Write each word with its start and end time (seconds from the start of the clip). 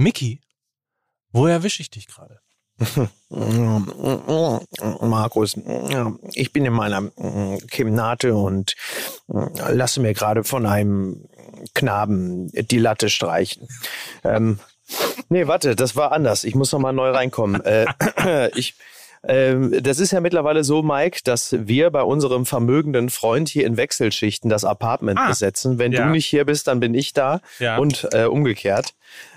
Mickey, 0.00 0.40
wo 1.30 1.46
erwische 1.46 1.82
ich 1.82 1.90
dich 1.90 2.06
gerade? 2.06 2.40
Markus, 5.00 5.58
ich 6.32 6.52
bin 6.54 6.64
in 6.64 6.72
meiner 6.72 7.10
Kimnate 7.70 8.34
und 8.34 8.74
lasse 9.28 10.00
mir 10.00 10.14
gerade 10.14 10.42
von 10.42 10.64
einem 10.64 11.28
Knaben 11.74 12.50
die 12.50 12.78
Latte 12.78 13.10
streichen. 13.10 13.68
Ähm, 14.24 14.58
nee, 15.28 15.46
warte, 15.46 15.76
das 15.76 15.96
war 15.96 16.12
anders. 16.12 16.44
Ich 16.44 16.54
muss 16.54 16.72
noch 16.72 16.80
mal 16.80 16.94
neu 16.94 17.10
reinkommen. 17.10 17.62
Äh, 17.62 17.84
ich 18.54 18.76
ähm, 19.22 19.82
das 19.82 19.98
ist 19.98 20.12
ja 20.12 20.20
mittlerweile 20.20 20.64
so, 20.64 20.82
Mike, 20.82 21.20
dass 21.24 21.54
wir 21.66 21.90
bei 21.90 22.02
unserem 22.02 22.46
vermögenden 22.46 23.10
Freund 23.10 23.48
hier 23.48 23.66
in 23.66 23.76
Wechselschichten 23.76 24.48
das 24.48 24.64
Apartment 24.64 25.18
ah, 25.18 25.28
besetzen. 25.28 25.78
Wenn 25.78 25.92
ja. 25.92 26.04
du 26.04 26.10
nicht 26.10 26.26
hier 26.26 26.46
bist, 26.46 26.68
dann 26.68 26.80
bin 26.80 26.94
ich 26.94 27.12
da 27.12 27.40
ja. 27.58 27.76
und 27.76 28.08
äh, 28.12 28.24
umgekehrt. 28.24 28.94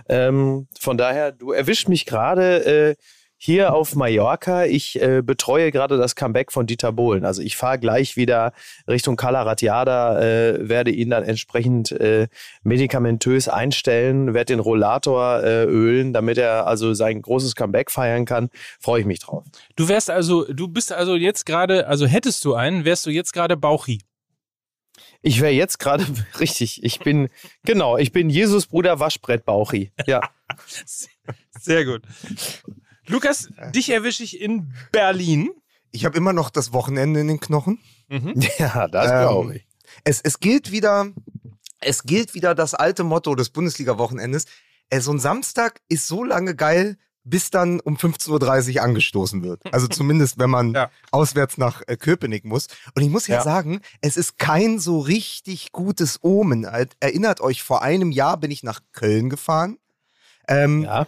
Ähm, 0.10 0.68
von 0.80 0.98
daher, 0.98 1.32
du 1.32 1.52
erwischt 1.52 1.88
mich 1.88 2.06
gerade 2.06 2.66
äh, 2.66 2.96
hier 3.44 3.74
auf 3.74 3.94
Mallorca. 3.96 4.64
Ich 4.64 5.02
äh, 5.02 5.22
betreue 5.22 5.70
gerade 5.74 5.98
das 5.98 6.16
Comeback 6.16 6.50
von 6.50 6.66
Dieter 6.66 6.94
Bohlen. 6.94 7.26
Also 7.26 7.42
ich 7.42 7.58
fahre 7.58 7.78
gleich 7.78 8.16
wieder 8.16 8.54
Richtung 8.88 9.18
Cala 9.18 9.42
Ratjada, 9.42 10.22
äh, 10.22 10.70
werde 10.70 10.92
ihn 10.92 11.10
dann 11.10 11.24
entsprechend 11.24 11.92
äh, 11.92 12.30
medikamentös 12.64 13.50
einstellen, 13.50 14.34
werde 14.34 14.54
den 14.54 14.62
Rollator 14.62 15.44
äh, 15.44 15.66
ölen, 15.66 16.14
damit 16.14 16.38
er 16.38 16.68
also 16.68 16.94
sein 16.94 17.22
großes 17.22 17.56
Comeback 17.56 17.92
feiern 17.92 18.24
kann. 18.24 18.50
Freue 18.80 19.02
ich 19.02 19.06
mich 19.06 19.20
drauf. 19.20 19.44
Du 19.76 19.90
wärst 19.90 20.10
also, 20.10 20.46
du 20.46 20.70
bist 20.70 20.94
also 20.94 21.16
jetzt 21.16 21.46
gerade, 21.46 21.88
also 21.88 22.06
hättest 22.06 22.46
du 22.46 22.54
einen, 22.54 22.86
wärst 22.86 23.06
du 23.06 23.10
jetzt 23.10 23.34
gerade 23.34 23.58
Bauchi. 23.58 24.00
Ich 25.24 25.42
wäre 25.42 25.54
jetzt 25.54 25.80
gerade 25.80 26.06
richtig. 26.40 26.84
Ich 26.84 27.00
bin 27.00 27.30
genau. 27.64 27.98
Ich 27.98 28.12
bin 28.12 28.30
Jesus 28.30 28.68
Bruder 28.68 29.00
Waschbrett 29.00 29.46
Bauchi. 29.46 29.92
Ja. 30.06 30.22
Sehr 31.60 31.86
gut. 31.86 32.04
Lukas, 33.08 33.50
dich 33.74 33.90
erwische 33.90 34.24
ich 34.24 34.40
in 34.40 34.74
Berlin. 34.92 35.50
Ich 35.92 36.06
habe 36.06 36.18
immer 36.18 36.34
noch 36.34 36.50
das 36.50 36.74
Wochenende 36.74 37.22
in 37.22 37.28
den 37.28 37.40
Knochen. 37.40 37.80
Mhm. 38.10 38.34
Ja, 38.60 38.88
das 38.88 39.06
ähm, 39.12 39.28
glaube 39.28 39.56
ich. 39.58 39.68
Es, 40.04 40.22
es 40.22 40.40
gilt 40.40 40.72
wieder, 40.72 41.12
es 41.80 42.04
gilt 42.04 42.34
wieder 42.34 42.54
das 42.54 42.74
alte 42.74 43.04
Motto 43.04 43.36
des 43.36 43.50
Bundesliga-Wochenendes. 43.50 44.46
Äh, 44.90 45.00
so 45.00 45.12
ein 45.12 45.20
Samstag 45.20 45.82
ist 45.88 46.08
so 46.08 46.24
lange 46.24 46.56
geil, 46.56 46.98
bis 47.24 47.50
dann 47.50 47.80
um 47.80 47.96
15.30 47.96 48.76
Uhr 48.76 48.84
angestoßen 48.84 49.44
wird. 49.44 49.62
Also 49.74 49.88
zumindest, 49.90 50.40
wenn 50.40 50.50
man 50.50 50.74
ja. 50.74 50.90
auswärts 51.12 51.58
nach 51.58 51.82
äh, 51.88 51.96
Köpenick 51.96 52.46
muss. 52.46 52.68
Und 52.96 53.04
ich 53.04 53.10
muss 53.10 53.28
ja, 53.28 53.38
ja, 53.38 53.42
sagen, 53.42 53.82
es 54.02 54.18
ist 54.18 54.38
kein 54.38 54.80
so 54.80 55.00
richtig 55.00 55.72
gutes 55.72 56.20
Omen. 56.22 56.66
Erinnert 57.00 57.42
euch, 57.42 57.64
vor 57.64 57.82
einem 57.82 58.12
Jahr 58.12 58.38
bin 58.38 58.52
ich 58.52 58.64
nach 58.64 58.82
Köln 58.92 59.30
gefahren. 59.30 59.78
Ähm, 60.48 60.84
ja. 60.84 61.08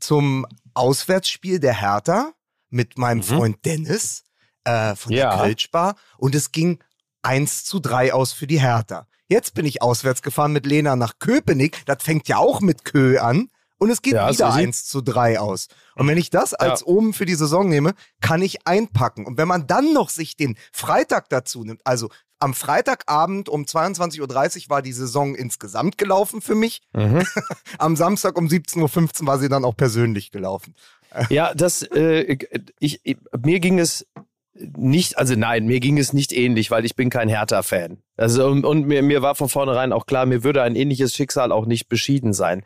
Zum 0.00 0.46
Auswärtsspiel 0.74 1.60
der 1.60 1.80
Hertha 1.80 2.32
mit 2.70 2.98
meinem 2.98 3.18
mhm. 3.18 3.22
Freund 3.22 3.64
Dennis 3.64 4.24
äh, 4.64 4.96
von 4.96 5.12
der 5.12 5.30
Kölschbar 5.30 5.96
und 6.18 6.34
es 6.34 6.50
ging 6.50 6.78
1 7.22 7.64
zu 7.64 7.78
3 7.78 8.12
aus 8.12 8.32
für 8.32 8.46
die 8.46 8.60
Hertha. 8.60 9.06
Jetzt 9.28 9.54
bin 9.54 9.64
ich 9.64 9.80
auswärts 9.80 10.22
gefahren 10.22 10.52
mit 10.52 10.66
Lena 10.66 10.96
nach 10.96 11.18
Köpenick. 11.18 11.86
Das 11.86 12.02
fängt 12.02 12.28
ja 12.28 12.38
auch 12.38 12.60
mit 12.60 12.84
Kö 12.84 13.18
an. 13.18 13.48
Und 13.82 13.90
es 13.90 14.00
geht 14.00 14.14
ja, 14.14 14.30
wieder 14.30 14.52
so 14.52 14.58
1 14.58 14.84
zu 14.84 15.00
3 15.00 15.40
aus. 15.40 15.66
Und 15.96 16.06
wenn 16.06 16.16
ich 16.16 16.30
das 16.30 16.54
als 16.54 16.82
ja. 16.82 16.86
oben 16.86 17.12
für 17.12 17.26
die 17.26 17.34
Saison 17.34 17.68
nehme, 17.68 17.94
kann 18.20 18.40
ich 18.40 18.64
einpacken. 18.64 19.26
Und 19.26 19.38
wenn 19.38 19.48
man 19.48 19.66
dann 19.66 19.92
noch 19.92 20.08
sich 20.08 20.36
den 20.36 20.56
Freitag 20.70 21.28
dazu 21.30 21.64
nimmt, 21.64 21.80
also 21.82 22.08
am 22.38 22.54
Freitagabend 22.54 23.48
um 23.48 23.64
22.30 23.64 24.20
Uhr 24.20 24.70
war 24.70 24.82
die 24.82 24.92
Saison 24.92 25.34
insgesamt 25.34 25.98
gelaufen 25.98 26.40
für 26.40 26.54
mich. 26.54 26.82
Mhm. 26.92 27.26
am 27.78 27.96
Samstag 27.96 28.38
um 28.38 28.46
17.15 28.46 29.22
Uhr 29.22 29.26
war 29.26 29.40
sie 29.40 29.48
dann 29.48 29.64
auch 29.64 29.76
persönlich 29.76 30.30
gelaufen. 30.30 30.76
Ja, 31.28 31.52
das, 31.52 31.82
äh, 31.82 32.38
ich, 32.78 33.00
ich, 33.02 33.18
mir 33.44 33.60
ging 33.60 33.78
es 33.78 34.06
nicht, 34.54 35.18
also 35.18 35.34
nein, 35.34 35.66
mir 35.66 35.78
ging 35.78 35.98
es 35.98 36.14
nicht 36.14 36.32
ähnlich, 36.32 36.70
weil 36.70 36.86
ich 36.86 36.96
bin 36.96 37.10
kein 37.10 37.28
Hertha-Fan. 37.28 37.98
Also 38.16 38.46
und, 38.46 38.64
und 38.64 38.86
mir, 38.86 39.02
mir 39.02 39.20
war 39.20 39.34
von 39.34 39.50
vornherein 39.50 39.92
auch 39.92 40.06
klar, 40.06 40.24
mir 40.24 40.42
würde 40.42 40.62
ein 40.62 40.74
ähnliches 40.74 41.14
Schicksal 41.14 41.52
auch 41.52 41.66
nicht 41.66 41.88
beschieden 41.88 42.32
sein. 42.32 42.62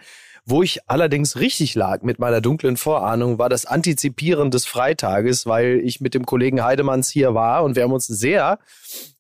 Wo 0.49 0.63
ich 0.63 0.89
allerdings 0.89 1.37
richtig 1.37 1.75
lag 1.75 2.03
mit 2.03 2.21
meiner 2.21 2.41
dunklen 2.41 2.77
Vorahnung, 2.77 3.39
war 3.39 3.49
das 3.49 3.67
Antizipieren 3.67 4.53
des 4.53 4.65
Freitages, 4.65 5.45
weil 5.45 5.81
ich 5.83 6.01
mit 6.01 6.15
dem 6.15 6.25
Kollegen 6.25 6.63
Heidemanns 6.63 7.11
hier 7.11 7.35
war 7.35 7.65
und 7.65 7.75
wir 7.75 7.83
haben 7.83 7.93
uns 7.93 8.07
sehr 8.07 8.61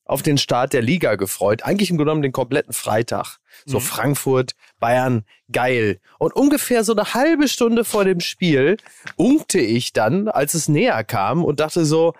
auf 0.04 0.22
den 0.22 0.38
Start 0.38 0.72
der 0.72 0.82
Liga 0.82 1.16
gefreut. 1.16 1.64
Eigentlich 1.64 1.90
im 1.90 1.96
Grunde 1.96 2.10
genommen 2.10 2.22
den 2.22 2.30
kompletten 2.30 2.72
Freitag. 2.72 3.38
So 3.64 3.78
mhm. 3.78 3.82
Frankfurt, 3.82 4.52
Bayern, 4.78 5.24
geil. 5.50 5.98
Und 6.20 6.34
ungefähr 6.36 6.84
so 6.84 6.92
eine 6.92 7.12
halbe 7.12 7.48
Stunde 7.48 7.84
vor 7.84 8.04
dem 8.04 8.20
Spiel 8.20 8.76
unkte 9.16 9.58
ich 9.58 9.92
dann, 9.92 10.28
als 10.28 10.54
es 10.54 10.68
näher 10.68 11.02
kam 11.02 11.44
und 11.44 11.58
dachte 11.58 11.84
so, 11.84 12.14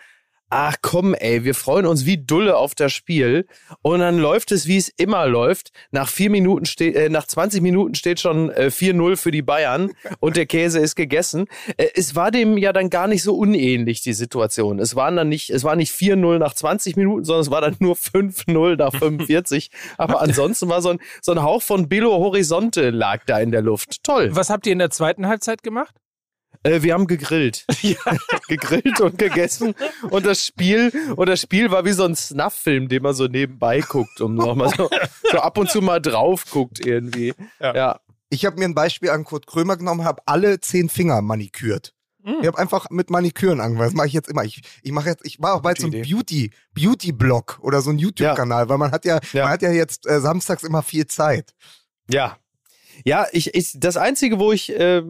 ach 0.51 0.77
komm, 0.83 1.15
ey, 1.15 1.45
wir 1.45 1.55
freuen 1.55 1.87
uns 1.87 2.07
wie 2.07 2.19
Dulle 2.19 2.57
auf 2.57 2.75
das 2.75 2.93
Spiel. 2.93 3.47
Und 3.83 4.01
dann 4.01 4.19
läuft 4.19 4.53
es, 4.53 4.67
wie 4.67 4.77
es 4.77 4.89
immer 4.89 5.27
läuft. 5.27 5.73
Nach 5.91 6.09
vier 6.09 6.31
Minuten 6.31 6.67
steht, 6.67 6.95
äh, 6.95 7.09
nach 7.09 7.27
20 7.27 7.61
Minuten 7.63 7.95
steht 7.95 8.21
schon 8.21 8.51
äh, 8.51 8.71
4-0 8.73 9.17
für 9.17 9.31
die 9.31 9.43
Bayern 9.43 9.93
und 10.21 10.37
der 10.37 10.47
Käse 10.47 10.79
ist 10.79 10.95
gegessen. 10.95 11.47
Äh, 11.77 11.89
es 11.95 12.15
war 12.15 12.31
dem 12.31 12.57
ja 12.59 12.73
dann 12.73 12.91
gar 12.91 13.09
nicht 13.09 13.23
so 13.23 13.37
unähnlich, 13.37 14.03
die 14.03 14.13
Situation. 14.13 14.79
Es 14.79 14.95
waren 14.95 15.17
dann 15.17 15.29
nicht, 15.29 15.51
es 15.51 15.65
war 15.65 15.77
nicht 15.77 15.93
4-0 15.93 16.39
nach 16.39 16.55
20 16.55 16.97
Minuten, 16.97 17.25
sondern 17.25 17.43
es 17.43 17.51
war 17.51 17.61
dann 17.61 17.77
nur 17.79 17.95
5-0 17.95 18.77
nach 18.77 18.95
45. 18.99 19.71
Aber 19.99 20.21
ansonsten 20.21 20.69
war 20.69 20.83
so 20.83 20.91
ein, 20.91 20.99
so 21.21 21.33
ein 21.33 21.43
Hauch 21.43 21.63
von 21.63 21.89
Belo 21.89 22.13
Horizonte 22.19 22.91
lag 22.91 23.25
da 23.27 23.39
in 23.39 23.51
der 23.51 23.63
Luft. 23.63 24.03
Toll. 24.05 24.31
Was 24.33 24.51
habt 24.51 24.67
ihr 24.67 24.73
in 24.73 24.79
der 24.79 24.91
zweiten 24.91 25.27
Halbzeit 25.27 25.63
gemacht? 25.63 25.95
Äh, 26.67 26.83
wir 26.83 26.95
haben 26.95 27.07
gegrillt. 27.07 27.65
Ja. 27.83 27.97
gegrillt 28.49 29.01
und 29.01 29.19
gegessen. 29.19 29.75
Und 30.11 30.27
das 30.27 30.45
Spiel, 30.45 30.93
und 31.15 31.29
das 31.29 31.41
Spiel 31.41 31.71
war 31.71 31.85
wie 31.85 31.93
so 31.93 32.05
ein 32.05 32.17
Snuff-Film, 32.17 32.89
den 32.89 33.03
man 33.03 33.15
so 33.15 33.27
nebenbei 33.27 33.81
guckt 33.81 34.21
und 34.21 34.35
nochmal 34.35 34.73
so, 34.77 34.91
so 35.31 35.39
ab 35.39 35.59
und 35.59 35.71
zu 35.71 35.81
mal 35.83 36.01
drauf 36.01 36.47
guckt 36.51 36.85
irgendwie. 36.85 37.33
Ja. 37.61 37.75
ja. 37.75 38.01
Ich 38.29 38.45
habe 38.45 38.59
mir 38.59 38.65
ein 38.65 38.75
Beispiel 38.75 39.11
an 39.11 39.25
Kurt 39.25 39.47
Krömer 39.47 39.77
genommen, 39.77 40.05
habe 40.05 40.23
alle 40.27 40.61
zehn 40.61 40.89
Finger 40.89 41.23
manikürt. 41.23 41.95
Mhm. 42.25 42.39
Ich 42.41 42.47
habe 42.49 42.59
einfach 42.59 42.91
mit 42.91 43.09
Maniküren 43.09 43.61
angefangen. 43.61 43.91
Das 43.91 43.95
mache 43.95 44.09
ich 44.09 44.13
jetzt 44.13 44.29
immer. 44.29 44.43
Ich, 44.43 44.63
ich 44.83 44.91
mache 44.91 45.11
jetzt, 45.11 45.25
ich 45.25 45.41
war 45.41 45.55
auch 45.55 45.63
bald 45.63 45.79
so 45.79 45.87
ein 45.87 46.03
Beauty, 46.03 46.51
Beauty-Blog 46.75 47.61
oder 47.63 47.83
so 47.83 47.91
ein 47.91 47.99
YouTube-Kanal, 47.99 48.65
ja. 48.65 48.69
weil 48.69 48.79
man 48.79 48.91
hat 48.91 49.05
ja, 49.05 49.21
ja, 49.33 49.45
man 49.45 49.53
hat 49.53 49.63
ja 49.63 49.71
jetzt 49.71 50.09
äh, 50.09 50.21
samstags 50.21 50.65
immer 50.65 50.83
viel 50.83 51.07
Zeit. 51.07 51.55
Ja, 52.11 52.37
ja, 53.05 53.27
ich, 53.33 53.55
ich, 53.55 53.73
das 53.77 53.97
Einzige, 53.97 54.39
wo 54.39 54.53
ich 54.53 54.71
äh, 54.71 55.03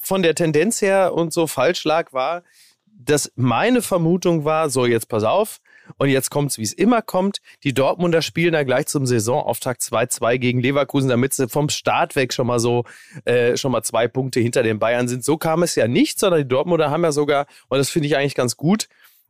von 0.00 0.22
der 0.22 0.34
Tendenz 0.34 0.82
her 0.82 1.14
und 1.14 1.32
so 1.32 1.46
falsch 1.46 1.84
lag, 1.84 2.12
war, 2.12 2.42
dass 2.86 3.32
meine 3.36 3.82
Vermutung 3.82 4.44
war, 4.44 4.70
so 4.70 4.86
jetzt 4.86 5.08
pass 5.08 5.24
auf, 5.24 5.60
und 5.96 6.08
jetzt 6.10 6.30
kommt's, 6.30 6.58
wie 6.58 6.62
es 6.62 6.72
immer 6.72 7.02
kommt. 7.02 7.38
Die 7.64 7.72
Dortmunder 7.72 8.20
spielen 8.20 8.52
da 8.52 8.62
gleich 8.62 8.86
zum 8.86 9.06
Saisonauftakt 9.06 9.80
2-2 9.80 10.38
gegen 10.38 10.60
Leverkusen, 10.60 11.08
damit 11.08 11.32
sie 11.32 11.48
vom 11.48 11.68
Start 11.70 12.14
weg 12.16 12.34
schon 12.34 12.46
mal 12.46 12.58
so 12.58 12.84
äh, 13.24 13.56
schon 13.56 13.72
mal 13.72 13.82
zwei 13.82 14.06
Punkte 14.08 14.40
hinter 14.40 14.62
den 14.62 14.78
Bayern 14.78 15.08
sind. 15.08 15.24
So 15.24 15.38
kam 15.38 15.62
es 15.62 15.74
ja 15.74 15.88
nicht, 15.88 16.18
sondern 16.18 16.42
die 16.42 16.48
Dortmunder 16.48 16.90
haben 16.90 17.04
ja 17.04 17.12
sogar, 17.12 17.46
und 17.68 17.78
das 17.78 17.88
finde 17.88 18.08
ich 18.08 18.16
eigentlich 18.16 18.34
ganz 18.34 18.56
gut, 18.56 18.88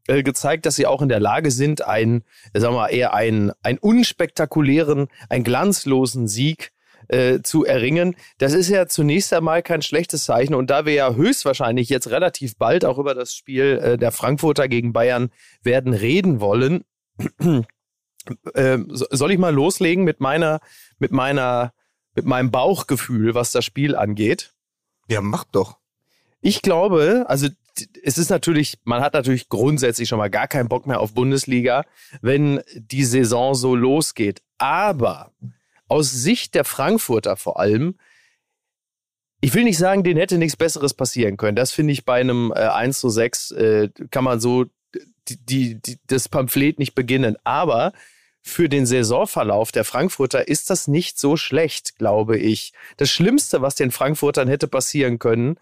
äh, 0.08 0.22
gezeigt, 0.22 0.66
dass 0.66 0.74
sie 0.74 0.86
auch 0.86 1.02
in 1.02 1.08
der 1.08 1.20
Lage 1.20 1.50
sind, 1.50 1.84
einen, 1.86 2.24
sagen 2.54 2.74
wir 2.74 2.80
mal, 2.80 2.88
eher 2.88 3.14
einen, 3.14 3.52
einen 3.62 3.78
unspektakulären, 3.78 5.08
einen 5.28 5.44
glanzlosen 5.44 6.26
Sieg 6.28 6.72
äh, 7.08 7.40
zu 7.42 7.64
erringen. 7.64 8.16
Das 8.38 8.52
ist 8.52 8.68
ja 8.68 8.86
zunächst 8.86 9.32
einmal 9.32 9.62
kein 9.62 9.82
schlechtes 9.82 10.24
Zeichen. 10.24 10.54
Und 10.54 10.70
da 10.70 10.86
wir 10.86 10.94
ja 10.94 11.14
höchstwahrscheinlich 11.14 11.88
jetzt 11.88 12.10
relativ 12.10 12.56
bald 12.56 12.84
auch 12.84 12.98
über 12.98 13.14
das 13.14 13.34
Spiel 13.34 13.78
äh, 13.82 13.98
der 13.98 14.12
Frankfurter 14.12 14.68
gegen 14.68 14.92
Bayern 14.92 15.30
werden 15.62 15.94
reden 15.94 16.40
wollen, 16.40 16.84
äh, 18.54 18.78
soll 18.88 19.32
ich 19.32 19.38
mal 19.38 19.54
loslegen 19.54 20.04
mit 20.04 20.20
meiner, 20.20 20.60
mit 20.98 21.12
meiner, 21.12 21.72
mit 22.14 22.26
meinem 22.26 22.50
Bauchgefühl, 22.50 23.34
was 23.34 23.52
das 23.52 23.64
Spiel 23.64 23.96
angeht? 23.96 24.52
Ja, 25.08 25.20
mach 25.20 25.44
doch. 25.44 25.78
Ich 26.40 26.62
glaube, 26.62 27.24
also 27.28 27.48
es 28.02 28.18
ist 28.18 28.30
natürlich, 28.30 28.78
man 28.84 29.02
hat 29.02 29.14
natürlich 29.14 29.48
grundsätzlich 29.48 30.08
schon 30.08 30.18
mal 30.18 30.30
gar 30.30 30.48
keinen 30.48 30.68
Bock 30.68 30.86
mehr 30.86 31.00
auf 31.00 31.14
Bundesliga, 31.14 31.84
wenn 32.20 32.60
die 32.74 33.04
Saison 33.04 33.54
so 33.54 33.74
losgeht. 33.74 34.42
Aber 34.58 35.32
aus 35.88 36.10
Sicht 36.10 36.54
der 36.54 36.64
Frankfurter 36.64 37.36
vor 37.36 37.58
allem, 37.58 37.96
ich 39.40 39.54
will 39.54 39.64
nicht 39.64 39.78
sagen, 39.78 40.02
denen 40.02 40.18
hätte 40.18 40.38
nichts 40.38 40.56
Besseres 40.56 40.94
passieren 40.94 41.36
können. 41.36 41.56
Das 41.56 41.72
finde 41.72 41.92
ich 41.92 42.04
bei 42.04 42.20
einem 42.20 42.52
äh, 42.54 42.60
1 42.60 42.98
zu 42.98 43.08
6 43.08 43.50
äh, 43.52 43.88
kann 44.10 44.24
man 44.24 44.40
so 44.40 44.66
die, 45.28 45.80
die, 45.80 45.98
das 46.06 46.28
Pamphlet 46.28 46.78
nicht 46.78 46.94
beginnen. 46.94 47.36
Aber 47.44 47.92
für 48.42 48.68
den 48.68 48.86
Saisonverlauf 48.86 49.72
der 49.72 49.84
Frankfurter 49.84 50.48
ist 50.48 50.70
das 50.70 50.88
nicht 50.88 51.18
so 51.18 51.36
schlecht, 51.36 51.96
glaube 51.98 52.38
ich. 52.38 52.72
Das 52.96 53.10
Schlimmste, 53.10 53.62
was 53.62 53.74
den 53.74 53.90
Frankfurtern 53.90 54.48
hätte 54.48 54.68
passieren 54.68 55.18
können, 55.18 55.58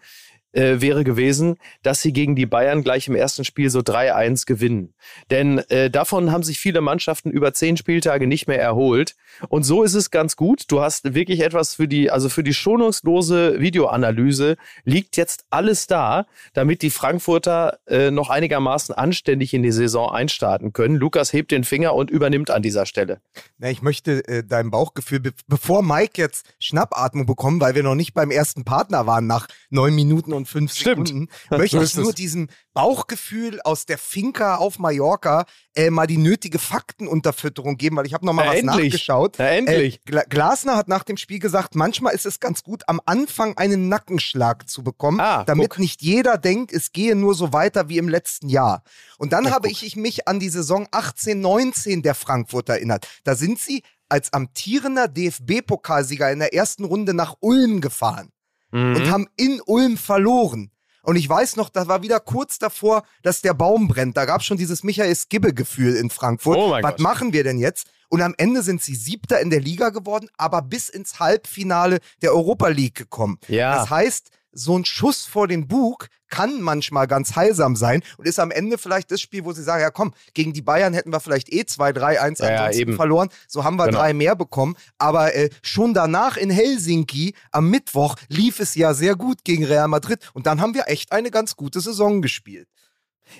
äh, 0.57 0.81
wäre 0.81 1.03
gewesen, 1.03 1.57
dass 1.83 2.01
sie 2.01 2.11
gegen 2.11 2.35
die 2.35 2.47
Bayern 2.47 2.83
gleich 2.83 3.07
im 3.07 3.15
ersten 3.15 3.45
Spiel 3.45 3.69
so 3.69 3.79
3-1 3.79 4.47
gewinnen. 4.47 4.93
Denn 5.29 5.59
äh, 5.69 5.89
davon 5.89 6.31
haben 6.31 6.43
sich 6.43 6.59
viele 6.59 6.81
Mannschaften 6.81 7.29
über 7.29 7.53
zehn 7.53 7.77
Spieltage 7.77 8.25
nicht 8.25 8.47
mehr 8.47 8.59
erholt. 8.59 9.15
Und 9.49 9.63
so 9.63 9.83
ist 9.83 9.93
es 9.93 10.09
ganz 10.09 10.35
gut. 10.35 10.63
Du 10.69 10.81
hast 10.81 11.13
wirklich 11.13 11.41
etwas 11.41 11.75
für 11.75 11.87
die, 11.87 12.09
also 12.09 12.27
für 12.27 12.43
die 12.43 12.55
schonungslose 12.55 13.59
Videoanalyse 13.59 14.57
liegt 14.83 15.15
jetzt 15.15 15.45
alles 15.51 15.85
da, 15.85 16.25
damit 16.53 16.81
die 16.81 16.89
Frankfurter 16.89 17.77
äh, 17.87 18.09
noch 18.09 18.31
einigermaßen 18.31 18.95
anständig 18.95 19.53
in 19.53 19.61
die 19.61 19.71
Saison 19.71 20.09
einstarten 20.09 20.73
können. 20.73 20.95
Lukas 20.95 21.33
hebt 21.33 21.51
den 21.51 21.63
Finger 21.63 21.93
und 21.93 22.09
übernimmt 22.09 22.49
an 22.49 22.63
dieser 22.63 22.87
Stelle. 22.87 23.21
Na, 23.59 23.69
ich 23.69 23.83
möchte 23.83 24.27
äh, 24.27 24.43
dein 24.43 24.71
Bauchgefühl, 24.71 25.19
be 25.19 25.31
bevor 25.47 25.83
Mike 25.83 26.19
jetzt 26.19 26.47
Schnappatmung 26.59 27.27
bekommt, 27.27 27.61
weil 27.61 27.75
wir 27.75 27.83
noch 27.83 27.95
nicht 27.95 28.13
beim 28.13 28.31
ersten 28.31 28.63
Partner 28.63 29.05
waren 29.05 29.27
nach 29.27 29.47
neun 29.69 29.93
Minuten 29.93 30.33
und 30.33 30.46
fünf 30.47 30.73
Stimmt. 30.73 31.07
Sekunden, 31.09 31.29
möchte 31.51 31.81
ich 31.83 31.95
nur 31.95 32.13
diesem 32.13 32.47
Bauchgefühl 32.73 33.59
aus 33.61 33.85
der 33.85 33.97
Finca 33.97 34.55
auf 34.55 34.79
Mallorca 34.79 35.45
äh, 35.75 35.89
mal 35.89 36.07
die 36.07 36.17
nötige 36.17 36.57
Faktenunterfütterung 36.59 37.77
geben, 37.77 37.95
weil 37.97 38.05
ich 38.07 38.13
habe 38.13 38.25
noch 38.25 38.33
mal 38.33 38.43
Na, 38.45 38.51
was 38.51 38.57
endlich. 38.59 38.93
nachgeschaut. 38.93 39.35
Na, 39.37 39.47
endlich. 39.49 39.95
Äh, 39.95 39.99
Gla 40.05 40.23
Glasner 40.23 40.75
hat 40.75 40.87
nach 40.87 41.03
dem 41.03 41.17
Spiel 41.17 41.39
gesagt, 41.39 41.75
manchmal 41.75 42.13
ist 42.15 42.25
es 42.25 42.39
ganz 42.39 42.63
gut, 42.63 42.83
am 42.87 42.99
Anfang 43.05 43.57
einen 43.57 43.89
Nackenschlag 43.89 44.67
zu 44.69 44.83
bekommen, 44.83 45.19
Ah, 45.19 45.43
damit 45.43 45.71
guck. 45.71 45.79
nicht 45.79 46.01
jeder 46.01 46.37
denkt, 46.37 46.71
es 46.71 46.91
gehe 46.91 47.15
nur 47.15 47.33
so 47.35 47.53
weiter 47.53 47.89
wie 47.89 47.97
im 47.97 48.09
letzten 48.09 48.49
Jahr. 48.49 48.83
Und 49.17 49.33
dann 49.33 49.45
Na, 49.45 49.51
habe 49.51 49.67
guck. 49.69 49.83
ich 49.83 49.95
mich 49.95 50.27
an 50.27 50.39
die 50.39 50.49
Saison 50.49 50.87
18, 50.91 51.39
19 51.41 52.01
der 52.01 52.15
Frankfurt 52.15 52.69
erinnert. 52.69 53.07
Da 53.23 53.35
sind 53.35 53.59
sie 53.59 53.83
als 54.09 54.31
amtierender 54.31 55.07
DFB-Pokalsieger 55.07 56.31
in 56.31 56.39
der 56.39 56.53
ersten 56.53 56.85
Runde 56.85 57.13
nach 57.13 57.35
Ulm 57.41 57.81
gefahren 57.81 58.29
Mhm. 58.71 58.95
und 58.95 59.11
haben 59.11 59.27
in 59.35 59.61
Ulm 59.65 59.97
verloren. 59.97 60.71
Und 61.03 61.15
ich 61.15 61.29
weiß 61.29 61.55
noch, 61.55 61.69
da 61.69 61.87
war 61.87 62.01
wieder 62.03 62.19
kurz 62.19 62.59
davor, 62.59 63.03
dass 63.23 63.41
der 63.41 63.53
Baum 63.53 63.87
brennt. 63.87 64.17
Da 64.17 64.25
gab 64.25 64.41
es 64.41 64.45
schon 64.45 64.57
dieses 64.57 64.83
Michael 64.83 65.15
Skibbe-Gefühl 65.15 65.95
in 65.95 66.09
Frankfurt. 66.09 66.57
Oh 66.57 66.71
Was 66.71 66.81
Gott. 66.81 66.99
machen 66.99 67.31
wir 67.31 67.45
denn 67.45 67.59
jetzt? 67.59 67.87
Und 68.09 68.21
am 68.21 68.35
Ende 68.37 68.61
sind 68.61 68.81
sie 68.81 68.95
Siebter 68.95 69.39
in 69.39 69.49
der 69.49 69.61
Liga 69.61 69.89
geworden, 69.89 70.27
aber 70.37 70.61
bis 70.61 70.89
ins 70.89 71.19
Halbfinale 71.19 71.99
der 72.21 72.33
Europa 72.33 72.67
League 72.67 72.95
gekommen. 72.95 73.37
Ja. 73.47 73.75
Das 73.75 73.89
heißt, 73.89 74.31
so 74.51 74.77
ein 74.77 74.85
Schuss 74.85 75.25
vor 75.25 75.47
den 75.47 75.67
Bug 75.67 76.07
kann 76.29 76.61
manchmal 76.61 77.07
ganz 77.07 77.35
heilsam 77.35 77.75
sein 77.75 78.01
und 78.17 78.27
ist 78.27 78.39
am 78.39 78.51
Ende 78.51 78.77
vielleicht 78.77 79.11
das 79.11 79.21
Spiel, 79.21 79.45
wo 79.45 79.53
sie 79.53 79.63
sagen, 79.63 79.81
ja 79.81 79.91
komm, 79.91 80.13
gegen 80.33 80.53
die 80.53 80.61
Bayern 80.61 80.93
hätten 80.93 81.11
wir 81.11 81.19
vielleicht 81.19 81.51
eh 81.53 81.65
2, 81.65 81.93
3, 81.93 82.21
1 82.21 82.39
Ja, 82.39 82.69
ja, 82.71 82.93
verloren. 82.95 83.29
So 83.47 83.63
haben 83.63 83.77
wir 83.77 83.85
Genau. 83.85 83.99
drei 83.99 84.13
mehr 84.13 84.35
bekommen. 84.35 84.75
Aber 84.97 85.33
äh, 85.35 85.49
schon 85.61 85.93
danach 85.93 86.35
in 86.37 86.49
Helsinki 86.49 87.33
am 87.51 87.69
Mittwoch 87.69 88.15
lief 88.29 88.59
es 88.59 88.75
ja 88.75 88.93
sehr 88.93 89.15
gut 89.15 89.43
gegen 89.43 89.63
Real 89.63 89.87
Madrid 89.87 90.19
und 90.33 90.47
dann 90.47 90.59
haben 90.61 90.73
wir 90.73 90.87
echt 90.87 91.11
eine 91.11 91.31
ganz 91.31 91.55
gute 91.55 91.79
Saison 91.79 92.21
gespielt. 92.21 92.67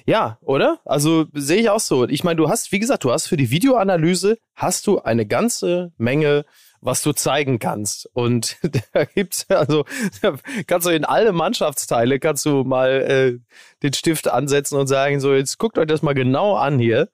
Ja, 0.06 0.38
oder? 0.42 0.80
Also 0.86 1.26
sehe 1.34 1.62
ich 1.62 1.70
auch 1.70 1.80
so. 1.80 2.08
Ich 2.08 2.24
meine, 2.24 2.36
du 2.38 2.50
hast, 2.50 2.72
wie 2.72 2.80
gesagt, 2.80 3.04
du 3.04 3.12
hast 3.12 3.28
für 3.28 3.38
die 3.38 3.52
Videoanalyse 3.52 4.38
hast 4.56 4.86
du 4.88 5.00
eine 5.00 5.26
ganze 5.26 5.94
Menge, 5.98 6.46
was 6.82 7.02
du 7.02 7.14
zeigen 7.14 7.60
kannst. 7.60 8.10
Und 8.14 8.58
da 8.94 9.06
gibt's 9.06 9.50
also 9.50 9.86
da 10.22 10.36
kannst 10.66 10.88
du 10.88 10.92
in 10.92 11.06
alle 11.06 11.32
Mannschaftsteile 11.32 12.20
kannst 12.20 12.46
du 12.46 12.64
mal 12.64 12.90
äh, 12.90 13.40
den 13.84 13.94
Stift 13.94 14.28
ansetzen 14.28 14.78
und 14.78 14.88
sagen 14.88 15.20
so, 15.20 15.34
jetzt 15.34 15.58
guckt 15.58 15.78
euch 15.78 15.88
das 15.88 16.02
mal 16.02 16.14
genau 16.14 16.56
an 16.56 16.80
hier. 16.80 17.10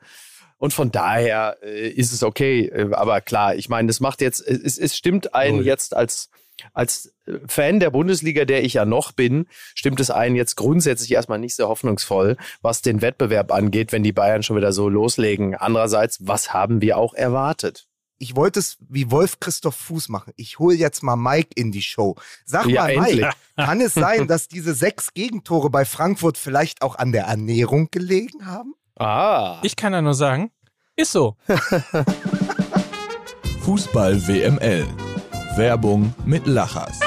Und 0.57 0.73
von 0.73 0.91
daher 0.91 1.57
äh, 1.61 1.89
ist 1.89 2.13
es 2.13 2.23
okay. 2.23 2.67
Äh, 2.67 2.93
Aber 2.93 3.19
klar, 3.19 3.55
ich 3.55 3.67
meine, 3.67 3.87
das 3.87 3.99
macht 3.99 4.21
jetzt, 4.21 4.39
es, 4.39 4.77
es 4.77 4.95
stimmt 4.95 5.35
einen 5.35 5.57
Null. 5.57 5.65
jetzt 5.65 5.93
als, 5.93 6.29
als 6.71 7.13
äh, 7.25 7.33
Fan 7.47 7.81
der 7.81 7.89
Bundesliga, 7.89 8.45
der 8.45 8.63
ich 8.63 8.75
ja 8.75 8.85
noch 8.85 9.11
bin, 9.11 9.47
stimmt 9.75 9.99
es 9.99 10.09
einen 10.09 10.37
jetzt 10.37 10.55
grundsätzlich 10.55 11.11
erstmal 11.11 11.39
nicht 11.39 11.55
sehr 11.55 11.67
hoffnungsvoll, 11.67 12.37
was 12.61 12.81
den 12.81 13.01
Wettbewerb 13.01 13.51
angeht, 13.51 13.91
wenn 13.91 14.03
die 14.03 14.13
Bayern 14.13 14.41
schon 14.41 14.55
wieder 14.55 14.71
so 14.71 14.87
loslegen. 14.87 15.53
Andererseits, 15.53 16.19
was 16.21 16.53
haben 16.53 16.81
wir 16.81 16.97
auch 16.97 17.13
erwartet? 17.13 17.85
Ich 18.23 18.37
wollte 18.37 18.61
es 18.61 18.77
wie 18.87 19.11
Wolf 19.11 19.41
Christoph 19.41 19.75
Fuß 19.75 20.07
machen. 20.07 20.31
Ich 20.37 20.57
hole 20.57 20.77
jetzt 20.77 21.03
mal 21.03 21.17
Mike 21.17 21.49
in 21.55 21.73
die 21.73 21.81
Show. 21.81 22.15
Sag 22.45 22.67
Ja, 22.67 22.83
mal, 22.83 22.97
Mike, 22.97 23.31
kann 23.57 23.81
es 23.81 23.95
sein, 23.95 24.29
dass 24.29 24.47
diese 24.47 24.73
sechs 24.73 25.13
Gegentore 25.13 25.69
bei 25.69 25.83
Frankfurt 25.83 26.37
vielleicht 26.37 26.83
auch 26.83 26.95
an 26.95 27.11
der 27.11 27.25
Ernährung 27.25 27.89
gelegen 27.91 28.45
haben? 28.45 28.75
Ah. 28.97 29.59
Ich 29.63 29.75
kann 29.75 29.91
da 29.91 30.01
nur 30.01 30.13
sagen, 30.13 30.51
ist 30.95 31.11
so. 31.11 31.35
Fußball 33.63 34.25
WML. 34.25 34.87
Werbung 35.57 36.15
mit 36.23 36.47
Lachers. 36.47 37.01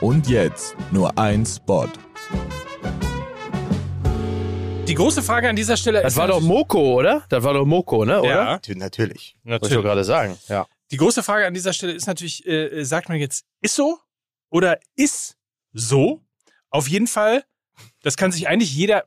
Und 0.00 0.28
jetzt 0.28 0.76
nur 0.92 1.18
ein 1.18 1.44
Spot. 1.44 1.88
Die 4.86 4.94
große 4.94 5.22
Frage 5.22 5.48
an 5.48 5.56
dieser 5.56 5.76
Stelle 5.76 6.02
das 6.02 6.12
ist 6.12 6.16
war 6.18 6.28
doch 6.28 6.34
natürlich- 6.40 6.48
Moko, 6.48 6.94
oder? 6.94 7.24
Das 7.28 7.42
war 7.42 7.54
doch 7.54 7.64
Moko, 7.66 8.04
ne? 8.04 8.20
Oder? 8.20 8.28
Ja, 8.28 8.60
Natürlich. 8.76 9.36
Wollte 9.42 9.66
ich 9.66 9.70
natürlich. 9.70 9.82
gerade 9.84 10.04
sagen. 10.04 10.38
Ja. 10.48 10.66
Die 10.90 10.96
große 10.96 11.22
Frage 11.22 11.46
an 11.46 11.54
dieser 11.54 11.72
Stelle 11.72 11.92
ist 11.92 12.06
natürlich, 12.06 12.46
äh, 12.46 12.66
äh, 12.80 12.84
sagt 12.84 13.08
man 13.08 13.18
jetzt, 13.18 13.44
ist 13.60 13.74
so 13.74 13.98
oder 14.50 14.78
ist 14.94 15.36
so? 15.72 16.22
Auf 16.70 16.88
jeden 16.88 17.06
Fall, 17.08 17.44
das 18.02 18.16
kann 18.16 18.30
sich 18.32 18.46
eigentlich 18.48 18.74
jeder 18.74 19.04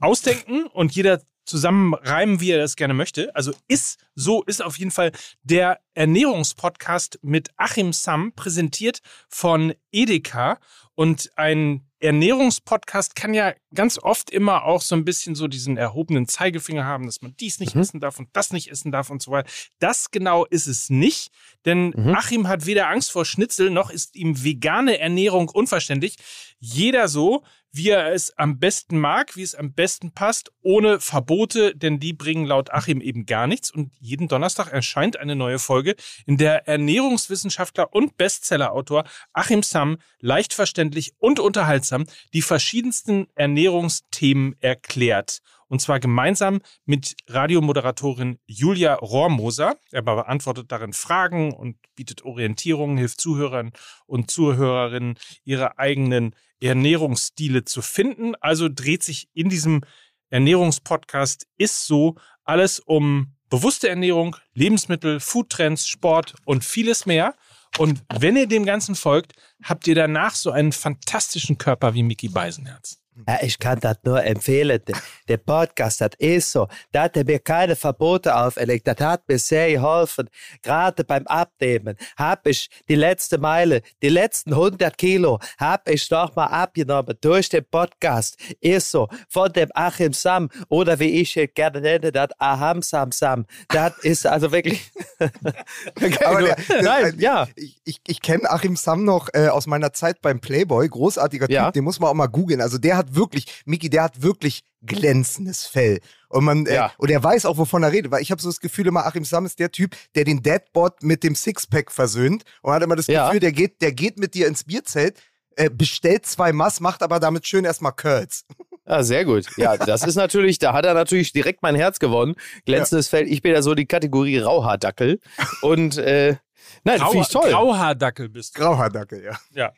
ausdenken 0.00 0.66
und 0.66 0.92
jeder 0.92 1.20
zusammenreimen, 1.44 2.40
wie 2.40 2.50
er 2.50 2.58
das 2.58 2.74
gerne 2.74 2.94
möchte. 2.94 3.34
Also 3.36 3.52
ist 3.68 3.98
so, 4.14 4.42
ist 4.44 4.62
auf 4.62 4.78
jeden 4.78 4.90
Fall 4.90 5.12
der 5.42 5.78
Ernährungspodcast 5.94 7.18
mit 7.22 7.50
Achim 7.56 7.92
Sam, 7.92 8.32
präsentiert 8.32 9.00
von 9.28 9.74
Edeka. 9.92 10.58
Und 10.96 11.30
ein 11.36 11.86
Ernährungspodcast 12.04 13.14
kann 13.16 13.34
ja 13.34 13.54
ganz 13.74 13.98
oft 13.98 14.30
immer 14.30 14.64
auch 14.64 14.82
so 14.82 14.94
ein 14.94 15.04
bisschen 15.04 15.34
so 15.34 15.48
diesen 15.48 15.76
erhobenen 15.76 16.28
Zeigefinger 16.28 16.84
haben, 16.84 17.06
dass 17.06 17.22
man 17.22 17.34
dies 17.38 17.60
nicht 17.60 17.74
Mhm. 17.74 17.80
essen 17.80 18.00
darf 18.00 18.18
und 18.18 18.28
das 18.32 18.52
nicht 18.52 18.70
essen 18.70 18.92
darf 18.92 19.10
und 19.10 19.22
so 19.22 19.30
weiter. 19.30 19.50
Das 19.78 20.10
genau 20.10 20.44
ist 20.44 20.66
es 20.66 20.90
nicht, 20.90 21.30
denn 21.64 21.92
Mhm. 21.96 22.14
Achim 22.14 22.48
hat 22.48 22.66
weder 22.66 22.88
Angst 22.88 23.10
vor 23.12 23.24
Schnitzel, 23.24 23.70
noch 23.70 23.90
ist 23.90 24.16
ihm 24.16 24.44
vegane 24.44 24.98
Ernährung 24.98 25.48
unverständlich. 25.48 26.16
Jeder 26.58 27.08
so, 27.08 27.42
wie 27.74 27.90
er 27.90 28.12
es 28.12 28.38
am 28.38 28.60
besten 28.60 29.00
mag, 29.00 29.34
wie 29.34 29.42
es 29.42 29.56
am 29.56 29.72
besten 29.72 30.12
passt, 30.12 30.52
ohne 30.62 31.00
Verbote, 31.00 31.74
denn 31.74 31.98
die 31.98 32.12
bringen 32.12 32.46
laut 32.46 32.72
Achim 32.72 33.00
eben 33.00 33.26
gar 33.26 33.48
nichts. 33.48 33.70
Und 33.70 33.90
jeden 33.98 34.28
Donnerstag 34.28 34.72
erscheint 34.72 35.18
eine 35.18 35.34
neue 35.34 35.58
Folge, 35.58 35.96
in 36.24 36.36
der 36.36 36.68
Ernährungswissenschaftler 36.68 37.92
und 37.92 38.16
Bestsellerautor 38.16 39.04
Achim 39.32 39.64
Sam 39.64 39.98
leicht 40.20 40.54
verständlich 40.54 41.14
und 41.18 41.40
unterhaltsam 41.40 42.04
die 42.32 42.42
verschiedensten 42.42 43.26
Ernährungsthemen 43.34 44.54
erklärt. 44.60 45.40
Und 45.66 45.80
zwar 45.80 45.98
gemeinsam 45.98 46.60
mit 46.84 47.16
Radiomoderatorin 47.26 48.38
Julia 48.46 48.94
Rohrmoser. 48.94 49.76
Er 49.90 50.02
beantwortet 50.02 50.70
darin 50.70 50.92
Fragen 50.92 51.52
und 51.52 51.76
bietet 51.96 52.24
Orientierung, 52.24 52.96
hilft 52.96 53.20
Zuhörern 53.20 53.72
und 54.06 54.30
Zuhörerinnen, 54.30 55.18
ihre 55.42 55.78
eigenen 55.78 56.36
Ernährungsstile 56.64 57.64
zu 57.64 57.82
finden. 57.82 58.34
Also 58.36 58.68
dreht 58.68 59.02
sich 59.02 59.28
in 59.34 59.48
diesem 59.48 59.82
Ernährungspodcast 60.30 61.46
ist 61.58 61.86
so 61.86 62.16
alles 62.44 62.80
um 62.80 63.34
bewusste 63.50 63.88
Ernährung, 63.88 64.36
Lebensmittel, 64.54 65.20
Foodtrends, 65.20 65.86
Sport 65.86 66.34
und 66.44 66.64
vieles 66.64 67.06
mehr. 67.06 67.34
Und 67.78 68.02
wenn 68.12 68.36
ihr 68.36 68.46
dem 68.46 68.64
Ganzen 68.64 68.94
folgt, 68.94 69.32
habt 69.62 69.86
ihr 69.86 69.94
danach 69.94 70.34
so 70.34 70.50
einen 70.50 70.72
fantastischen 70.72 71.58
Körper 71.58 71.94
wie 71.94 72.02
Mickey 72.02 72.28
Beisenherz. 72.28 73.03
Ich 73.42 73.58
kann 73.58 73.78
das 73.80 73.98
nur 74.04 74.22
empfehlen. 74.24 74.80
Der, 74.86 74.96
der 75.28 75.36
Podcast, 75.36 76.00
das 76.00 76.10
ist 76.18 76.50
so. 76.50 76.66
Da 76.92 77.02
hat 77.04 77.16
er 77.16 77.24
mir 77.24 77.38
keine 77.38 77.76
Verbote 77.76 78.34
auferlegt. 78.34 78.86
Das 78.88 78.98
hat 78.98 79.28
mir 79.28 79.38
sehr 79.38 79.70
geholfen. 79.72 80.28
Gerade 80.62 81.04
beim 81.04 81.26
Abnehmen 81.26 81.96
habe 82.16 82.50
ich 82.50 82.68
die 82.88 82.96
letzte 82.96 83.38
Meile, 83.38 83.82
die 84.02 84.08
letzten 84.08 84.52
100 84.52 84.98
Kilo, 84.98 85.38
habe 85.58 85.92
ich 85.92 86.10
nochmal 86.10 86.48
abgenommen 86.48 87.16
durch 87.20 87.48
den 87.48 87.64
Podcast. 87.64 88.36
Ist 88.60 88.90
so. 88.90 89.08
Von 89.28 89.52
dem 89.52 89.70
Achim 89.74 90.12
Sam 90.12 90.48
oder 90.68 90.98
wie 90.98 91.20
ich 91.20 91.36
ihn 91.36 91.48
gerne 91.54 91.80
nenne, 91.80 92.10
das 92.10 92.30
Aham 92.38 92.82
Sam 92.82 93.12
Sam. 93.12 93.46
Das 93.68 93.96
ist 94.02 94.26
also 94.26 94.50
wirklich. 94.50 94.90
Aber 96.24 96.42
der, 96.42 96.56
der, 96.56 96.82
Nein, 96.82 97.14
ja. 97.18 97.46
Ich, 97.56 97.76
ich, 97.84 98.00
ich 98.06 98.20
kenne 98.22 98.50
Achim 98.50 98.76
Sam 98.76 99.04
noch 99.04 99.28
äh, 99.32 99.48
aus 99.48 99.66
meiner 99.66 99.92
Zeit 99.92 100.20
beim 100.20 100.40
Playboy. 100.40 100.88
Großartiger 100.88 101.46
Typ, 101.46 101.54
Ja. 101.54 101.70
den 101.70 101.84
muss 101.84 102.00
man 102.00 102.10
auch 102.10 102.14
mal 102.14 102.26
googeln. 102.26 102.60
Also 102.60 102.78
der 102.78 102.96
hat 102.96 103.03
wirklich, 103.10 103.62
Miki, 103.64 103.90
der 103.90 104.02
hat 104.04 104.22
wirklich 104.22 104.62
glänzendes 104.82 105.66
Fell. 105.66 106.00
Und 106.28 106.44
man, 106.44 106.66
äh, 106.66 106.74
Ja. 106.74 106.92
und 106.98 107.10
er 107.10 107.22
weiß 107.22 107.46
auch, 107.46 107.56
wovon 107.58 107.82
er 107.82 107.92
redet, 107.92 108.10
weil 108.10 108.22
ich 108.22 108.30
habe 108.30 108.40
so 108.42 108.48
das 108.48 108.60
Gefühl 108.60 108.86
immer, 108.86 109.06
Achim 109.06 109.24
Sam 109.24 109.46
ist 109.46 109.58
der 109.58 109.70
Typ, 109.72 109.96
der 110.14 110.24
den 110.24 110.42
Deadbot 110.42 111.02
mit 111.02 111.22
dem 111.22 111.34
Sixpack 111.34 111.90
versöhnt 111.90 112.44
und 112.62 112.72
hat 112.72 112.82
immer 112.82 112.96
das 112.96 113.06
Ja. 113.06 113.26
Gefühl, 113.26 113.40
der 113.40 113.52
geht, 113.52 113.80
der 113.82 113.92
geht 113.92 114.18
mit 114.18 114.34
dir 114.34 114.46
ins 114.46 114.64
Bierzelt, 114.64 115.18
äh, 115.56 115.70
bestellt 115.70 116.26
zwei 116.26 116.52
Mass, 116.52 116.80
macht 116.80 117.02
aber 117.02 117.20
damit 117.20 117.46
schön 117.46 117.64
erstmal 117.64 117.92
Curls. 117.92 118.44
Ja, 118.86 119.02
sehr 119.02 119.24
gut. 119.24 119.46
Ja, 119.56 119.78
das 119.78 120.02
ist 120.02 120.14
natürlich, 120.16 120.58
da 120.58 120.74
hat 120.74 120.84
er 120.84 120.92
natürlich 120.92 121.32
direkt 121.32 121.62
mein 121.62 121.74
Herz 121.74 121.98
gewonnen. 121.98 122.34
Glänzendes 122.66 123.08
Feld. 123.08 123.28
Ich 123.30 123.40
bin 123.40 123.52
ja 123.52 123.62
so 123.62 123.74
die 123.74 123.86
Kategorie 123.86 124.36
Rauhaardackel. 124.36 125.20
Und 125.62 125.96
äh, 125.96 126.36
Nein, 126.84 126.98
Grau, 126.98 127.10
finde 127.12 127.22
ich 127.26 127.32
toll. 127.32 127.48
Grauhaardackel 127.50 128.28
bist 128.28 128.54
du. 128.54 128.60
Grauhaardackel, 128.60 129.24
ja. 129.24 129.38
Ja. 129.54 129.72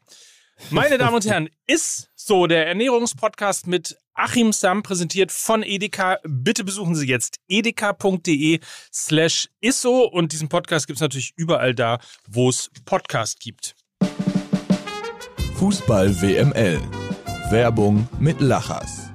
Meine 0.70 0.98
Damen 0.98 1.14
und 1.14 1.26
Herren, 1.26 1.48
ist 1.66 2.10
so 2.14 2.46
der 2.46 2.66
Ernährungspodcast 2.66 3.66
mit 3.66 3.96
Achim 4.14 4.52
Sam 4.52 4.82
präsentiert 4.82 5.30
von 5.30 5.62
Edeka. 5.62 6.18
Bitte 6.24 6.64
besuchen 6.64 6.94
Sie 6.94 7.06
jetzt 7.06 7.36
edeka.de 7.48 8.60
slash 8.92 9.48
isso 9.60 10.04
und 10.04 10.32
diesen 10.32 10.48
Podcast 10.48 10.86
gibt 10.86 10.96
es 10.96 11.02
natürlich 11.02 11.32
überall 11.36 11.74
da, 11.74 11.98
wo 12.28 12.48
es 12.48 12.70
Podcast 12.84 13.40
gibt. 13.40 13.76
Fußball 15.56 16.20
WML. 16.20 16.80
Werbung 17.50 18.08
mit 18.18 18.40
Lachers. 18.40 19.05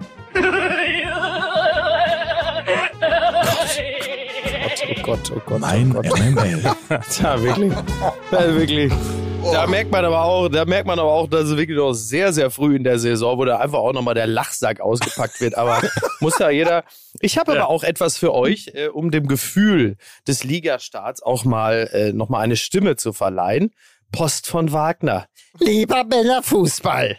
Gott, 5.03 5.31
oh 5.35 5.41
Gott. 5.45 5.59
Mein 5.59 5.95
oh 5.95 6.01
Gott. 6.01 6.19
MML. 6.19 6.61
Ja, 7.21 7.41
wirklich. 7.41 7.73
Ja, 8.31 8.55
wirklich. 8.55 8.91
Da 9.51 9.65
merkt 9.65 9.91
man 9.91 10.05
aber 10.05 10.23
auch, 10.23 10.49
da 10.49 10.65
merkt 10.65 10.85
man 10.85 10.99
aber 10.99 11.11
auch, 11.11 11.27
dass 11.27 11.45
es 11.45 11.57
wirklich 11.57 11.77
noch 11.77 11.93
sehr, 11.93 12.31
sehr 12.31 12.51
früh 12.51 12.75
in 12.75 12.83
der 12.83 12.99
Saison, 12.99 13.37
wo 13.39 13.45
da 13.45 13.57
einfach 13.57 13.79
auch 13.79 13.93
nochmal 13.93 14.13
der 14.13 14.27
Lachsack 14.27 14.79
ausgepackt 14.81 15.41
wird. 15.41 15.57
Aber 15.57 15.81
muss 16.19 16.37
ja 16.37 16.49
jeder. 16.51 16.83
Ich 17.21 17.37
habe 17.39 17.53
Ja. 17.53 17.61
aber 17.61 17.69
auch 17.69 17.83
etwas 17.83 18.17
für 18.17 18.33
euch, 18.35 18.71
äh, 18.75 18.87
um 18.89 19.09
dem 19.09 19.27
Gefühl 19.27 19.97
des 20.27 20.43
Ligastarts 20.43 21.23
auch 21.23 21.43
mal 21.43 21.89
äh, 21.91 22.13
nochmal 22.13 22.43
eine 22.43 22.55
Stimme 22.55 22.95
zu 22.97 23.13
verleihen. 23.13 23.71
Post 24.11 24.47
von 24.47 24.71
Wagner. 24.73 25.25
Lieber 25.59 26.03
Männerfußball. 26.03 27.17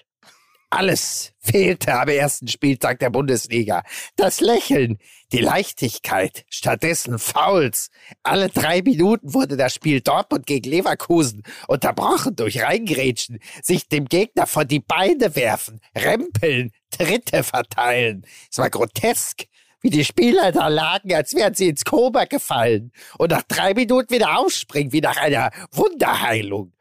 Alles 0.75 1.35
fehlte 1.39 1.93
am 2.01 2.09
ersten 2.09 2.49
Spieltag 2.49 2.99
der 2.99 3.11
Bundesliga. 3.11 3.83
Das 4.17 4.41
Lächeln, 4.41 4.97
die 5.31 5.41
Leichtigkeit, 5.41 6.47
stattdessen 6.49 7.19
Fouls. 7.19 7.91
Alle 8.23 8.49
drei 8.49 8.81
Minuten 8.81 9.35
wurde 9.35 9.59
das 9.59 9.75
Spiel 9.75 10.01
Dortmund 10.01 10.47
gegen 10.47 10.71
Leverkusen 10.71 11.43
unterbrochen 11.69 12.37
durch 12.37 12.63
Reingrätschen, 12.63 13.39
sich 13.63 13.87
dem 13.87 14.07
Gegner 14.07 14.47
vor 14.47 14.65
die 14.65 14.81
Beine 14.81 15.37
werfen, 15.37 15.79
rempeln, 15.95 16.71
Tritte 16.91 17.43
verteilen. 17.43 18.25
Es 18.51 18.57
war 18.57 18.71
grotesk, 18.71 19.45
wie 19.83 19.91
die 19.91 20.07
Spieler 20.07 20.53
da 20.53 20.69
lagen, 20.69 21.13
als 21.13 21.35
wären 21.35 21.53
sie 21.53 21.69
ins 21.69 21.85
Koma 21.85 22.25
gefallen 22.25 22.93
und 23.19 23.31
nach 23.31 23.43
drei 23.43 23.75
Minuten 23.75 24.15
wieder 24.15 24.39
aufspringen, 24.39 24.91
wie 24.95 25.03
nach 25.03 25.19
einer 25.19 25.51
Wunderheilung. 25.71 26.72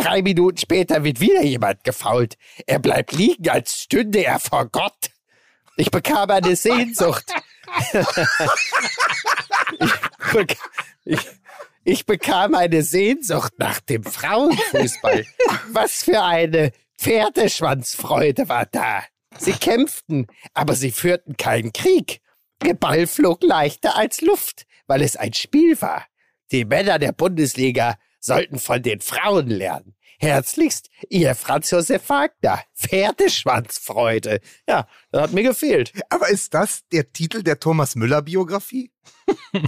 Drei 0.00 0.22
Minuten 0.22 0.56
später 0.56 1.04
wird 1.04 1.20
wieder 1.20 1.42
jemand 1.42 1.84
gefault. 1.84 2.36
Er 2.66 2.78
bleibt 2.78 3.12
liegen, 3.12 3.50
als 3.50 3.82
stünde 3.82 4.24
er 4.24 4.40
vor 4.40 4.64
Gott. 4.66 5.10
Ich 5.76 5.90
bekam 5.90 6.30
eine 6.30 6.56
Sehnsucht. 6.56 7.30
ich, 9.78 10.56
ich, 11.04 11.20
ich 11.84 12.06
bekam 12.06 12.54
eine 12.54 12.82
Sehnsucht 12.82 13.52
nach 13.58 13.80
dem 13.80 14.02
Frauenfußball. 14.02 15.26
Was 15.72 16.04
für 16.04 16.22
eine 16.22 16.72
Pferdeschwanzfreude 16.98 18.48
war 18.48 18.64
da. 18.64 19.02
Sie 19.36 19.52
kämpften, 19.52 20.28
aber 20.54 20.76
sie 20.76 20.92
führten 20.92 21.36
keinen 21.36 21.74
Krieg. 21.74 22.22
Der 22.62 22.74
Ball 22.74 23.06
flog 23.06 23.42
leichter 23.42 23.96
als 23.96 24.22
Luft, 24.22 24.66
weil 24.86 25.02
es 25.02 25.16
ein 25.16 25.34
Spiel 25.34 25.80
war. 25.82 26.06
Die 26.52 26.64
Männer 26.64 26.98
der 26.98 27.12
Bundesliga 27.12 27.96
sollten 28.20 28.58
von 28.58 28.82
den 28.82 29.00
Frauen 29.00 29.48
lernen. 29.48 29.94
Herzlichst, 30.22 30.90
ihr 31.08 31.34
Franz 31.34 31.70
Josef 31.70 32.10
Wagner. 32.10 32.62
Pferdeschwanzfreude. 32.76 34.40
Ja, 34.68 34.86
das 35.10 35.22
hat 35.22 35.32
mir 35.32 35.42
gefehlt. 35.42 35.92
Aber 36.10 36.28
ist 36.28 36.52
das 36.52 36.82
der 36.92 37.10
Titel 37.10 37.42
der 37.42 37.58
Thomas 37.58 37.96
Müller-Biografie? 37.96 38.92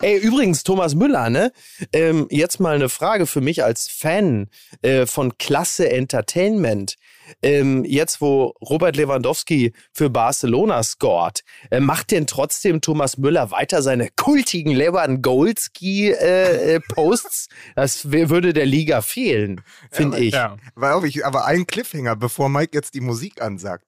Ey, 0.00 0.18
übrigens, 0.18 0.64
Thomas 0.64 0.96
Müller, 0.96 1.30
ne? 1.30 1.52
Ähm, 1.92 2.26
jetzt 2.30 2.58
mal 2.58 2.74
eine 2.74 2.88
Frage 2.88 3.26
für 3.26 3.40
mich 3.40 3.62
als 3.62 3.86
Fan 3.88 4.48
äh, 4.82 5.06
von 5.06 5.38
Klasse 5.38 5.88
Entertainment. 5.90 6.96
Ähm, 7.42 7.84
jetzt, 7.84 8.20
wo 8.20 8.54
Robert 8.60 8.96
Lewandowski 8.96 9.72
für 9.92 10.10
Barcelona 10.10 10.82
scored, 10.82 11.42
äh, 11.70 11.80
macht 11.80 12.10
denn 12.10 12.26
trotzdem 12.26 12.80
Thomas 12.80 13.18
Müller 13.18 13.50
weiter 13.50 13.82
seine 13.82 14.08
kultigen 14.16 14.72
Lewandowski-Posts? 14.72 17.48
das 17.76 18.10
wär- 18.10 18.30
würde 18.30 18.52
der 18.52 18.66
Liga 18.66 19.02
fehlen, 19.02 19.60
finde 19.90 20.18
ich. 20.18 20.34
Ja. 20.34 20.56
Weil 20.74 20.92
auch 20.92 21.04
ich, 21.04 21.24
aber 21.24 21.44
ein 21.46 21.66
Cliffhanger, 21.66 22.16
bevor 22.16 22.48
Mike 22.48 22.76
jetzt 22.76 22.94
die 22.94 23.00
Musik 23.00 23.40
ansagt. 23.42 23.84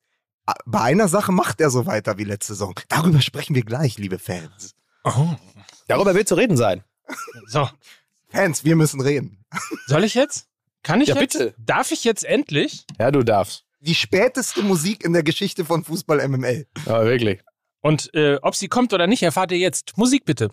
Ah, 0.47 0.54
Bei 0.66 0.80
einer 0.80 1.09
Sache 1.09 1.33
macht 1.33 1.61
er 1.61 1.71
so 1.71 1.87
weiter 1.87 2.18
wie 2.18 2.25
letzte 2.25 2.54
Saison. 2.54 2.75
Darüber 2.88 3.21
sprechen 3.21 3.54
wir 3.54 3.62
gleich, 3.64 3.99
liebe 3.99 4.18
Fans. 4.18 4.75
Oh. 5.04 5.35
Darüber 5.87 6.14
wird 6.14 6.28
zu 6.28 6.35
reden 6.35 6.57
sein. 6.57 6.83
So, 7.47 7.68
Fans, 8.28 8.64
wir 8.64 8.76
müssen 8.76 9.00
reden. 9.00 9.45
soll 9.87 10.04
ich 10.04 10.14
jetzt? 10.14 10.47
Kann 10.83 11.01
ich 11.01 11.09
Ja, 11.09 11.17
jetzt? 11.21 11.39
bitte. 11.39 11.55
Darf 11.59 11.91
ich 11.93 12.05
jetzt 12.05 12.25
endlich? 12.25 12.85
Ja, 12.99 13.11
du 13.11 13.23
darfst. 13.23 13.65
Die 13.81 13.95
späteste 13.95 14.63
Musik 14.63 15.05
in 15.05 15.13
der 15.13 15.23
Geschichte 15.23 15.65
von 15.65 15.85
Fußball 15.85 16.27
MML. 16.29 16.67
Ja, 16.87 17.05
wirklich. 17.05 17.41
Und 17.81 18.13
äh, 18.15 18.39
ob 18.43 18.57
sie 18.57 18.69
kommt 18.69 18.93
oder 18.93 19.07
nicht, 19.07 19.23
erfahrt 19.23 19.53
ihr 19.53 19.59
jetzt. 19.59 19.97
Musik 19.97 20.25
bitte. 20.25 20.51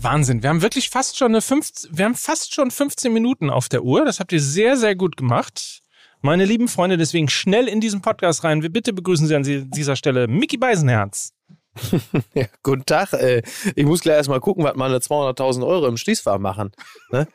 Wahnsinn. 0.00 0.42
Wir 0.42 0.50
haben 0.50 0.62
wirklich 0.62 0.90
fast 0.90 1.18
schon 1.18 1.32
eine 1.32 1.42
15, 1.42 1.96
wir 1.96 2.04
haben 2.04 2.14
fast 2.14 2.54
schon 2.54 2.70
15 2.70 3.12
Minuten 3.12 3.50
auf 3.50 3.68
der 3.68 3.82
Uhr. 3.82 4.04
Das 4.04 4.20
habt 4.20 4.32
ihr 4.32 4.40
sehr, 4.40 4.76
sehr 4.76 4.94
gut 4.94 5.16
gemacht. 5.16 5.80
Meine 6.20 6.44
lieben 6.44 6.66
Freunde, 6.66 6.96
deswegen 6.96 7.28
schnell 7.28 7.68
in 7.68 7.80
diesen 7.80 8.02
Podcast 8.02 8.42
rein. 8.42 8.62
Wir 8.62 8.70
bitte 8.70 8.92
begrüßen 8.92 9.26
Sie 9.28 9.36
an 9.36 9.70
dieser 9.70 9.94
Stelle 9.94 10.26
Mickey 10.26 10.56
Beisenherz. 10.56 11.32
Ja, 12.34 12.46
guten 12.64 12.84
Tag. 12.84 13.12
Äh, 13.12 13.42
ich 13.76 13.84
muss 13.84 14.00
gleich 14.00 14.16
erstmal 14.16 14.40
gucken, 14.40 14.64
was 14.64 14.74
meine 14.74 14.98
200.000 14.98 15.64
Euro 15.64 15.86
im 15.86 15.96
Schließfach 15.96 16.38
machen. 16.38 16.72
Ne? 17.12 17.28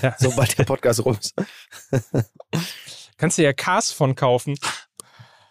Ja. 0.00 0.14
Sobald 0.18 0.56
der 0.58 0.64
Podcast 0.64 1.04
rum 1.04 1.18
ist. 1.20 1.34
Kannst 3.18 3.36
du 3.36 3.42
ja 3.42 3.52
Cars 3.52 3.92
von 3.92 4.14
kaufen. 4.14 4.56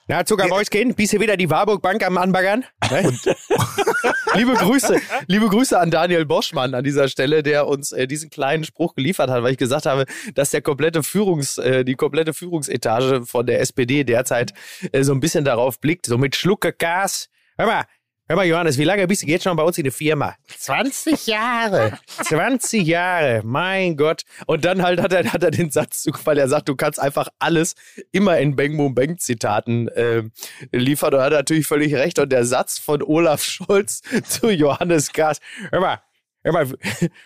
Na, 0.09 0.25
Zuckermäuschen, 0.25 0.95
bist 0.95 1.13
du 1.13 1.19
wieder 1.19 1.37
die 1.37 1.51
Warburg 1.51 1.83
Bank 1.83 2.03
am 2.03 2.17
Anbaggern? 2.17 2.65
Ne? 2.89 3.03
liebe 4.33 4.53
Grüße, 4.55 4.99
liebe 5.27 5.47
Grüße 5.47 5.79
an 5.79 5.91
Daniel 5.91 6.25
Boschmann 6.25 6.73
an 6.73 6.83
dieser 6.83 7.07
Stelle, 7.07 7.43
der 7.43 7.67
uns 7.67 7.91
äh, 7.91 8.07
diesen 8.07 8.31
kleinen 8.31 8.63
Spruch 8.63 8.95
geliefert 8.95 9.29
hat, 9.29 9.43
weil 9.43 9.51
ich 9.51 9.59
gesagt 9.59 9.85
habe, 9.85 10.05
dass 10.33 10.49
der 10.49 10.63
komplette 10.63 11.03
Führungs, 11.03 11.59
äh, 11.59 11.85
die 11.85 11.93
komplette 11.93 12.33
Führungsetage 12.33 13.27
von 13.27 13.45
der 13.45 13.59
SPD 13.59 14.03
derzeit 14.03 14.55
äh, 14.91 15.03
so 15.03 15.13
ein 15.13 15.19
bisschen 15.19 15.45
darauf 15.45 15.79
blickt, 15.79 16.07
so 16.07 16.17
mit 16.17 16.35
Schlucke 16.35 16.73
Gas. 16.73 17.29
Hör 17.59 17.67
mal, 17.67 17.83
hör 18.29 18.35
mal, 18.35 18.45
Johannes, 18.45 18.77
wie 18.77 18.83
lange 18.83 19.07
bist 19.07 19.23
du 19.23 19.27
jetzt 19.27 19.43
schon 19.43 19.57
bei 19.57 19.63
uns 19.63 19.77
in 19.77 19.83
der 19.83 19.91
Firma? 19.91 20.35
20 20.55 21.27
Jahre. 21.27 21.99
20 22.05 22.85
Jahre, 22.85 23.41
mein 23.43 23.97
Gott. 23.97 24.21
Und 24.45 24.63
dann 24.63 24.83
halt 24.83 25.01
hat 25.01 25.11
er, 25.11 25.33
hat 25.33 25.43
er 25.43 25.51
den 25.51 25.71
Satzzug, 25.71 26.25
weil 26.25 26.37
er 26.37 26.47
sagt, 26.47 26.69
du 26.69 26.75
kannst 26.75 26.99
einfach 26.99 27.27
alles 27.39 27.73
immer 28.11 28.37
in 28.37 28.55
Bang 28.55 28.77
Boom 28.77 28.93
Bang 28.93 29.17
Zitaten 29.17 29.89
ähm, 29.95 30.31
liefern. 30.71 31.13
Und 31.15 31.19
er 31.19 31.25
hat 31.25 31.33
natürlich 31.33 31.65
völlig 31.65 31.95
recht. 31.95 32.19
Und 32.19 32.31
der 32.31 32.45
Satz 32.45 32.77
von 32.77 33.01
Olaf 33.01 33.43
Scholz 33.43 34.01
zu 34.23 34.51
Johannes 34.51 35.11
Gas, 35.11 35.39
hör 35.71 35.79
mal, 35.81 35.99
hör 36.43 36.53
mal, 36.53 36.67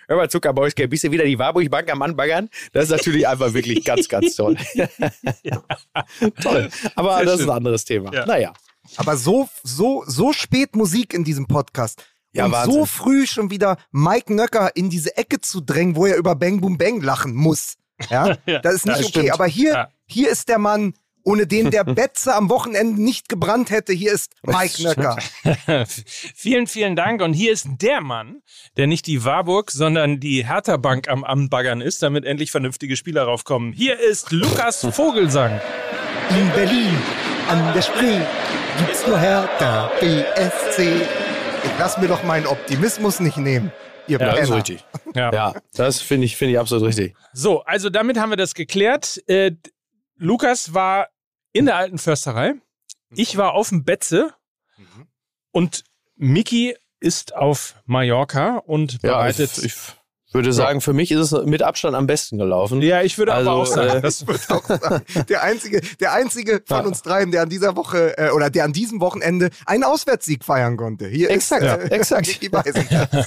hör 0.08 0.18
mal 0.18 0.30
Zuckermäuschen, 0.30 0.90
bist 0.90 1.04
du 1.04 1.12
wieder 1.12 1.26
die 1.26 1.38
Warburg 1.38 1.70
Bank 1.70 1.92
am 1.92 2.02
Anbaggern? 2.02 2.50
Das 2.72 2.86
ist 2.86 2.92
natürlich 2.92 3.28
einfach 3.28 3.54
wirklich 3.54 3.84
ganz, 3.84 4.08
ganz 4.08 4.36
toll. 4.36 4.56
toll. 6.42 6.70
Aber 6.96 7.18
Sehr 7.18 7.26
das 7.26 7.34
ist 7.34 7.40
schön. 7.42 7.50
ein 7.50 7.58
anderes 7.58 7.84
Thema. 7.84 8.14
Ja. 8.14 8.26
Naja. 8.26 8.54
Aber 8.98 9.18
so, 9.18 9.48
so, 9.64 10.04
so 10.08 10.34
spät 10.34 10.76
Musik 10.76 11.14
in 11.14 11.24
diesem 11.24 11.48
Podcast. 11.48 12.04
Ja, 12.34 12.46
und 12.46 12.52
Wahnsinn. 12.52 12.74
so 12.74 12.86
früh 12.86 13.28
schon 13.28 13.52
wieder 13.52 13.78
Mike 13.92 14.34
Nöcker 14.34 14.76
in 14.76 14.90
diese 14.90 15.16
Ecke 15.18 15.40
zu 15.40 15.62
drängen, 15.62 15.96
wo 15.96 16.06
er 16.08 16.18
über 16.18 16.36
Bang 16.36 16.62
Boom 16.62 16.78
Bang 16.78 17.02
lachen 17.02 17.34
muss. 17.36 17.76
Ja, 18.10 18.38
Ja, 18.46 18.60
das 18.60 18.76
ist 18.76 18.86
nicht 18.88 19.00
das 19.00 19.06
okay. 19.06 19.20
stimmt. 19.20 19.32
Aber 19.34 19.46
hier, 19.46 19.74
Ja. 19.74 19.88
hier 20.08 20.30
ist 20.32 20.50
der 20.50 20.58
Mann, 20.58 20.94
ohne 21.24 21.48
den 21.48 21.72
der 21.72 21.84
Betze 21.86 22.36
am 22.36 22.50
Wochenende 22.50 23.02
nicht 23.02 23.30
gebrannt 23.30 23.70
hätte. 23.70 23.94
Hier 23.94 24.12
ist 24.12 24.34
Mike 24.46 24.84
Nöcker. 24.84 25.18
vielen, 26.36 26.68
vielen 26.68 26.96
Dank. 26.96 27.22
Und 27.22 27.34
hier 27.34 27.54
ist 27.54 27.68
der 27.82 28.02
Mann, 28.02 28.42
der 28.78 28.88
nicht 28.88 29.08
die 29.08 29.24
Warburg, 29.24 29.72
sondern 29.72 30.20
die 30.20 30.46
Hertha 30.46 30.76
Bank 30.78 31.08
am 31.08 31.24
Anbaggern 31.24 31.82
ist, 31.82 32.02
damit 32.04 32.26
endlich 32.26 32.52
vernünftige 32.52 32.98
Spieler 32.98 33.24
raufkommen. 33.24 33.72
Hier 33.74 34.00
ist 34.00 34.32
Lukas 34.32 34.86
Vogelsang. 34.92 35.62
In 36.32 36.50
Berlin, 36.52 36.98
an 37.48 37.74
der 37.74 37.82
Spree, 37.84 38.20
gibt's 38.78 39.06
nur 39.08 39.20
Hertha 39.20 39.90
BSC. 40.00 41.02
Ich 41.64 41.72
lass 41.80 41.98
mir 41.98 42.08
doch 42.08 42.24
meinen 42.24 42.46
Optimismus 42.48 43.20
nicht 43.20 43.38
nehmen. 43.38 43.72
Ihr 44.08 44.20
Ja, 44.20 44.26
Das 44.32 44.36
ist 44.36 44.42
Penner. 44.46 44.56
richtig. 44.58 44.86
Ja. 45.16 45.32
Ja, 45.34 45.54
das 45.76 46.02
finde 46.02 46.26
ich, 46.26 46.36
finde 46.36 46.54
ich 46.54 46.60
absolut 46.60 46.86
richtig. 46.88 47.16
So, 47.34 47.64
also 47.64 47.90
damit 47.90 48.18
haben 48.18 48.30
wir 48.32 48.36
das 48.38 48.54
geklärt. 48.54 49.22
Äh, 49.28 49.52
Lukas 50.18 50.74
war 50.74 51.08
in 51.54 51.66
der 51.66 51.76
alten 51.78 51.98
Försterei. 51.98 52.56
Ich 53.16 53.38
war 53.38 53.54
auf 53.54 53.70
dem 53.70 53.84
Betze. 53.86 54.34
Und 55.52 55.84
Miki 56.16 56.76
ist 57.00 57.36
auf 57.36 57.76
Mallorca 57.86 58.58
und 58.58 58.94
Ja, 59.04 59.18
bereitet. 59.18 59.58
ich, 59.60 59.66
ich 59.66 59.74
würde 60.34 60.54
sagen, 60.54 60.82
für 60.82 60.94
mich 60.94 61.12
ist 61.12 61.32
es 61.32 61.46
mit 61.46 61.62
Abstand 61.62 61.96
am 61.96 62.08
besten 62.08 62.38
gelaufen. 62.38 62.82
Ja, 62.82 63.02
ich 63.02 63.18
würde 63.18 63.34
Also, 63.34 63.50
aber 63.50 63.62
auch 63.62 63.66
sagen, 63.66 63.98
äh, 63.98 64.02
das, 64.02 64.26
würde 64.28 64.40
auch 64.50 64.64
sagen, 64.66 65.04
der 65.30 65.44
einzige, 65.44 65.82
der 66.00 66.14
einzige 66.14 66.62
von 66.66 66.78
Ja. 66.82 66.84
uns 66.86 67.02
dreien, 67.02 67.32
der 67.32 67.44
an 67.44 67.50
dieser 67.50 67.76
Woche 67.76 68.18
äh, 68.18 68.30
oder 68.32 68.50
der 68.50 68.64
an 68.66 68.74
diesem 68.74 69.00
Wochenende 69.02 69.50
einen 69.66 69.84
Auswärtssieg 69.84 70.44
feiern 70.44 70.78
konnte. 70.78 71.08
Hier 71.08 71.30
Exakt, 71.30 71.64
ist, 71.64 71.92
äh, 71.92 71.96
exakt. 71.96 72.40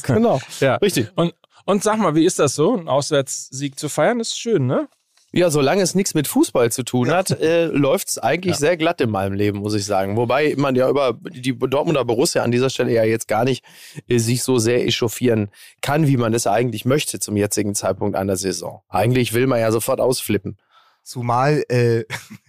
Genau. 0.06 0.40
ja. 0.60 0.76
Richtig. 0.76 1.10
Und, 1.16 1.34
und 1.64 1.82
sag 1.82 1.98
mal, 1.98 2.14
wie 2.14 2.24
ist 2.24 2.38
das 2.38 2.54
so, 2.54 2.76
einen 2.76 2.88
Auswärtssieg 2.88 3.78
zu 3.78 3.88
feiern? 3.88 4.20
ist 4.20 4.38
schön, 4.38 4.66
ne? 4.66 4.88
Ja, 5.32 5.50
solange 5.50 5.82
es 5.82 5.94
nichts 5.94 6.14
mit 6.14 6.28
Fußball 6.28 6.70
zu 6.72 6.82
tun 6.82 7.10
hat, 7.10 7.30
äh, 7.30 7.66
läuft 7.66 8.08
es 8.08 8.18
eigentlich 8.18 8.54
Ja. 8.54 8.58
sehr 8.58 8.76
glatt 8.76 9.00
in 9.00 9.10
meinem 9.10 9.34
Leben, 9.34 9.58
muss 9.58 9.74
ich 9.74 9.84
sagen. 9.84 10.16
Wobei 10.16 10.54
man 10.56 10.74
ja 10.76 10.88
über 10.88 11.18
die 11.20 11.58
Dortmunder 11.58 12.04
Borussia 12.04 12.42
an 12.42 12.52
dieser 12.52 12.70
Stelle 12.70 12.92
ja 12.92 13.04
jetzt 13.04 13.28
gar 13.28 13.44
nicht 13.44 13.64
äh, 14.08 14.18
sich 14.18 14.42
so 14.42 14.58
sehr 14.58 14.86
echauffieren 14.86 15.50
kann, 15.82 16.06
wie 16.06 16.16
man 16.16 16.32
es 16.32 16.46
eigentlich 16.46 16.84
möchte 16.84 17.18
zum 17.18 17.36
jetzigen 17.36 17.74
Zeitpunkt 17.74 18.16
einer 18.16 18.36
Saison. 18.36 18.82
Eigentlich 18.88 19.34
will 19.34 19.46
man 19.46 19.60
ja 19.60 19.70
sofort 19.72 20.00
ausflippen. 20.00 20.56
Zumal, 21.02 21.64
äh, 21.68 22.04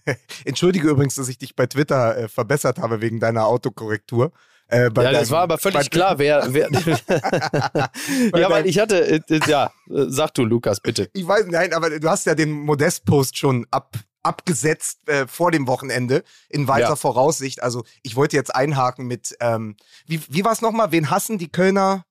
entschuldige 0.45 0.87
übrigens, 0.89 1.15
dass 1.15 1.27
ich 1.29 1.37
dich 1.37 1.55
bei 1.55 1.65
Twitter 1.65 2.17
äh, 2.17 2.27
verbessert 2.27 2.77
habe 2.79 3.01
wegen 3.01 3.19
deiner 3.19 3.47
Autokorrektur. 3.47 4.31
Äh, 4.69 4.89
ja, 4.95 5.11
das 5.11 5.31
war 5.31 5.41
aber 5.41 5.57
völlig 5.57 5.89
klar, 5.89 6.19
wer. 6.19 6.45
wer 6.49 6.69
ja, 8.39 8.49
weil 8.49 8.65
ich 8.65 8.79
hatte, 8.79 9.05
äh, 9.07 9.21
äh, 9.29 9.39
ja, 9.47 9.71
äh, 9.89 10.05
sag 10.07 10.33
du, 10.33 10.43
Lukas, 10.43 10.81
bitte. 10.81 11.09
Ich 11.13 11.25
weiß, 11.25 11.45
nein, 11.47 11.73
aber 11.73 11.99
du 11.99 12.09
hast 12.09 12.25
ja 12.25 12.35
den 12.35 12.51
Modest-Post 12.51 13.37
schon 13.37 13.65
ab, 13.71 13.95
abgesetzt 14.23 15.07
äh, 15.07 15.25
vor 15.25 15.51
dem 15.51 15.67
Wochenende 15.67 16.23
in 16.49 16.67
weiter 16.67 16.89
Ja. 16.89 16.95
Voraussicht. 16.97 17.63
Also 17.63 17.85
ich 18.03 18.17
wollte 18.17 18.35
jetzt 18.35 18.53
einhaken 18.53 19.07
mit, 19.07 19.37
ähm, 19.39 19.77
wie, 20.05 20.21
wie 20.27 20.43
war 20.43 20.51
es 20.51 20.61
nochmal? 20.61 20.91
Wen 20.91 21.09
hassen 21.09 21.37
die 21.37 21.51
Kölner 21.51 22.03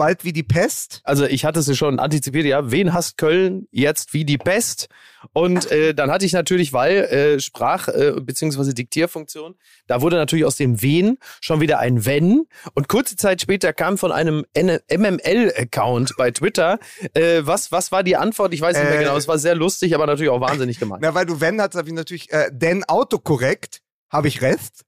bald 0.00 0.24
wie 0.24 0.32
die 0.32 0.42
Pest? 0.42 1.02
Also 1.04 1.26
ich 1.26 1.44
hatte 1.44 1.60
es 1.60 1.76
schon 1.76 2.00
antizipiert, 2.00 2.46
ja, 2.46 2.70
wen 2.70 2.94
hasst 2.94 3.18
Köln 3.18 3.68
jetzt 3.70 4.14
wie 4.14 4.24
die 4.24 4.38
Pest? 4.38 4.88
Und 5.34 5.70
äh, 5.70 5.92
dann 5.94 6.10
hatte 6.10 6.24
ich 6.24 6.32
natürlich, 6.32 6.72
weil 6.72 6.96
äh, 7.04 7.38
Sprach- 7.40 7.88
äh, 7.88 8.14
bzw. 8.18 8.72
Diktierfunktion, 8.72 9.56
da 9.86 10.00
wurde 10.00 10.16
natürlich 10.16 10.46
aus 10.46 10.56
dem 10.56 10.80
wen 10.80 11.18
schon 11.42 11.60
wieder 11.60 11.78
ein 11.80 12.06
wenn. 12.06 12.46
Und 12.72 12.88
kurze 12.88 13.16
Zeit 13.16 13.42
später 13.42 13.74
kam 13.74 13.98
von 13.98 14.10
einem 14.10 14.46
MML-Account 14.56 16.14
bei 16.16 16.30
Twitter, 16.30 16.78
äh, 17.12 17.42
was, 17.44 17.70
was 17.70 17.92
war 17.92 18.02
die 18.02 18.16
Antwort? 18.16 18.54
Ich 18.54 18.62
weiß 18.62 18.76
nicht 18.78 18.88
mehr 18.88 19.00
Äh, 19.00 19.02
genau, 19.04 19.16
es 19.18 19.28
war 19.28 19.38
sehr 19.38 19.54
lustig, 19.54 19.94
aber 19.94 20.06
natürlich 20.06 20.30
auch 20.30 20.40
wahnsinnig 20.40 20.78
gemeint. 20.78 21.02
Na, 21.02 21.14
weil 21.14 21.26
du 21.26 21.40
wenn 21.40 21.60
hast, 21.60 21.74
habe 21.74 21.88
ich 21.88 21.94
natürlich, 21.94 22.32
äh, 22.32 22.48
denn 22.50 22.84
autokorrekt, 22.84 23.82
habe 24.10 24.28
ich 24.28 24.40
Rest. 24.40 24.84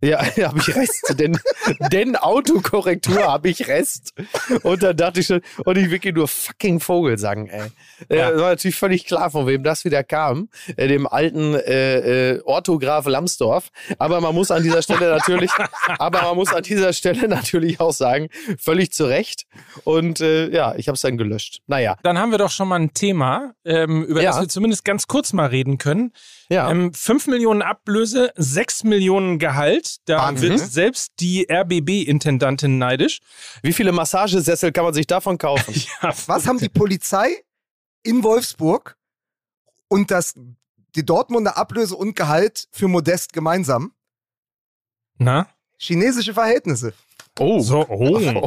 Ja, 0.00 0.20
habe 0.46 0.58
ich 0.60 0.74
Rest, 0.76 1.14
denn, 1.18 1.38
denn 1.92 2.14
Autokorrektur 2.16 3.24
habe 3.24 3.48
ich 3.48 3.66
Rest. 3.66 4.12
Und 4.62 4.82
dann 4.82 4.96
dachte 4.96 5.20
ich 5.20 5.26
schon, 5.26 5.40
und 5.64 5.76
ich 5.76 5.90
wirklich 5.90 6.14
nur 6.14 6.28
fucking 6.28 6.78
Vogel 6.80 7.18
sagen, 7.18 7.48
ey. 7.48 7.68
Ja. 8.08 8.30
Äh, 8.30 8.36
war 8.36 8.50
natürlich 8.50 8.76
völlig 8.76 9.06
klar, 9.06 9.30
von 9.30 9.46
wem 9.48 9.64
das 9.64 9.84
wieder 9.84 10.04
kam. 10.04 10.48
Äh, 10.76 10.86
dem 10.86 11.06
alten 11.08 11.54
äh, 11.54 12.34
äh, 12.34 12.42
Orthograf 12.44 13.06
Lambsdorff. 13.06 13.70
Aber 13.98 14.20
man 14.20 14.34
muss 14.34 14.50
an 14.52 14.62
dieser 14.62 14.82
Stelle 14.82 15.10
natürlich, 15.10 15.50
aber 15.98 16.22
man 16.22 16.36
muss 16.36 16.52
an 16.52 16.62
dieser 16.62 16.92
Stelle 16.92 17.26
natürlich 17.26 17.80
auch 17.80 17.92
sagen, 17.92 18.28
völlig 18.58 18.92
zu 18.92 19.06
Recht. 19.06 19.46
Und 19.84 20.20
äh, 20.20 20.48
ja, 20.50 20.74
ich 20.76 20.86
habe 20.86 20.94
es 20.94 21.00
dann 21.02 21.18
gelöscht. 21.18 21.60
Naja, 21.66 21.96
Dann 22.04 22.18
haben 22.18 22.30
wir 22.30 22.38
doch 22.38 22.50
schon 22.52 22.68
mal 22.68 22.78
ein 22.78 22.94
Thema, 22.94 23.54
ähm, 23.64 24.04
über 24.04 24.22
Ja. 24.22 24.30
das 24.30 24.40
wir 24.42 24.48
zumindest 24.48 24.84
ganz 24.84 25.08
kurz 25.08 25.32
mal 25.32 25.46
reden 25.46 25.78
können. 25.78 26.12
ja. 26.48 26.70
Ähm, 26.70 26.94
5 26.94 27.26
Millionen 27.26 27.62
Ablöse, 27.62 28.30
6 28.36 28.84
Millionen 28.84 29.38
Gehalt. 29.40 29.87
Da 30.04 30.18
Wahnsinn, 30.18 30.50
wird 30.50 30.60
ne? 30.60 30.66
selbst 30.66 31.12
die 31.20 31.46
RBB-Intendantin 31.50 32.78
neidisch. 32.78 33.20
Wie 33.62 33.72
viele 33.72 33.92
Massagesessel 33.92 34.72
kann 34.72 34.84
man 34.84 34.94
sich 34.94 35.06
davon 35.06 35.38
kaufen? 35.38 35.74
Ja, 36.02 36.12
Was 36.26 36.46
haben 36.46 36.58
die 36.58 36.68
Polizei 36.68 37.42
in 38.02 38.22
Wolfsburg 38.22 38.96
und 39.88 40.10
das, 40.10 40.34
die 40.94 41.04
Dortmunder 41.04 41.56
Ablöse 41.56 41.96
und 41.96 42.14
Gehalt 42.14 42.68
für 42.72 42.88
Modest 42.88 43.32
gemeinsam? 43.32 43.92
Na? 45.18 45.48
Chinesische 45.78 46.34
Verhältnisse. 46.34 46.92
Oh. 47.38 47.60
So, 47.60 47.86
oh, 47.88 48.18
sehr 48.18 48.34
gut. 48.34 48.44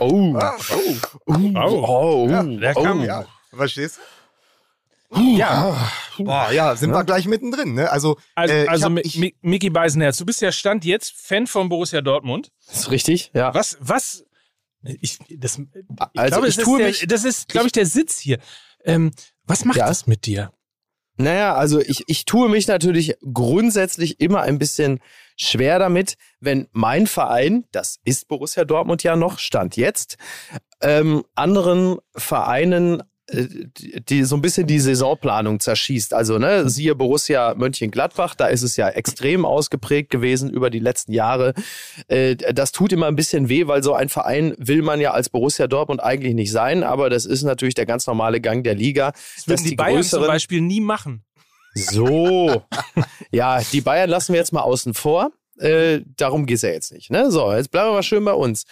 Oh. 0.00 0.36
Ah, 0.36 0.56
oh. 0.70 0.94
Oh. 1.26 1.34
Oh. 1.54 1.84
Oh. 1.86 2.28
Ja, 2.30 2.42
der 2.42 2.74
kam. 2.74 3.02
Ja, 3.02 3.26
verstehst 3.52 3.98
du? 5.10 5.36
Ja, 5.36 5.90
Boah, 6.18 6.50
ja, 6.52 6.76
sind 6.76 6.90
wir 6.92 7.04
gleich 7.04 7.26
mittendrin, 7.26 7.74
ne? 7.74 7.90
Also, 7.90 8.18
also, 8.34 8.54
äh, 8.54 8.66
also 8.66 8.84
hab- 8.86 8.98
ich- 8.98 9.18
Beisenherz, 9.70 10.16
du 10.18 10.26
bist 10.26 10.40
ja 10.42 10.52
Stand 10.52 10.84
jetzt 10.84 11.14
Fan 11.16 11.46
von 11.46 11.68
Borussia 11.68 12.00
Dortmund. 12.00 12.50
Ist 12.70 12.90
richtig, 12.90 13.30
ja. 13.34 13.54
Was, 13.54 13.76
was, 13.80 14.24
ich, 14.82 15.18
das, 15.30 15.58
ich 15.58 15.66
Also 16.20 16.34
glaube, 16.36 16.48
ich 16.48 16.56
das, 16.56 16.64
tue 16.64 16.80
ist 16.82 16.86
mich- 16.86 16.98
der, 17.00 17.08
das 17.08 17.24
ist, 17.24 17.48
glaube 17.48 17.66
ich, 17.66 17.72
der 17.72 17.86
Sitz 17.86 18.18
hier. 18.18 18.38
Ähm, 18.84 19.10
was 19.44 19.64
macht 19.64 19.78
Ja. 19.78 19.86
das 19.86 20.06
mit 20.06 20.26
dir? 20.26 20.52
Naja, 21.16 21.54
also 21.54 21.80
ich, 21.80 22.04
ich 22.06 22.24
tue 22.24 22.48
mich 22.48 22.66
natürlich 22.66 23.14
grundsätzlich 23.34 24.20
immer 24.20 24.40
ein 24.42 24.58
bisschen 24.58 25.00
schwer 25.36 25.78
damit, 25.78 26.14
wenn 26.40 26.68
mein 26.72 27.06
Verein, 27.06 27.64
das 27.72 27.98
ist 28.04 28.26
Borussia 28.28 28.64
Dortmund 28.64 29.02
ja 29.02 29.16
noch, 29.16 29.38
Stand 29.38 29.76
jetzt, 29.76 30.16
ähm, 30.80 31.24
anderen 31.34 31.98
Vereinen 32.16 33.02
die, 33.32 34.00
die 34.00 34.24
so 34.24 34.36
ein 34.36 34.42
bisschen 34.42 34.66
die 34.66 34.80
Saisonplanung 34.80 35.60
zerschießt. 35.60 36.14
Also, 36.14 36.38
ne, 36.38 36.68
siehe 36.68 36.94
Borussia 36.94 37.54
Mönchengladbach, 37.54 38.34
da 38.34 38.46
ist 38.46 38.62
es 38.62 38.76
ja 38.76 38.88
extrem 38.88 39.44
ausgeprägt 39.44 40.10
gewesen 40.10 40.50
über 40.50 40.70
die 40.70 40.78
letzten 40.78 41.12
Jahre. 41.12 41.54
Äh, 42.08 42.36
das 42.36 42.72
tut 42.72 42.92
immer 42.92 43.06
ein 43.06 43.16
bisschen 43.16 43.48
weh, 43.48 43.66
weil 43.66 43.82
so 43.82 43.94
ein 43.94 44.08
Verein 44.08 44.54
will 44.58 44.82
man 44.82 45.00
ja 45.00 45.12
als 45.12 45.28
Borussia 45.28 45.66
Dortmund 45.66 46.02
eigentlich 46.02 46.34
nicht 46.34 46.52
sein, 46.52 46.82
aber 46.82 47.10
das 47.10 47.24
ist 47.24 47.42
natürlich 47.42 47.74
der 47.74 47.86
ganz 47.86 48.06
normale 48.06 48.40
Gang 48.40 48.64
der 48.64 48.74
Liga. 48.74 49.12
Das 49.12 49.46
würden 49.46 49.62
dass 49.62 49.70
die, 49.70 49.76
Bayern 49.76 50.02
zum 50.02 50.26
Beispiel 50.26 50.60
nie 50.60 50.80
machen. 50.80 51.24
so. 51.74 52.62
ja, 53.30 53.60
die 53.72 53.80
Bayern 53.80 54.10
lassen 54.10 54.32
wir 54.32 54.40
jetzt 54.40 54.52
mal 54.52 54.62
außen 54.62 54.94
vor. 54.94 55.30
Äh, 55.60 56.00
darum 56.16 56.46
geht's 56.46 56.62
ja 56.62 56.70
jetzt 56.70 56.90
nicht. 56.92 57.10
Ne? 57.10 57.30
So, 57.30 57.52
jetzt 57.52 57.70
bleiben 57.70 57.90
wir 57.90 57.94
mal 57.94 58.02
schön 58.02 58.24
bei 58.24 58.32
uns. 58.32 58.64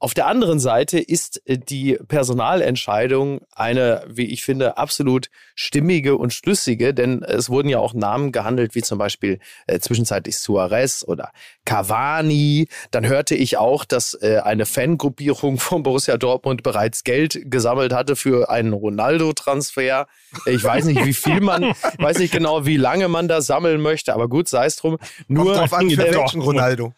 Auf 0.00 0.12
der 0.12 0.26
anderen 0.26 0.58
Seite 0.58 0.98
ist 0.98 1.40
äh, 1.46 1.56
die 1.56 1.98
Personalentscheidung 2.08 3.42
eine, 3.54 4.04
wie 4.08 4.26
ich 4.26 4.42
finde, 4.42 4.76
absolut 4.76 5.30
stimmige 5.54 6.16
und 6.16 6.32
schlüssige, 6.32 6.94
denn 6.94 7.22
es 7.22 7.48
wurden 7.48 7.68
ja 7.68 7.78
auch 7.78 7.94
Namen 7.94 8.32
gehandelt, 8.32 8.74
wie 8.74 8.82
zum 8.82 8.98
Beispiel 8.98 9.38
äh, 9.68 9.78
zwischenzeitlich 9.78 10.36
Suarez 10.36 11.04
oder 11.06 11.30
Cavani. 11.64 12.66
Dann 12.90 13.06
hörte 13.06 13.36
ich 13.36 13.56
auch, 13.58 13.84
dass 13.84 14.14
äh, 14.14 14.40
eine 14.42 14.66
Fangruppierung 14.66 15.58
von 15.58 15.84
Borussia 15.84 16.16
Dortmund 16.16 16.64
bereits 16.64 17.04
Geld 17.04 17.38
gesammelt 17.44 17.92
hatte 17.92 18.16
für 18.16 18.50
einen 18.50 18.72
Ronaldo-Transfer. 18.72 20.08
Ich 20.46 20.64
weiß 20.64 20.86
nicht, 20.86 21.04
wie 21.04 21.14
viel 21.14 21.40
man, 21.40 21.62
weiß 21.98 22.18
nicht 22.18 22.32
genau, 22.32 22.66
wie 22.66 22.78
lange 22.78 23.06
man 23.06 23.28
da 23.28 23.40
sammeln 23.40 23.80
möchte, 23.80 24.12
aber 24.12 24.28
gut, 24.28 24.48
sei 24.48 24.66
es 24.66 24.74
drum. 24.74 24.98
Nur 25.28 25.44
Kommt 25.44 25.56
drauf 25.58 25.72
an, 25.74 25.88
welchen 26.34 26.46
Ronaldo. 26.46 26.94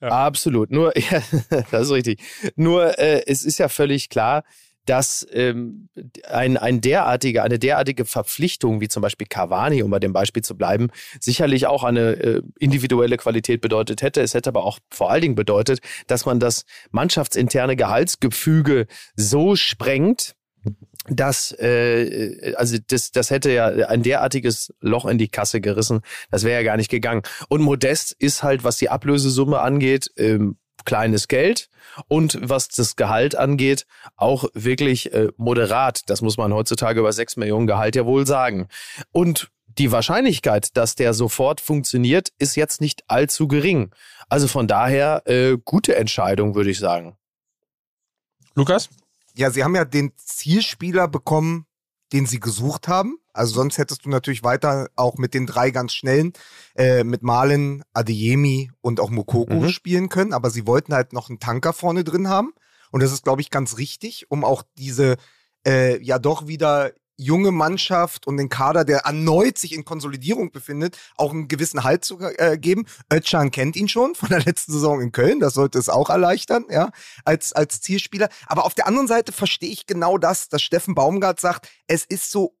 Absolut. 0.00 0.70
Nur, 0.70 0.96
ja, 0.98 1.22
das 1.70 1.82
ist 1.82 1.90
richtig. 1.90 2.22
Nur, 2.56 2.98
äh, 2.98 3.22
es 3.26 3.44
ist 3.44 3.58
ja 3.58 3.68
völlig 3.68 4.08
klar, 4.08 4.44
dass 4.86 5.26
ähm, 5.32 5.88
ein, 6.28 6.56
ein 6.56 6.80
derartige, 6.80 7.42
eine 7.42 7.58
derartige 7.58 8.04
Verpflichtung, 8.04 8.80
wie 8.80 8.88
zum 8.88 9.02
Beispiel 9.02 9.26
Cavani, 9.28 9.82
um 9.82 9.90
bei 9.90 10.00
dem 10.00 10.12
Beispiel 10.12 10.42
zu 10.42 10.56
bleiben, 10.56 10.88
sicherlich 11.20 11.66
auch 11.66 11.84
eine 11.84 12.12
äh, 12.14 12.42
individuelle 12.58 13.16
Qualität 13.16 13.60
bedeutet 13.60 14.02
hätte. 14.02 14.20
Es 14.20 14.34
hätte 14.34 14.50
aber 14.50 14.64
auch 14.64 14.78
vor 14.90 15.10
allen 15.10 15.22
Dingen 15.22 15.34
bedeutet, 15.34 15.80
dass 16.06 16.26
man 16.26 16.40
das 16.40 16.64
mannschaftsinterne 16.90 17.76
Gehaltsgefüge 17.76 18.86
so 19.14 19.54
sprengt, 19.54 20.34
dass 21.08 21.52
äh, 21.58 22.54
also 22.56 22.76
das, 22.88 23.10
das 23.10 23.30
hätte 23.30 23.50
ja 23.50 23.66
ein 23.66 24.02
derartiges 24.02 24.72
Loch 24.80 25.06
in 25.06 25.18
die 25.18 25.28
Kasse 25.28 25.60
gerissen, 25.60 26.00
das 26.30 26.44
wäre 26.44 26.60
ja 26.60 26.64
gar 26.64 26.76
nicht 26.76 26.90
gegangen. 26.90 27.22
Und 27.48 27.62
Modest 27.62 28.14
ist 28.18 28.42
halt, 28.42 28.64
was 28.64 28.76
die 28.76 28.90
Ablösesumme 28.90 29.60
angeht, 29.60 30.10
ähm, 30.16 30.58
kleines 30.84 31.28
Geld 31.28 31.68
und 32.08 32.38
was 32.42 32.68
das 32.68 32.96
Gehalt 32.96 33.34
angeht, 33.36 33.86
auch 34.16 34.44
wirklich 34.54 35.12
äh, 35.12 35.28
moderat. 35.36 36.02
Das 36.06 36.22
muss 36.22 36.36
man 36.36 36.52
heutzutage 36.52 37.00
über 37.00 37.12
sechs 37.12 37.36
Millionen 37.36 37.66
Gehalt 37.66 37.96
ja 37.96 38.06
wohl 38.06 38.26
sagen. 38.26 38.68
Und 39.12 39.50
die 39.78 39.92
Wahrscheinlichkeit, 39.92 40.76
dass 40.76 40.94
der 40.94 41.14
sofort 41.14 41.60
funktioniert, 41.60 42.30
ist 42.38 42.56
jetzt 42.56 42.80
nicht 42.80 43.04
allzu 43.08 43.48
gering. 43.48 43.92
Also 44.28 44.48
von 44.48 44.66
daher 44.66 45.22
äh, 45.26 45.56
gute 45.64 45.96
Entscheidung, 45.96 46.54
würde 46.54 46.70
ich 46.70 46.78
sagen. 46.78 47.16
Lukas? 48.54 48.90
Ja, 49.40 49.50
sie 49.50 49.64
haben 49.64 49.74
ja 49.74 49.86
den 49.86 50.12
Zielspieler 50.16 51.08
bekommen, 51.08 51.64
den 52.12 52.26
sie 52.26 52.40
gesucht 52.40 52.88
haben. 52.88 53.16
Also 53.32 53.54
sonst 53.54 53.78
hättest 53.78 54.04
du 54.04 54.10
natürlich 54.10 54.42
weiter 54.42 54.88
auch 54.96 55.16
mit 55.16 55.32
den 55.32 55.46
drei 55.46 55.70
ganz 55.70 55.94
schnellen, 55.94 56.34
äh, 56.76 57.04
mit 57.04 57.22
Malen, 57.22 57.82
Adeyemi 57.94 58.70
und 58.82 59.00
auch 59.00 59.08
Mokoko 59.08 59.54
Mhm. 59.54 59.68
spielen 59.70 60.08
können. 60.10 60.34
Aber 60.34 60.50
sie 60.50 60.66
wollten 60.66 60.92
halt 60.92 61.14
noch 61.14 61.30
einen 61.30 61.40
Tanker 61.40 61.72
vorne 61.72 62.04
drin 62.04 62.28
haben. 62.28 62.52
Und 62.90 63.02
das 63.02 63.12
ist, 63.12 63.24
glaube 63.24 63.40
ich, 63.40 63.48
ganz 63.50 63.78
richtig, 63.78 64.30
um 64.30 64.44
auch 64.44 64.62
diese 64.76 65.16
äh, 65.66 66.02
ja 66.02 66.18
doch 66.18 66.46
wieder 66.46 66.92
junge 67.20 67.50
Mannschaft 67.50 68.26
und 68.26 68.38
den 68.38 68.48
Kader, 68.48 68.84
der 68.84 69.00
erneut 69.00 69.58
sich 69.58 69.74
in 69.74 69.84
Konsolidierung 69.84 70.50
befindet, 70.50 70.96
auch 71.16 71.32
einen 71.32 71.48
gewissen 71.48 71.84
Halt 71.84 72.04
zu 72.04 72.18
äh, 72.20 72.56
geben. 72.58 72.86
Özcan 73.12 73.50
kennt 73.50 73.76
ihn 73.76 73.88
schon 73.88 74.14
von 74.14 74.30
der 74.30 74.40
letzten 74.40 74.72
Saison 74.72 75.00
in 75.00 75.12
Köln, 75.12 75.40
das 75.40 75.54
sollte 75.54 75.78
es 75.78 75.88
auch 75.88 76.10
erleichtern, 76.10 76.64
ja, 76.70 76.90
als, 77.24 77.52
als 77.52 77.80
Zielspieler. 77.80 78.28
Aber 78.46 78.64
auf 78.64 78.74
der 78.74 78.86
anderen 78.86 79.06
Seite 79.06 79.32
verstehe 79.32 79.70
ich 79.70 79.86
genau 79.86 80.18
das, 80.18 80.48
dass 80.48 80.62
Steffen 80.62 80.94
Baumgart 80.94 81.40
sagt, 81.40 81.68
es 81.86 82.04
ist 82.04 82.30
so 82.30 82.56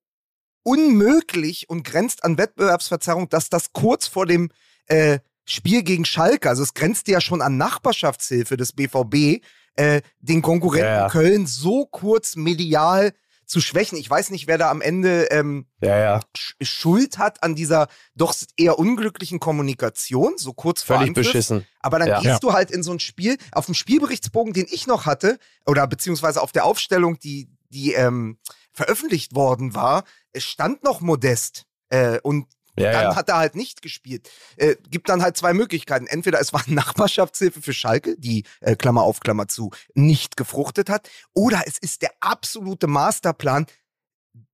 unmöglich 0.62 1.70
und 1.70 1.84
grenzt 1.84 2.22
an 2.22 2.36
Wettbewerbsverzerrung, 2.36 3.28
dass 3.30 3.48
das 3.48 3.72
kurz 3.72 4.06
vor 4.06 4.26
dem 4.26 4.50
äh, 4.86 5.20
Spiel 5.46 5.82
gegen 5.82 6.04
Schalke, 6.04 6.48
also 6.48 6.62
es 6.62 6.74
grenzt 6.74 7.08
ja 7.08 7.20
schon 7.20 7.40
an 7.40 7.56
Nachbarschaftshilfe 7.56 8.56
des 8.56 8.72
BVB, 8.72 9.42
äh, 9.76 10.02
den 10.20 10.42
Konkurrenten 10.42 10.86
Ja, 10.86 11.00
ja. 11.02 11.08
Köln 11.08 11.46
so 11.46 11.86
kurz 11.86 12.36
medial 12.36 13.12
zu 13.50 13.60
schwächen. 13.60 13.98
Ich 13.98 14.08
weiß 14.08 14.30
nicht, 14.30 14.46
wer 14.46 14.58
da 14.58 14.70
am 14.70 14.80
Ende 14.80 15.24
ähm, 15.32 15.66
Ja, 15.80 15.98
ja. 15.98 16.20
Sch 16.36 16.54
Schuld 16.62 17.18
hat 17.18 17.42
an 17.42 17.56
dieser 17.56 17.88
doch 18.14 18.32
eher 18.56 18.78
unglücklichen 18.78 19.40
Kommunikation, 19.40 20.38
so 20.38 20.52
kurz 20.52 20.82
vor 20.82 20.98
Völlig 20.98 21.14
beschissen. 21.14 21.66
Aber 21.80 21.98
dann 21.98 22.08
Ja. 22.08 22.20
gehst 22.20 22.44
du 22.44 22.52
halt 22.52 22.70
in 22.70 22.84
so 22.84 22.92
ein 22.92 23.00
Spiel, 23.00 23.36
auf 23.50 23.66
dem 23.66 23.74
Spielberichtsbogen, 23.74 24.52
den 24.52 24.66
ich 24.70 24.86
noch 24.86 25.04
hatte, 25.04 25.38
oder 25.66 25.86
beziehungsweise 25.88 26.40
auf 26.40 26.52
der 26.52 26.64
Aufstellung, 26.64 27.18
die, 27.18 27.48
die 27.70 27.92
ähm, 27.94 28.38
veröffentlicht 28.72 29.34
worden 29.34 29.74
war, 29.74 30.04
stand 30.36 30.84
noch 30.84 31.00
Modest. 31.00 31.64
Äh, 31.88 32.20
und 32.22 32.46
Ja, 32.78 32.92
dann 32.92 33.02
ja. 33.02 33.16
hat 33.16 33.28
er 33.28 33.36
halt 33.36 33.54
nicht 33.54 33.82
gespielt. 33.82 34.30
Äh, 34.56 34.76
gibt 34.90 35.08
dann 35.08 35.22
halt 35.22 35.36
zwei 35.36 35.52
Möglichkeiten. 35.52 36.06
Entweder 36.06 36.40
es 36.40 36.52
war 36.52 36.62
Nachbarschaftshilfe 36.66 37.62
für 37.62 37.72
Schalke, 37.72 38.16
die, 38.18 38.44
äh, 38.60 38.76
Klammer 38.76 39.02
auf, 39.02 39.20
Klammer 39.20 39.48
zu, 39.48 39.70
nicht 39.94 40.36
gefruchtet 40.36 40.88
hat, 40.88 41.10
oder 41.34 41.62
es 41.66 41.78
ist 41.78 42.02
der 42.02 42.12
absolute 42.20 42.86
Masterplan. 42.86 43.66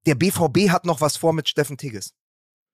Der 0.07 0.15
BVB 0.15 0.71
hat 0.71 0.85
noch 0.85 1.01
was 1.01 1.17
vor 1.17 1.33
mit 1.33 1.49
Steffen 1.49 1.77
Tigges. 1.77 2.15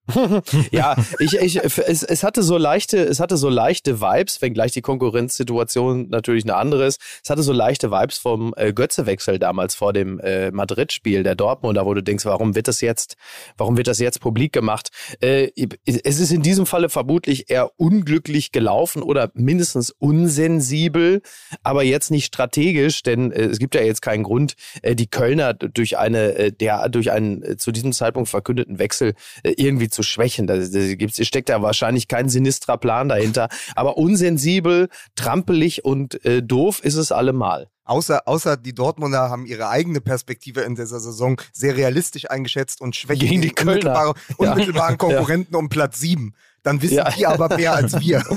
ja, 0.72 0.96
ich, 1.20 1.34
ich, 1.34 1.62
es, 1.62 2.02
es 2.02 2.22
hatte 2.24 2.42
so 2.42 2.58
leichte, 2.58 2.98
es 2.98 3.20
hatte 3.20 3.36
so 3.36 3.48
leichte 3.48 4.00
Vibes, 4.00 4.42
wenngleich 4.42 4.72
die 4.72 4.82
Konkurrenzsituation 4.82 6.08
natürlich 6.08 6.44
eine 6.44 6.56
andere 6.56 6.86
ist. 6.86 7.00
Es 7.22 7.30
hatte 7.30 7.44
so 7.44 7.52
leichte 7.52 7.92
Vibes 7.92 8.18
vom 8.18 8.52
äh, 8.56 8.72
Götzewechsel 8.72 9.38
damals 9.38 9.76
vor 9.76 9.92
dem 9.92 10.18
äh, 10.18 10.50
Madrid-Spiel 10.50 11.22
der 11.22 11.36
Dortmunder, 11.36 11.86
wo 11.86 11.94
du 11.94 12.02
denkst, 12.02 12.24
warum 12.24 12.56
wird 12.56 12.66
das 12.66 12.80
jetzt, 12.80 13.16
warum 13.56 13.76
wird 13.76 13.86
das 13.86 14.00
jetzt 14.00 14.20
publik 14.20 14.52
gemacht? 14.52 14.90
Äh, 15.20 15.50
es 15.84 16.18
ist 16.18 16.32
in 16.32 16.42
diesem 16.42 16.66
Falle 16.66 16.88
vermutlich 16.88 17.48
eher 17.48 17.70
unglücklich 17.76 18.50
gelaufen 18.50 19.02
oder 19.02 19.30
mindestens 19.34 19.90
unsensibel, 19.90 21.22
aber 21.62 21.84
jetzt 21.84 22.10
nicht 22.10 22.26
strategisch, 22.26 23.04
denn 23.04 23.30
äh, 23.30 23.44
es 23.44 23.60
gibt 23.60 23.76
ja 23.76 23.82
jetzt 23.82 24.02
keinen 24.02 24.24
Grund, 24.24 24.54
äh, 24.82 24.96
die 24.96 25.06
Kölner 25.06 25.54
durch 25.54 25.96
eine, 25.96 26.34
äh, 26.34 26.52
der 26.52 26.88
durch 26.88 27.12
einen 27.12 27.56
zu 27.56 27.70
diesem 27.70 27.92
Zeitpunkt 27.92 28.28
verkündeten 28.28 28.80
Wechsel 28.80 29.14
irgendwie 29.44 29.91
zu 29.92 30.02
schwächen. 30.02 30.46
Da, 30.46 30.56
da 30.56 30.94
gibt's, 30.94 31.24
steckt 31.26 31.48
da 31.48 31.62
wahrscheinlich 31.62 32.08
kein 32.08 32.28
sinistrer 32.28 32.78
Plan 32.78 33.08
dahinter. 33.08 33.48
Aber 33.76 33.96
unsensibel, 33.98 34.88
trampelig 35.14 35.84
und 35.84 36.24
äh, 36.24 36.42
doof 36.42 36.80
ist 36.82 36.96
es 36.96 37.12
allemal. 37.12 37.68
Außer, 37.84 38.26
außer 38.28 38.56
die 38.56 38.74
Dortmunder 38.74 39.28
haben 39.28 39.44
ihre 39.44 39.68
eigene 39.68 40.00
Perspektive 40.00 40.60
in 40.60 40.76
dieser 40.76 41.00
Saison 41.00 41.40
sehr 41.52 41.76
realistisch 41.76 42.30
eingeschätzt 42.30 42.80
und 42.80 42.94
schwächen 42.94 43.28
Gegen 43.28 43.42
die 43.42 43.48
den 43.48 43.54
Kölner. 43.56 43.72
unmittelbare, 43.74 44.14
Ja. 44.28 44.50
unmittelbaren 44.50 44.98
Konkurrenten 44.98 45.56
um 45.56 45.68
Platz 45.68 45.98
sieben. 45.98 46.34
Dann 46.62 46.80
wissen 46.82 46.94
Ja. 46.94 47.10
die 47.10 47.26
aber 47.26 47.54
mehr 47.56 47.74
als 47.74 47.98
wir. 48.00 48.24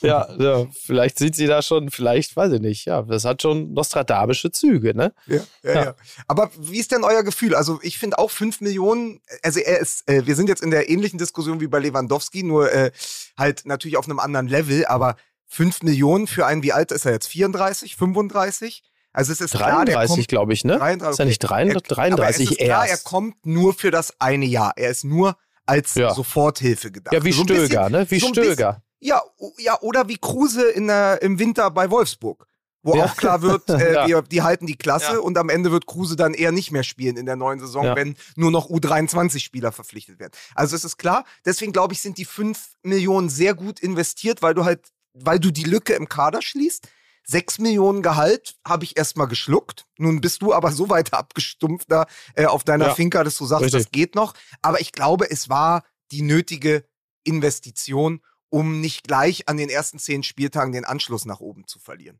Ja, 0.00 0.28
ja, 0.38 0.66
vielleicht 0.84 1.18
sieht 1.18 1.34
sie 1.36 1.46
da 1.46 1.62
schon, 1.62 1.90
vielleicht, 1.90 2.36
weiß 2.36 2.52
ich 2.52 2.60
nicht, 2.60 2.84
ja, 2.84 3.02
das 3.02 3.24
hat 3.24 3.42
schon 3.42 3.72
nostradamische 3.72 4.50
Züge, 4.50 4.94
ne? 4.94 5.12
Ja, 5.26 5.36
ja, 5.62 5.72
Ja. 5.74 5.84
ja. 5.84 5.94
Aber 6.26 6.50
wie 6.58 6.78
ist 6.78 6.90
denn 6.92 7.04
euer 7.04 7.22
Gefühl? 7.22 7.54
Also 7.54 7.78
ich 7.82 7.96
finde 7.98 8.18
auch 8.18 8.30
5 8.30 8.60
Millionen, 8.60 9.20
also 9.42 9.60
er 9.60 9.78
ist, 9.78 10.08
äh, 10.08 10.26
wir 10.26 10.34
sind 10.36 10.48
jetzt 10.48 10.62
in 10.62 10.70
der 10.72 10.88
ähnlichen 10.90 11.18
Diskussion 11.18 11.60
wie 11.60 11.68
bei 11.68 11.78
Lewandowski, 11.78 12.42
nur 12.42 12.72
äh, 12.72 12.90
halt 13.36 13.62
natürlich 13.66 13.96
auf 13.96 14.04
einem 14.06 14.18
anderen 14.18 14.48
Level, 14.48 14.84
aber 14.86 15.16
5 15.46 15.82
Millionen 15.82 16.26
für 16.26 16.44
einen, 16.44 16.62
wie 16.64 16.72
alt 16.72 16.90
ist 16.92 17.06
er 17.06 17.12
jetzt? 17.12 17.28
34, 17.28 17.96
35? 17.96 18.82
Also 19.12 19.32
es 19.32 19.40
ist 19.40 19.52
klar, 19.54 19.84
der 19.84 19.94
33, 19.94 20.16
kommt, 20.16 20.28
glaube 20.28 20.52
ich, 20.52 20.64
ne? 20.64 20.76
33, 20.76 21.10
Ist 21.12 21.18
ja 21.18 21.24
nicht 21.24 21.38
33, 21.38 21.90
Er- 21.98 22.12
aber 22.12 22.28
es 22.28 22.36
33 22.36 22.50
ist 22.50 22.58
klar, 22.66 22.84
er 22.84 22.90
erst. 22.90 23.04
kommt 23.04 23.46
nur 23.46 23.74
für 23.74 23.90
das 23.90 24.14
eine 24.20 24.44
Jahr. 24.44 24.72
Er 24.76 24.90
ist 24.90 25.04
nur 25.04 25.36
als 25.68 25.94
Ja. 25.94 26.14
Soforthilfe 26.14 26.90
gedacht. 26.90 27.14
Ja, 27.14 27.22
wie 27.24 27.32
So 27.32 27.42
ein 27.42 27.46
bisschen- 27.46 27.66
Stöger, 27.66 27.90
ne? 27.90 28.06
Wie 28.10 28.18
so 28.18 28.26
ein 28.26 28.32
bisschen- 28.32 28.52
Stöger. 28.54 28.82
Ja, 29.00 29.22
ja, 29.58 29.80
oder 29.80 30.08
wie 30.08 30.16
Kruse 30.18 30.68
in 30.70 30.88
der, 30.88 31.22
im 31.22 31.38
Winter 31.38 31.70
bei 31.70 31.90
Wolfsburg. 31.90 32.46
Wo 32.82 32.96
Ja. 32.96 33.04
auch 33.06 33.16
klar 33.16 33.42
wird, 33.42 33.68
äh, 33.70 33.92
Ja. 33.94 34.06
wir, 34.06 34.22
die 34.22 34.42
halten 34.42 34.66
die 34.66 34.76
Klasse 34.76 35.14
Ja. 35.14 35.18
und 35.18 35.36
am 35.36 35.48
Ende 35.48 35.70
wird 35.72 35.86
Kruse 35.86 36.14
dann 36.16 36.32
eher 36.34 36.52
nicht 36.52 36.70
mehr 36.70 36.84
spielen 36.84 37.16
in 37.16 37.26
der 37.26 37.36
neuen 37.36 37.58
Saison, 37.60 37.84
Ja. 37.84 37.96
wenn 37.96 38.16
nur 38.36 38.50
noch 38.50 38.70
U23-Spieler 38.70 39.72
verpflichtet 39.72 40.18
werden. 40.20 40.32
Also 40.54 40.74
es 40.76 40.84
ist 40.84 40.96
klar, 40.96 41.24
deswegen 41.44 41.72
glaube 41.72 41.92
ich, 41.94 42.00
sind 42.00 42.18
die 42.18 42.24
5 42.24 42.70
Millionen 42.82 43.28
sehr 43.28 43.54
gut 43.54 43.80
investiert, 43.80 44.42
weil 44.42 44.54
du 44.54 44.64
halt, 44.64 44.80
weil 45.14 45.38
du 45.40 45.50
die 45.50 45.64
Lücke 45.64 45.94
im 45.94 46.08
Kader 46.08 46.40
schließt. 46.42 46.88
6 47.30 47.58
Millionen 47.58 48.02
Gehalt 48.02 48.56
habe 48.66 48.84
ich 48.84 48.96
erstmal 48.96 49.28
geschluckt. 49.28 49.86
Nun 49.98 50.20
bist 50.20 50.40
du 50.40 50.54
aber 50.54 50.72
so 50.72 50.88
weit 50.88 51.12
abgestumpft 51.12 51.90
da 51.90 52.06
äh, 52.34 52.46
auf 52.46 52.64
deiner 52.64 52.88
Ja. 52.88 52.94
Finca, 52.94 53.22
dass 53.22 53.36
du 53.36 53.44
sagst, 53.44 53.66
Richtig. 53.66 53.82
das 53.84 53.90
geht 53.90 54.14
noch. 54.14 54.32
Aber 54.62 54.80
ich 54.80 54.92
glaube, 54.92 55.30
es 55.30 55.50
war 55.50 55.84
die 56.10 56.22
nötige 56.22 56.84
Investition, 57.24 58.22
um 58.48 58.80
nicht 58.80 59.06
gleich 59.06 59.46
an 59.46 59.58
den 59.58 59.68
ersten 59.68 59.98
zehn 59.98 60.22
Spieltagen 60.22 60.72
den 60.72 60.86
Anschluss 60.86 61.26
nach 61.26 61.40
oben 61.40 61.66
zu 61.66 61.78
verlieren. 61.78 62.18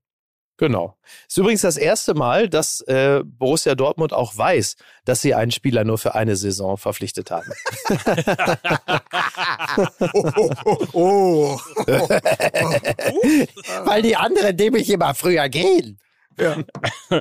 Genau. 0.58 0.98
Ist 1.28 1.38
übrigens 1.38 1.60
das 1.60 1.76
erste 1.76 2.14
Mal, 2.14 2.48
dass 2.48 2.80
äh, 2.82 3.22
Borussia 3.24 3.76
Dortmund 3.76 4.12
auch 4.12 4.36
weiß, 4.36 4.74
dass 5.04 5.22
sie 5.22 5.32
einen 5.32 5.52
Spieler 5.52 5.84
nur 5.84 5.98
für 5.98 6.16
eine 6.16 6.34
Saison 6.34 6.76
verpflichtet 6.76 7.30
haben. 7.30 7.52
Oh, 10.12 10.28
oh, 10.92 11.58
oh. 11.86 12.08
Weil 13.84 14.02
die 14.02 14.16
anderen 14.16 14.56
nämlich 14.56 14.90
immer 14.90 15.14
früher 15.14 15.48
gehen. 15.48 16.00
Ja. 16.36 16.56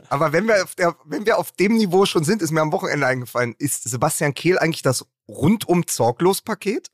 Aber 0.10 0.34
wenn 0.34 0.48
wir, 0.48 0.64
auf 0.64 0.74
der, 0.74 0.96
wenn 1.06 1.28
wir 1.28 1.38
auf 1.38 1.52
dem 1.52 1.78
Niveau 1.78 2.06
schon 2.06 2.24
sind, 2.24 2.42
ist 2.42 2.52
mir 2.52 2.62
am 2.62 2.72
Wochenende 2.72 3.06
eingefallen, 3.06 3.56
ist 3.60 3.84
Sebastian 3.84 4.34
Kehl 4.34 4.58
eigentlich 4.58 4.82
das 4.82 5.06
rundum 5.28 5.86
zorglos 5.86 6.42
Paket? 6.42 6.88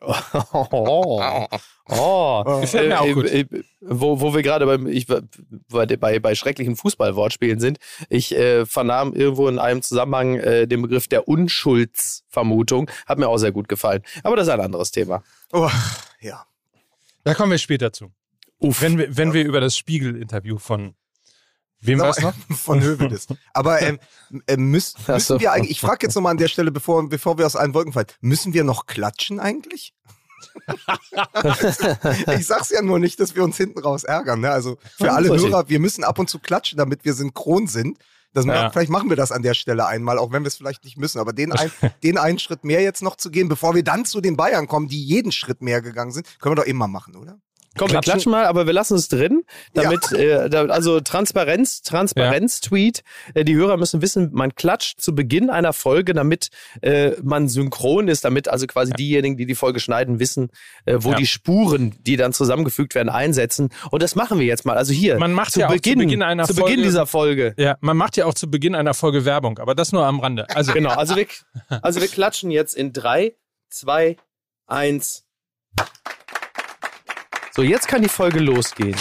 oh. 0.52 1.46
Oh, 1.88 2.60
Gefällt 2.60 2.88
mir 2.88 3.00
auch 3.00 3.12
gut. 3.12 3.26
Äh, 3.26 3.40
äh, 3.40 3.64
wo, 3.80 4.20
wo 4.20 4.34
wir 4.34 4.42
gerade 4.42 4.66
beim, 4.66 4.86
ich, 4.86 5.06
bei, 5.06 5.20
bei, 5.96 6.18
bei 6.20 6.34
schrecklichen 6.34 6.76
Fußballwortspielen 6.76 7.60
sind. 7.60 7.78
Ich 8.08 8.34
äh, 8.36 8.66
vernahm 8.66 9.12
irgendwo 9.14 9.48
in 9.48 9.58
einem 9.58 9.82
Zusammenhang 9.82 10.36
äh, 10.36 10.66
den 10.66 10.82
Begriff 10.82 11.08
der 11.08 11.28
Unschuldsvermutung. 11.28 12.90
Hat 13.06 13.18
mir 13.18 13.28
auch 13.28 13.38
sehr 13.38 13.52
gut 13.52 13.68
gefallen. 13.68 14.02
Aber 14.22 14.36
das 14.36 14.46
ist 14.46 14.52
ein 14.52 14.60
anderes 14.60 14.90
Thema. 14.90 15.22
Oh, 15.52 15.70
ja. 16.20 16.46
Da 17.24 17.34
kommen 17.34 17.50
wir 17.50 17.58
später 17.58 17.92
zu. 17.92 18.12
Uff. 18.58 18.80
Wenn 18.80 18.98
wir, 18.98 19.16
wenn 19.16 19.32
wir 19.32 19.44
über 19.44 19.60
das 19.60 19.76
Spiegel-Interview 19.76 20.58
von 20.58 20.94
wem 21.82 21.98
war 22.00 22.10
es 22.10 22.20
noch? 22.20 22.34
Von 22.56 22.80
Hövedes. 22.82 23.26
Aber 23.52 23.82
ähm, 23.82 23.98
äh, 24.46 24.56
müssen, 24.58 24.98
müssen 25.06 25.20
so. 25.20 25.40
wir 25.40 25.52
eigentlich, 25.52 25.72
ich 25.72 25.80
frage 25.80 26.06
jetzt 26.06 26.14
nochmal 26.14 26.32
an 26.32 26.38
der 26.38 26.48
Stelle, 26.48 26.70
bevor, 26.70 27.08
bevor 27.08 27.38
wir 27.38 27.46
aus 27.46 27.56
allen 27.56 27.74
Wolken 27.74 27.92
fallen, 27.92 28.06
müssen 28.20 28.54
wir 28.54 28.64
noch 28.64 28.86
klatschen 28.86 29.40
eigentlich? 29.40 29.94
ich 32.36 32.46
sag's 32.46 32.70
ja 32.70 32.82
nur 32.82 32.98
nicht, 32.98 33.20
dass 33.20 33.34
wir 33.34 33.44
uns 33.44 33.56
hinten 33.56 33.78
raus 33.78 34.04
ärgern. 34.04 34.40
Ne? 34.40 34.50
Also 34.50 34.78
für 34.96 35.12
alle. 35.12 35.28
Hörer, 35.28 35.68
wir 35.68 35.78
müssen 35.78 36.04
ab 36.04 36.18
und 36.18 36.28
zu 36.28 36.40
klatschen, 36.40 36.78
damit 36.78 37.04
wir 37.04 37.14
synchron 37.14 37.68
sind. 37.68 37.98
Das 38.32 38.46
Ja. 38.46 38.70
Vielleicht 38.70 38.90
machen 38.90 39.10
wir 39.10 39.16
das 39.16 39.30
an 39.30 39.42
der 39.42 39.54
Stelle 39.54 39.86
einmal, 39.86 40.18
auch 40.18 40.32
wenn 40.32 40.42
wir 40.42 40.48
es 40.48 40.56
vielleicht 40.56 40.84
nicht 40.84 40.96
müssen. 40.96 41.18
Aber 41.18 41.32
den, 41.32 41.52
ein, 41.52 41.70
den 42.02 42.18
einen 42.18 42.38
Schritt 42.38 42.64
mehr 42.64 42.80
jetzt 42.80 43.02
noch 43.02 43.16
zu 43.16 43.30
gehen, 43.30 43.48
bevor 43.48 43.74
wir 43.74 43.84
dann 43.84 44.04
zu 44.04 44.20
den 44.20 44.36
Bayern 44.36 44.66
kommen, 44.66 44.88
die 44.88 45.02
jeden 45.04 45.32
Schritt 45.32 45.60
mehr 45.60 45.82
gegangen 45.82 46.12
sind, 46.12 46.26
können 46.40 46.52
wir 46.52 46.62
doch 46.62 46.68
immer 46.68 46.88
machen, 46.88 47.14
oder? 47.16 47.38
Komm, 47.76 47.88
wir 47.88 47.94
Klatschen- 48.00 48.02
klatschen 48.12 48.32
mal, 48.32 48.44
aber 48.46 48.66
wir 48.66 48.72
lassen 48.72 48.96
es 48.96 49.08
drin, 49.08 49.42
damit, 49.74 50.12
äh, 50.12 50.50
da, 50.50 50.66
also 50.66 51.00
Transparenz, 51.00 51.82
Transparenz-Tweet. 51.82 53.02
Äh, 53.34 53.44
die 53.44 53.54
Hörer 53.54 53.76
müssen 53.76 54.02
wissen, 54.02 54.30
man 54.32 54.54
klatscht 54.54 55.00
zu 55.00 55.14
Beginn 55.14 55.50
einer 55.50 55.72
Folge, 55.72 56.12
damit 56.14 56.48
äh, 56.82 57.12
man 57.22 57.48
synchron 57.48 58.08
ist, 58.08 58.24
damit 58.24 58.48
also 58.48 58.66
quasi 58.66 58.92
diejenigen, 58.92 59.36
die 59.36 59.46
die 59.46 59.54
Folge 59.54 59.80
schneiden, 59.80 60.18
wissen, 60.20 60.50
äh, 60.84 60.96
wo 61.00 61.10
Ja. 61.10 61.16
die 61.16 61.26
Spuren, 61.26 61.94
die 62.02 62.16
dann 62.16 62.32
zusammengefügt 62.32 62.94
werden, 62.94 63.08
einsetzen. 63.08 63.70
Und 63.90 64.02
das 64.02 64.14
machen 64.14 64.38
wir 64.38 64.46
jetzt 64.46 64.64
mal. 64.66 64.76
Also 64.76 64.92
hier, 64.92 65.18
Man 65.18 65.32
macht 65.32 65.52
zu, 65.52 65.60
ja 65.60 65.66
auch 65.66 65.70
zu 65.70 65.76
Beginn, 65.76 65.98
Beginn 66.00 66.22
einer 66.22 66.44
zu 66.44 66.54
Beginn 66.54 66.66
Folge- 66.68 66.82
dieser 66.82 67.06
Folge. 67.06 67.54
Ja, 67.56 67.76
man 67.80 67.96
macht 67.96 68.16
ja 68.16 68.26
auch 68.26 68.34
zu 68.34 68.50
Beginn 68.50 68.74
einer 68.74 68.94
Folge 68.94 69.24
Werbung, 69.24 69.58
aber 69.58 69.74
das 69.74 69.92
nur 69.92 70.04
am 70.04 70.20
Rande. 70.20 70.46
Also 70.50 70.72
Genau, 70.82 70.90
also 70.90 71.16
wir, 71.16 71.26
also 71.82 72.00
wir 72.00 72.08
klatschen 72.08 72.50
jetzt 72.50 72.74
in 72.74 72.92
drei, 72.92 73.34
zwei, 73.70 74.16
eins. 74.66 75.24
So, 77.54 77.62
jetzt 77.62 77.86
kann 77.88 78.02
die 78.02 78.08
Folge 78.08 78.38
losgehen. 78.40 78.96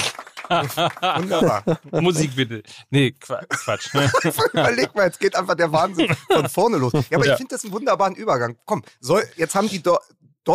Wunderbar. 0.50 1.64
Musik 1.92 2.36
bitte. 2.36 2.62
Nee, 2.90 3.12
Qua- 3.20 3.42
Quatsch. 3.48 3.88
Überleg 4.54 4.94
mal, 4.94 5.06
jetzt 5.06 5.20
geht 5.20 5.36
einfach 5.36 5.56
der 5.56 5.72
Wahnsinn 5.72 6.14
von 6.30 6.50
vorne 6.50 6.78
los. 6.78 6.92
Ja, 7.10 7.18
aber 7.18 7.26
Ja. 7.26 7.34
ich 7.34 7.38
finde 7.38 7.56
das 7.56 7.64
einen 7.64 7.72
wunderbaren 7.74 8.16
Übergang. 8.16 8.58
Komm, 8.66 8.84
soll, 9.00 9.24
jetzt 9.38 9.56
haben 9.56 9.70
die, 9.70 9.82
Dor 9.82 10.02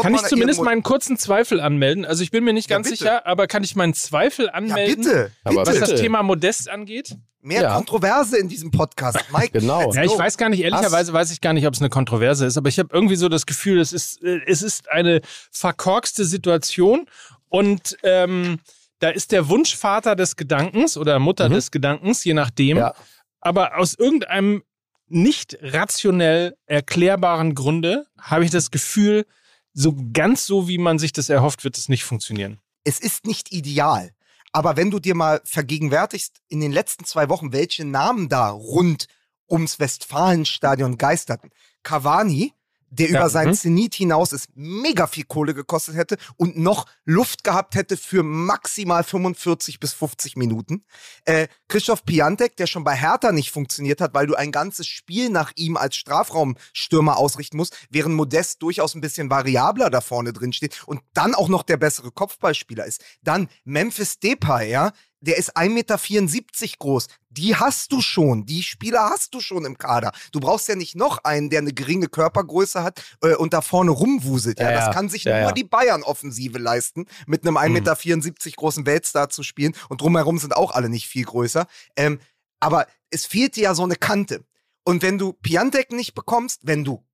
Kann 0.02 0.14
ich 0.14 0.22
zumindest 0.22 0.60
meinen 0.62 0.82
kurzen 0.82 1.16
Zweifel 1.16 1.60
anmelden? 1.60 2.04
Also 2.04 2.22
ich 2.24 2.30
bin 2.32 2.42
mir 2.44 2.52
nicht 2.52 2.68
Ja, 2.68 2.76
ganz 2.76 2.88
bitte. 2.90 2.98
sicher, 3.04 3.24
aber 3.26 3.46
kann 3.46 3.62
ich 3.62 3.76
meinen 3.76 3.94
Zweifel 3.94 4.46
Ja, 4.46 4.52
anmelden, 4.52 5.04
bitte. 5.04 5.30
Aber 5.44 5.60
bitte. 5.62 5.70
was 5.70 5.78
das 5.80 5.88
Bitte. 5.90 6.02
Thema 6.02 6.22
Modest 6.24 6.68
angeht? 6.68 7.16
Mehr 7.40 7.62
Ja. 7.62 7.74
Kontroverse 7.76 8.36
in 8.36 8.48
diesem 8.48 8.72
Podcast. 8.72 9.18
Mike, 9.32 9.60
Genau. 9.60 9.92
Ja, 9.94 10.02
ich 10.02 10.18
weiß 10.18 10.36
gar 10.36 10.48
nicht, 10.48 10.62
ehrlicherweise 10.64 11.12
weiß 11.12 11.30
ich 11.30 11.40
gar 11.40 11.52
nicht, 11.52 11.64
ob 11.68 11.74
es 11.74 11.80
eine 11.80 11.88
Kontroverse 11.88 12.44
ist, 12.44 12.58
aber 12.58 12.68
ich 12.68 12.80
habe 12.80 12.88
irgendwie 12.92 13.14
so 13.14 13.28
das 13.28 13.46
Gefühl, 13.46 13.78
es 13.80 13.92
ist, 13.92 14.20
äh, 14.24 14.40
es 14.48 14.62
ist 14.62 14.90
eine 14.90 15.20
verkorkste 15.52 16.24
Situation 16.24 17.06
und 17.48 17.96
ähm, 18.02 18.58
da 18.98 19.10
ist 19.10 19.32
der 19.32 19.48
Wunschvater 19.48 20.16
des 20.16 20.36
Gedankens 20.36 20.96
oder 20.96 21.18
Mutter 21.18 21.48
Mhm. 21.48 21.54
des 21.54 21.70
Gedankens, 21.70 22.24
je 22.24 22.34
nachdem, 22.34 22.78
Ja. 22.78 22.94
aber 23.40 23.76
aus 23.78 23.94
irgendeinem 23.94 24.62
nicht 25.08 25.56
rationell 25.60 26.56
erklärbaren 26.66 27.54
Grunde 27.54 28.06
habe 28.20 28.44
ich 28.44 28.50
das 28.50 28.70
Gefühl, 28.70 29.24
so 29.72 29.94
ganz 30.12 30.46
so, 30.46 30.66
wie 30.68 30.78
man 30.78 30.98
sich 30.98 31.12
das 31.12 31.28
erhofft, 31.28 31.62
wird 31.64 31.76
es 31.78 31.88
nicht 31.88 32.04
funktionieren. 32.04 32.58
es 32.84 32.98
ist 33.00 33.26
nicht 33.26 33.52
ideal. 33.52 34.10
Aber 34.52 34.76
wenn 34.76 34.90
du 34.92 34.98
dir 35.00 35.14
mal 35.16 35.40
vergegenwärtigst, 35.44 36.40
in 36.48 36.60
den 36.60 36.70
letzten 36.72 37.04
zwei 37.04 37.28
Wochen, 37.28 37.52
welche 37.52 37.84
Namen 37.84 38.28
da 38.28 38.48
rund 38.50 39.06
ums 39.50 39.78
Westfalenstadion 39.80 40.96
geisterten. 40.96 41.50
Cavani, 41.82 42.52
der 42.98 43.10
Ja, 43.10 43.20
über 43.20 43.30
seinen 43.30 43.50
mhm. 43.50 43.54
Zenit 43.54 43.94
hinaus 43.94 44.32
ist, 44.32 44.48
mega 44.54 45.06
viel 45.06 45.24
Kohle 45.24 45.54
gekostet 45.54 45.96
hätte 45.96 46.16
und 46.36 46.56
noch 46.56 46.86
Luft 47.04 47.44
gehabt 47.44 47.74
hätte 47.74 47.96
für 47.96 48.22
maximal 48.22 49.04
45 49.04 49.80
bis 49.80 49.92
50 49.92 50.36
Minuten. 50.36 50.84
Äh, 51.24 51.48
Christoph 51.68 52.04
Piantek, 52.04 52.56
der 52.56 52.66
schon 52.66 52.84
bei 52.84 52.94
Hertha 52.94 53.32
nicht 53.32 53.50
funktioniert 53.50 54.00
hat, 54.00 54.14
weil 54.14 54.26
du 54.26 54.34
ein 54.34 54.52
ganzes 54.52 54.86
Spiel 54.86 55.30
nach 55.30 55.52
ihm 55.56 55.76
als 55.76 55.96
Strafraumstürmer 55.96 57.16
ausrichten 57.16 57.56
musst, 57.56 57.76
während 57.90 58.14
Modest 58.14 58.62
durchaus 58.62 58.94
ein 58.94 59.00
bisschen 59.00 59.30
variabler 59.30 59.90
da 59.90 60.00
vorne 60.00 60.32
drin 60.32 60.52
steht 60.52 60.82
und 60.86 61.00
dann 61.14 61.34
auch 61.34 61.48
noch 61.48 61.62
der 61.62 61.76
bessere 61.76 62.10
Kopfballspieler 62.10 62.84
ist. 62.84 63.04
Dann 63.22 63.48
Memphis 63.64 64.18
Depay, 64.18 64.70
ja, 64.70 64.92
der 65.26 65.36
ist 65.36 65.56
1,74 65.56 65.70
Meter 65.70 66.76
groß. 66.78 67.06
Die 67.30 67.56
hast 67.56 67.92
du 67.92 68.00
schon. 68.00 68.46
Die 68.46 68.62
Spieler 68.62 69.10
hast 69.10 69.34
du 69.34 69.40
schon 69.40 69.64
im 69.64 69.76
Kader. 69.76 70.12
Du 70.32 70.40
brauchst 70.40 70.68
ja 70.68 70.74
nicht 70.74 70.96
noch 70.96 71.24
einen, 71.24 71.50
der 71.50 71.60
eine 71.60 71.72
geringe 71.72 72.08
Körpergröße 72.08 72.82
hat 72.82 73.02
äh, 73.22 73.34
und 73.34 73.52
da 73.52 73.60
vorne 73.60 73.90
rumwuselt. 73.90 74.58
Ja, 74.58 74.70
Ja, 74.70 74.86
das 74.86 74.94
kann 74.94 75.08
sich 75.08 75.24
Ja, 75.24 75.40
nur 75.40 75.48
ja. 75.48 75.52
die 75.52 75.64
Bayern-Offensive 75.64 76.58
leisten, 76.58 77.06
mit 77.26 77.46
einem 77.46 77.56
1,74 77.56 78.24
Meter 78.24 78.50
großen 78.56 78.86
Weltstar 78.86 79.28
zu 79.28 79.42
spielen. 79.42 79.74
Und 79.88 80.00
drumherum 80.00 80.38
sind 80.38 80.56
auch 80.56 80.70
alle 80.72 80.88
nicht 80.88 81.08
viel 81.08 81.24
größer. 81.24 81.66
Ähm, 81.96 82.20
aber 82.60 82.86
es 83.10 83.26
fehlt 83.26 83.56
dir 83.56 83.64
ja 83.64 83.74
so 83.74 83.82
eine 83.82 83.96
Kante. 83.96 84.44
Und 84.84 85.02
wenn 85.02 85.18
du 85.18 85.32
Piantek 85.32 85.92
nicht 85.92 86.14
bekommst, 86.14 86.60
wenn 86.62 86.84
du, 86.84 87.04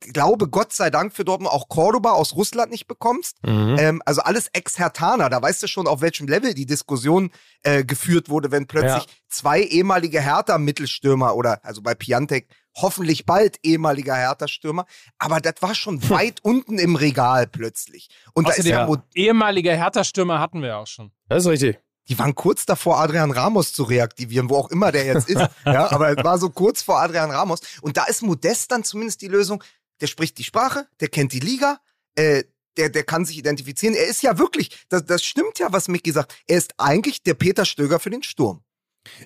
glaube 0.00 0.48
Gott 0.48 0.72
sei 0.72 0.90
Dank 0.90 1.12
für 1.14 1.24
Dortmund, 1.24 1.52
auch 1.52 1.68
Cordoba 1.68 2.12
aus 2.12 2.34
Russland 2.34 2.70
nicht 2.70 2.86
bekommst, 2.86 3.36
Mhm. 3.44 3.76
ähm, 3.78 4.02
also 4.04 4.20
alles 4.22 4.48
Ex-Hertaner, 4.52 5.28
da 5.30 5.40
weißt 5.42 5.62
du 5.62 5.66
schon, 5.66 5.86
auf 5.86 6.00
welchem 6.00 6.26
Level 6.28 6.54
die 6.54 6.66
Diskussion 6.66 7.30
äh, 7.62 7.84
geführt 7.84 8.28
wurde, 8.28 8.50
wenn 8.50 8.66
plötzlich 8.66 9.04
Ja. 9.04 9.10
zwei 9.28 9.60
ehemalige 9.62 10.20
Hertha-Mittelstürmer 10.20 11.34
oder, 11.34 11.64
also 11.64 11.82
bei 11.82 11.94
Piantek, 11.94 12.48
hoffentlich 12.76 13.26
bald 13.26 13.56
ehemaliger 13.64 14.14
Hertha-Stürmer, 14.14 14.84
aber 15.18 15.40
das 15.40 15.54
war 15.60 15.74
schon 15.74 16.08
weit 16.10 16.38
unten 16.42 16.78
im 16.78 16.96
Regal 16.96 17.46
plötzlich. 17.46 18.08
Und 18.34 18.48
da 18.48 18.52
ist 18.52 18.66
ja, 18.66 18.86
Mo- 18.86 18.98
ehemaliger 19.14 19.74
Hertha-Stürmer 19.74 20.38
hatten 20.40 20.62
wir 20.62 20.76
auch 20.78 20.86
schon. 20.86 21.10
Das 21.28 21.44
ist 21.44 21.50
richtig. 21.50 21.78
die 22.10 22.18
waren 22.18 22.34
kurz 22.34 22.64
davor, 22.64 22.98
Adrian 23.00 23.30
Ramos 23.32 23.74
zu 23.74 23.82
reaktivieren, 23.82 24.48
wo 24.48 24.56
auch 24.56 24.70
immer 24.70 24.90
der 24.92 25.04
jetzt 25.04 25.28
ist. 25.28 25.42
ja, 25.66 25.90
aber 25.92 26.16
es 26.16 26.24
war 26.24 26.38
so 26.38 26.48
kurz 26.48 26.80
vor 26.80 26.98
Adrian 27.02 27.30
Ramos. 27.30 27.60
Und 27.82 27.98
da 27.98 28.04
ist 28.04 28.22
Modest 28.22 28.72
dann 28.72 28.82
zumindest 28.82 29.20
die 29.20 29.28
Lösung. 29.28 29.62
Der 30.00 30.06
spricht 30.06 30.38
die 30.38 30.44
Sprache, 30.44 30.86
der 31.00 31.08
kennt 31.08 31.32
die 31.32 31.40
Liga, 31.40 31.80
äh, 32.14 32.44
der, 32.76 32.88
der 32.88 33.02
kann 33.02 33.24
sich 33.24 33.38
identifizieren. 33.38 33.94
Er 33.94 34.06
ist 34.06 34.22
ja 34.22 34.38
wirklich, 34.38 34.84
das, 34.88 35.04
das 35.04 35.24
stimmt 35.24 35.58
ja, 35.58 35.72
was 35.72 35.88
Micky 35.88 36.12
sagt. 36.12 36.34
Er 36.46 36.58
ist 36.58 36.74
eigentlich 36.78 37.22
der 37.22 37.34
Peter 37.34 37.64
Stöger 37.64 37.98
für 37.98 38.10
den 38.10 38.22
Sturm. 38.22 38.62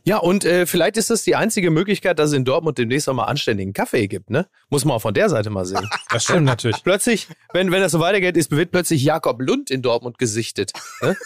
Ja, 0.04 0.18
und 0.18 0.44
äh, 0.44 0.66
vielleicht 0.66 0.96
ist 0.96 1.10
das 1.10 1.24
die 1.24 1.34
einzige 1.36 1.70
Möglichkeit, 1.70 2.18
dass 2.18 2.30
es 2.30 2.36
in 2.36 2.44
Dortmund 2.44 2.78
demnächst 2.78 3.08
auch 3.08 3.14
mal 3.14 3.24
anständigen 3.24 3.72
Kaffee 3.72 4.06
gibt, 4.06 4.30
ne? 4.30 4.46
Muss 4.70 4.84
man 4.84 4.96
auch 4.96 5.02
von 5.02 5.14
der 5.14 5.28
Seite 5.28 5.50
mal 5.50 5.64
sehen. 5.64 5.88
Das 6.10 6.24
stimmt 6.24 6.44
natürlich. 6.44 6.82
plötzlich, 6.84 7.26
wenn, 7.52 7.72
wenn 7.72 7.80
das 7.80 7.92
so 7.92 8.00
weitergeht, 8.00 8.36
ist, 8.36 8.50
wird 8.50 8.70
plötzlich 8.70 9.02
Jakob 9.02 9.40
Lund 9.40 9.70
in 9.70 9.80
Dortmund 9.80 10.18
gesichtet. 10.18 10.72
Ne? 11.00 11.16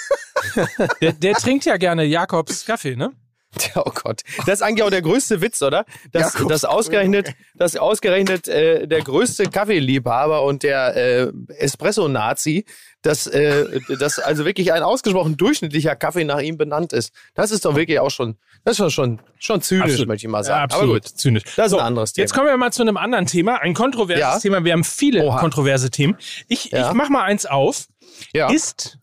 Der, 1.00 1.12
der 1.12 1.34
trinkt 1.34 1.64
ja 1.64 1.76
gerne 1.76 2.04
Jakobs 2.04 2.64
Kaffee, 2.64 2.94
ne? 2.94 3.12
Oh 3.76 3.90
Gott. 3.94 4.22
Das 4.46 4.54
ist 4.60 4.62
eigentlich 4.62 4.82
auch 4.84 4.90
der 4.90 5.02
größte 5.02 5.40
Witz, 5.40 5.60
oder? 5.62 5.84
Dass, 6.12 6.34
Jakobs- 6.34 6.48
dass 6.48 6.64
ausgerechnet, 6.64 7.34
dass 7.54 7.76
ausgerechnet 7.76 8.48
äh, 8.48 8.86
der 8.86 9.02
größte 9.02 9.44
Kaffeeliebhaber 9.44 10.42
und 10.42 10.62
der 10.62 10.96
äh, 10.96 11.32
Espresso-Nazi, 11.58 12.64
dass, 13.02 13.26
äh, 13.26 13.80
dass 13.98 14.18
also 14.18 14.44
wirklich 14.44 14.72
ein 14.72 14.82
ausgesprochen 14.82 15.36
durchschnittlicher 15.36 15.94
Kaffee 15.94 16.24
nach 16.24 16.40
ihm 16.40 16.56
benannt 16.56 16.92
ist. 16.92 17.12
Das 17.34 17.50
ist 17.50 17.64
doch 17.64 17.76
wirklich 17.76 18.00
auch 18.00 18.10
schon, 18.10 18.36
das 18.64 18.80
ist 18.80 18.92
schon, 18.92 19.20
schon 19.38 19.62
zynisch, 19.62 19.84
Absolut. 19.92 20.08
möchte 20.08 20.26
ich 20.26 20.30
mal 20.30 20.38
Ja, 20.38 20.44
sagen. 20.44 20.62
absolut. 20.64 20.84
Aber 20.90 21.00
gut. 21.00 21.18
Zynisch. 21.18 21.42
Das 21.56 21.68
ist 21.68 21.74
ein 21.74 21.80
anderes 21.84 22.12
Thema. 22.12 22.22
Jetzt 22.24 22.32
kommen 22.34 22.46
wir 22.48 22.56
mal 22.56 22.72
zu 22.72 22.82
einem 22.82 22.96
anderen 22.96 23.26
Thema, 23.26 23.60
ein 23.60 23.74
kontroverses 23.74 24.20
Ja. 24.20 24.38
Thema. 24.40 24.64
Wir 24.64 24.72
haben 24.72 24.84
viele 24.84 25.22
Oha. 25.22 25.38
kontroverse 25.38 25.90
Themen. 25.90 26.16
Ich, 26.48 26.70
Ja. 26.72 26.88
ich 26.88 26.94
mach 26.94 27.08
mal 27.10 27.22
eins 27.22 27.46
auf. 27.46 27.86
Ja. 28.32 28.50
Ist 28.50 28.98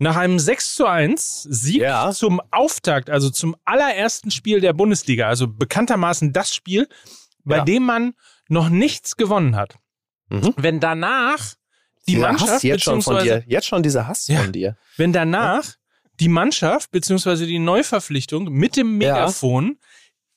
nach 0.00 0.16
einem 0.16 0.38
6 0.38 0.74
zu 0.74 0.86
1 0.86 1.42
Sieg 1.48 1.82
Ja. 1.82 2.10
zum 2.10 2.40
Auftakt, 2.50 3.08
also 3.10 3.30
zum 3.30 3.54
allerersten 3.64 4.30
Spiel 4.30 4.60
der 4.60 4.72
Bundesliga, 4.72 5.28
also 5.28 5.46
bekanntermaßen 5.46 6.32
das 6.32 6.52
Spiel, 6.54 6.88
bei 7.44 7.58
Ja. 7.58 7.64
dem 7.64 7.84
man 7.84 8.14
noch 8.48 8.68
nichts 8.70 9.16
gewonnen 9.16 9.54
hat. 9.56 9.76
Mhm. 10.30 10.54
Wenn 10.56 10.80
danach 10.80 11.54
die 12.08 12.14
Dieser 12.14 12.26
Mannschaft 12.28 12.50
Hass 12.52 12.62
jetzt 12.62 12.82
schon 12.82 13.02
von 13.02 13.22
dir. 13.22 13.44
Jetzt 13.46 13.66
schon 13.66 13.82
dieser 13.82 14.08
Hass 14.08 14.26
Ja. 14.26 14.40
von 14.40 14.52
dir. 14.52 14.76
wenn 14.96 15.12
danach 15.12 15.74
die 16.18 16.28
Mannschaft 16.28 16.90
beziehungsweise 16.90 17.46
die 17.46 17.58
Neuverpflichtung 17.58 18.50
mit 18.50 18.76
dem 18.76 18.98
Megafon 18.98 19.78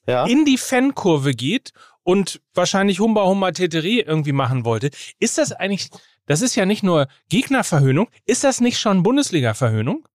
Ja. 0.07 0.25
in 0.25 0.43
die 0.45 0.57
Fankurve 0.57 1.31
geht 1.33 1.71
und 2.03 2.41
wahrscheinlich 2.53 2.99
Humba 2.99 3.23
Humba 3.25 3.51
Teterie 3.51 4.01
irgendwie 4.01 4.33
machen 4.33 4.65
wollte, 4.65 4.91
ist 5.19 5.37
das 5.37 5.53
eigentlich, 5.53 5.89
das 6.25 6.41
ist 6.41 6.55
ja 6.55 6.65
nicht 6.65 6.83
nur 6.83 7.07
Gegnerverhöhnung, 7.29 8.09
ist 8.25 8.43
das 8.43 8.61
nicht 8.61 8.79
schon 8.79 9.03
Bundesliga-Verhöhnung? 9.03 10.07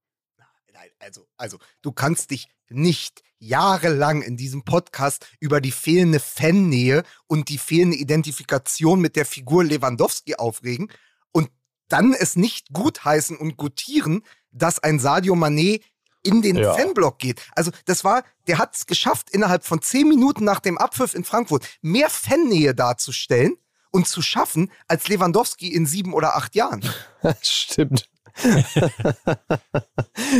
Nein, 0.72 0.90
also, 0.98 1.26
also, 1.36 1.58
du 1.82 1.92
kannst 1.92 2.30
dich 2.30 2.48
nicht 2.68 3.22
jahrelang 3.38 4.22
in 4.22 4.36
diesem 4.36 4.64
Podcast 4.64 5.26
über 5.40 5.60
die 5.60 5.70
fehlende 5.70 6.20
Fannähe 6.20 7.02
und 7.26 7.48
die 7.48 7.58
fehlende 7.58 7.96
Identifikation 7.96 9.00
mit 9.00 9.16
der 9.16 9.26
Figur 9.26 9.64
Lewandowski 9.64 10.36
aufregen 10.36 10.90
und 11.32 11.50
dann 11.88 12.14
es 12.14 12.36
nicht 12.36 12.72
gutheißen 12.72 13.36
und 13.36 13.56
gutieren, 13.56 14.22
dass 14.50 14.82
ein 14.82 14.98
Sadio 14.98 15.34
Mané 15.34 15.80
in 16.22 16.42
den 16.42 16.56
Ja. 16.56 16.74
Fanblock 16.74 17.18
geht. 17.18 17.40
Also 17.54 17.70
das 17.84 18.02
war, 18.02 18.24
der 18.46 18.58
hat 18.58 18.74
es 18.74 18.86
geschafft, 18.86 19.30
innerhalb 19.30 19.64
von 19.64 19.80
zehn 19.80 20.08
Minuten 20.08 20.44
nach 20.44 20.60
dem 20.60 20.76
Abpfiff 20.76 21.14
in 21.14 21.24
Frankfurt 21.24 21.66
mehr 21.80 22.10
Fannähe 22.10 22.74
darzustellen 22.74 23.56
und 23.90 24.06
zu 24.06 24.22
schaffen 24.22 24.70
als 24.86 25.08
Lewandowski 25.08 25.68
in 25.74 25.86
sieben 25.86 26.12
oder 26.14 26.36
acht 26.36 26.54
Jahren. 26.54 26.82
Stimmt. 27.42 28.08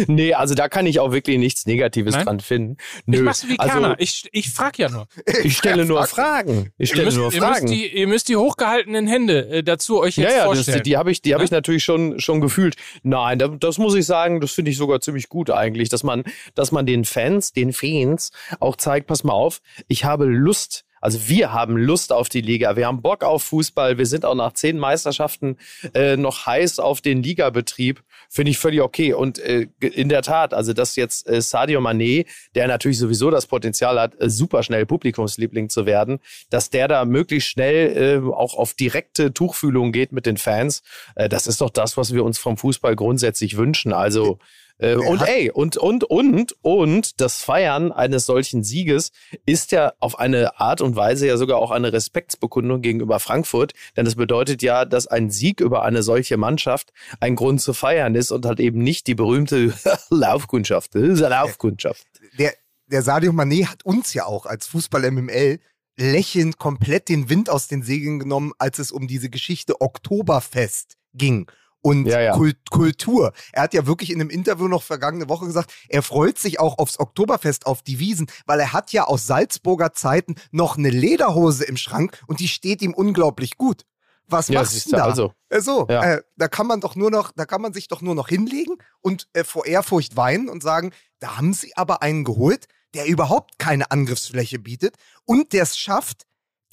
nee, 0.06 0.32
also 0.34 0.54
da 0.54 0.68
kann 0.68 0.86
ich 0.86 1.00
auch 1.00 1.10
wirklich 1.12 1.38
nichts 1.38 1.66
Negatives 1.66 2.14
Nein? 2.14 2.26
dran 2.26 2.40
finden. 2.40 2.76
Ich 3.00 3.02
Nö, 3.06 3.22
mach's 3.22 3.48
wie 3.48 3.58
also, 3.58 3.72
Kerner. 3.72 3.96
Ich, 3.98 4.28
ich 4.32 4.50
frag 4.50 4.78
ja 4.78 4.88
nur. 4.88 5.08
ich 5.42 5.56
stelle 5.56 5.84
nur 5.84 5.98
Frag- 6.04 6.10
Fragen. 6.10 6.72
Ich 6.78 6.90
Ihr 6.90 6.94
stelle 6.94 7.04
müsst, 7.06 7.16
nur 7.16 7.32
ihr, 7.32 7.40
müsst 7.40 7.52
Fragen. 7.52 7.66
die, 7.66 7.86
ihr 7.96 8.06
müsst 8.06 8.28
die 8.28 8.36
hochgehaltenen 8.36 9.06
Hände 9.06 9.48
äh, 9.48 9.62
dazu 9.62 10.00
euch 10.00 10.16
jetzt 10.16 10.30
ja, 10.30 10.36
ja, 10.38 10.44
das, 10.46 10.58
vorstellen. 10.58 10.82
die 10.84 10.96
habe 10.96 11.10
ich, 11.10 11.22
die 11.22 11.34
habe 11.34 11.42
Ja? 11.42 11.46
ich 11.46 11.50
natürlich 11.50 11.82
schon, 11.84 12.20
schon 12.20 12.40
gefühlt. 12.40 12.76
Nein, 13.02 13.38
da, 13.38 13.48
das 13.48 13.78
muss 13.78 13.94
ich 13.94 14.06
sagen, 14.06 14.40
das 14.40 14.52
finde 14.52 14.70
ich 14.70 14.76
sogar 14.76 15.00
ziemlich 15.00 15.28
gut 15.28 15.50
eigentlich, 15.50 15.88
dass 15.88 16.02
man, 16.04 16.24
dass 16.54 16.72
man 16.72 16.86
den 16.86 17.04
Fans, 17.04 17.52
den 17.52 17.72
Fans 17.72 18.30
auch 18.60 18.76
zeigt, 18.76 19.06
pass 19.08 19.24
mal 19.24 19.32
auf, 19.32 19.60
ich 19.88 20.04
habe 20.04 20.24
Lust. 20.26 20.84
Also 21.00 21.28
wir 21.28 21.52
haben 21.52 21.76
Lust 21.76 22.12
auf 22.12 22.28
die 22.28 22.40
Liga, 22.40 22.76
wir 22.76 22.86
haben 22.86 23.02
Bock 23.02 23.24
auf 23.24 23.42
Fußball, 23.44 23.98
wir 23.98 24.06
sind 24.06 24.24
auch 24.24 24.34
nach 24.34 24.52
zehn 24.52 24.78
Meisterschaften 24.78 25.56
äh, 25.94 26.16
noch 26.16 26.46
heiß 26.46 26.78
auf 26.78 27.00
den 27.00 27.22
Ligabetrieb, 27.22 28.02
finde 28.28 28.50
ich 28.50 28.58
völlig 28.58 28.80
okay. 28.80 29.12
Und 29.12 29.38
äh, 29.38 29.68
in 29.80 30.08
der 30.08 30.22
Tat, 30.22 30.54
also 30.54 30.72
dass 30.72 30.96
jetzt 30.96 31.28
äh, 31.28 31.40
Sadio 31.40 31.80
Mané, 31.80 32.26
der 32.54 32.68
natürlich 32.68 32.98
sowieso 32.98 33.30
das 33.30 33.46
Potenzial 33.46 33.98
hat, 34.00 34.20
äh, 34.20 34.30
super 34.30 34.62
schnell 34.62 34.86
Publikumsliebling 34.86 35.68
zu 35.68 35.86
werden, 35.86 36.18
dass 36.50 36.70
der 36.70 36.88
da 36.88 37.04
möglichst 37.04 37.48
schnell 37.48 38.22
äh, 38.24 38.32
auch 38.32 38.54
auf 38.54 38.74
direkte 38.74 39.32
Tuchfühlung 39.32 39.92
geht 39.92 40.12
mit 40.12 40.26
den 40.26 40.36
Fans, 40.36 40.82
äh, 41.14 41.28
das 41.28 41.46
ist 41.46 41.60
doch 41.60 41.70
das, 41.70 41.96
was 41.96 42.12
wir 42.12 42.24
uns 42.24 42.38
vom 42.38 42.56
Fußball 42.56 42.96
grundsätzlich 42.96 43.56
wünschen. 43.56 43.92
Also 43.92 44.38
äh, 44.78 44.94
und 44.94 45.20
hat- 45.20 45.28
ey, 45.28 45.50
und, 45.50 45.76
und, 45.76 46.04
und, 46.04 46.54
und 46.62 47.20
das 47.20 47.42
Feiern 47.42 47.92
eines 47.92 48.26
solchen 48.26 48.62
Sieges 48.62 49.10
ist 49.46 49.72
ja 49.72 49.92
auf 50.00 50.18
eine 50.18 50.58
Art 50.60 50.80
und 50.80 50.96
Weise 50.96 51.26
ja 51.26 51.36
sogar 51.36 51.58
auch 51.58 51.70
eine 51.70 51.92
Respektsbekundung 51.92 52.80
gegenüber 52.80 53.20
Frankfurt, 53.20 53.72
denn 53.96 54.04
das 54.04 54.14
bedeutet 54.14 54.62
ja, 54.62 54.84
dass 54.84 55.06
ein 55.06 55.30
Sieg 55.30 55.60
über 55.60 55.82
eine 55.82 56.02
solche 56.02 56.36
Mannschaft 56.36 56.92
ein 57.20 57.36
Grund 57.36 57.60
zu 57.60 57.74
feiern 57.74 58.14
ist 58.14 58.30
und 58.30 58.46
halt 58.46 58.60
eben 58.60 58.82
nicht 58.82 59.06
die 59.06 59.14
berühmte 59.14 59.72
Laufkundschaft. 60.10 60.94
Das 60.94 61.02
ist 61.02 61.22
eine 61.22 61.34
Laufkundschaft. 61.34 62.06
der, 62.38 62.52
der 62.86 63.02
Sadio 63.02 63.32
Mané 63.32 63.66
hat 63.66 63.84
uns 63.84 64.14
ja 64.14 64.24
auch 64.26 64.46
als 64.46 64.66
Fußball-MML 64.68 65.58
lächelnd 65.96 66.58
komplett 66.58 67.08
den 67.08 67.28
Wind 67.28 67.50
aus 67.50 67.66
den 67.66 67.82
Segeln 67.82 68.18
genommen, 68.20 68.52
als 68.58 68.78
es 68.78 68.92
um 68.92 69.08
diese 69.08 69.30
Geschichte 69.30 69.80
Oktoberfest 69.80 70.96
ging 71.14 71.50
und 71.80 72.06
Ja, 72.06 72.20
ja. 72.20 72.32
Kult 72.32 72.70
Kultur. 72.70 73.32
Er 73.52 73.62
hat 73.62 73.74
ja 73.74 73.86
wirklich 73.86 74.10
in 74.10 74.20
einem 74.20 74.30
Interview 74.30 74.68
noch 74.68 74.82
vergangene 74.82 75.28
Woche 75.28 75.46
gesagt, 75.46 75.72
er 75.88 76.02
freut 76.02 76.38
sich 76.38 76.60
auch 76.60 76.78
aufs 76.78 76.98
Oktoberfest, 76.98 77.66
auf 77.66 77.82
die 77.82 77.98
Wiesen, 77.98 78.30
weil 78.46 78.60
er 78.60 78.72
hat 78.72 78.92
ja 78.92 79.04
aus 79.04 79.26
Salzburger 79.26 79.92
Zeiten 79.92 80.34
noch 80.50 80.76
eine 80.76 80.90
Lederhose 80.90 81.64
im 81.64 81.76
Schrank 81.76 82.20
und 82.26 82.40
die 82.40 82.48
steht 82.48 82.82
ihm 82.82 82.94
unglaublich 82.94 83.56
gut. 83.56 83.84
Was 84.30 84.48
Ja, 84.48 84.60
machst 84.60 84.86
du 84.86 84.90
da? 84.96 85.04
also. 85.04 85.32
So, 85.58 85.86
Ja. 85.88 86.02
äh, 86.16 86.22
da 86.36 86.48
kann 86.48 86.66
man 86.66 86.80
doch 86.82 86.96
nur 86.96 87.10
noch, 87.10 87.32
da 87.34 87.46
kann 87.46 87.62
man 87.62 87.72
sich 87.72 87.88
doch 87.88 88.02
nur 88.02 88.14
noch 88.14 88.28
hinlegen 88.28 88.74
und 89.00 89.26
äh, 89.32 89.42
vor 89.44 89.64
Ehrfurcht 89.64 90.16
weinen 90.16 90.50
und 90.50 90.62
sagen, 90.62 90.92
da 91.20 91.38
haben 91.38 91.54
sie 91.54 91.74
aber 91.76 92.02
einen 92.02 92.24
geholt, 92.24 92.66
der 92.94 93.06
überhaupt 93.06 93.58
keine 93.58 93.90
Angriffsfläche 93.90 94.58
bietet 94.58 94.96
und 95.24 95.52
der 95.54 95.62
es 95.62 95.78
schafft, 95.78 96.24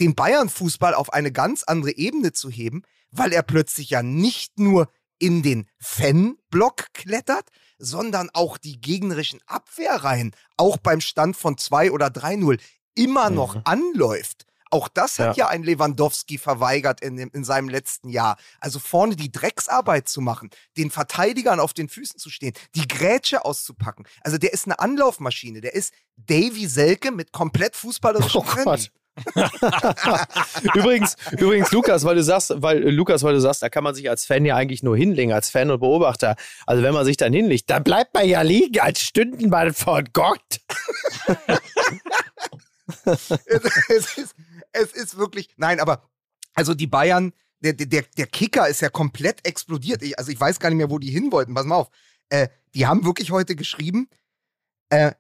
den 0.01 0.15
Bayern-Fußball 0.15 0.93
auf 0.93 1.13
eine 1.13 1.31
ganz 1.31 1.63
andere 1.63 1.95
Ebene 1.95 2.33
zu 2.33 2.49
heben, 2.49 2.83
weil 3.17 3.33
er 3.33 3.43
plötzlich 3.43 3.89
ja 3.89 4.03
nicht 4.03 4.59
nur 4.59 4.89
in 5.19 5.41
den 5.41 5.67
Fan-Block 5.79 6.93
klettert, 6.93 7.49
sondern 7.77 8.29
auch 8.33 8.57
die 8.57 8.79
gegnerischen 8.79 9.39
Abwehrreihen, 9.47 10.35
auch 10.57 10.77
beim 10.77 11.01
Stand 11.01 11.37
von 11.37 11.57
2 11.57 11.91
oder 11.91 12.07
3-0, 12.07 12.59
immer 12.95 13.29
noch 13.29 13.65
anläuft. 13.65 14.45
Auch 14.71 14.87
das 14.87 15.19
hat 15.19 15.37
ja, 15.37 15.47
ein 15.47 15.63
Lewandowski 15.63 16.37
verweigert 16.37 16.99
in, 16.99 17.15
dem, 17.15 17.29
in 17.33 17.43
seinem 17.43 17.69
letzten 17.69 18.09
Jahr. 18.09 18.37
Also 18.59 18.79
vorne 18.79 19.15
die 19.15 19.31
Drecksarbeit 19.31 20.09
zu 20.09 20.21
machen, 20.21 20.49
den 20.75 20.91
Verteidigern 20.91 21.59
auf 21.59 21.73
den 21.73 21.87
Füßen 21.87 22.19
zu 22.19 22.29
stehen, 22.29 22.53
die 22.73 22.87
Grätsche 22.87 23.45
auszupacken. 23.45 24.05
Also 24.21 24.37
der 24.37 24.51
ist 24.51 24.65
eine 24.65 24.79
Anlaufmaschine. 24.79 25.61
Der 25.61 25.75
ist 25.75 25.93
Davy 26.17 26.67
Selke 26.67 27.11
mit 27.11 27.31
komplett 27.31 27.75
fußballerischen 27.75 28.41
Oh 28.41 28.43
Können. 28.43 28.65
Gott. 28.65 28.91
übrigens, 30.75 31.15
übrigens, 31.31 31.71
Lukas, 31.71 32.03
weil 32.03 32.15
du 32.15 32.23
sagst, 32.23 32.53
weil 32.57 32.83
äh, 32.83 32.89
Lukas, 32.89 33.23
weil 33.23 33.33
du 33.33 33.39
sagst, 33.39 33.61
da 33.61 33.69
kann 33.69 33.83
man 33.83 33.95
sich 33.95 34.09
als 34.09 34.25
Fan 34.25 34.45
ja 34.45 34.55
eigentlich 34.55 34.83
nur 34.83 34.97
hinlegen, 34.97 35.31
als 35.31 35.49
Fan 35.49 35.71
und 35.71 35.79
Beobachter. 35.79 36.35
Also 36.65 36.83
wenn 36.83 36.93
man 36.93 37.05
sich 37.05 37.17
dann 37.17 37.31
hinlegt, 37.31 37.69
dann 37.69 37.83
bleibt 37.83 38.13
man 38.13 38.27
ja 38.27 38.41
liegen 38.41 38.79
als 38.79 39.01
Stündenmann 39.01 39.73
vor 39.73 40.03
Gott. 40.11 40.59
es, 43.05 43.31
es, 43.89 44.17
ist, 44.17 44.35
es 44.73 44.91
ist 44.91 45.17
wirklich, 45.17 45.49
nein, 45.57 45.79
aber 45.79 46.09
also 46.53 46.73
die 46.73 46.87
Bayern, 46.87 47.31
der, 47.61 47.73
der, 47.73 48.03
der 48.17 48.27
Kicker 48.27 48.67
ist 48.67 48.81
ja 48.81 48.89
komplett 48.89 49.45
explodiert. 49.47 50.03
Ich, 50.03 50.19
also 50.19 50.31
ich 50.31 50.39
weiß 50.39 50.59
gar 50.59 50.69
nicht 50.69 50.77
mehr, 50.77 50.89
wo 50.89 50.99
die 50.99 51.09
hin 51.09 51.31
wollten. 51.31 51.53
Pass 51.53 51.65
mal 51.65 51.75
auf. 51.75 51.89
Äh, 52.29 52.49
die 52.73 52.85
haben 52.85 53.05
wirklich 53.05 53.31
heute 53.31 53.55
geschrieben, 53.55 54.09
äh, 54.89 55.13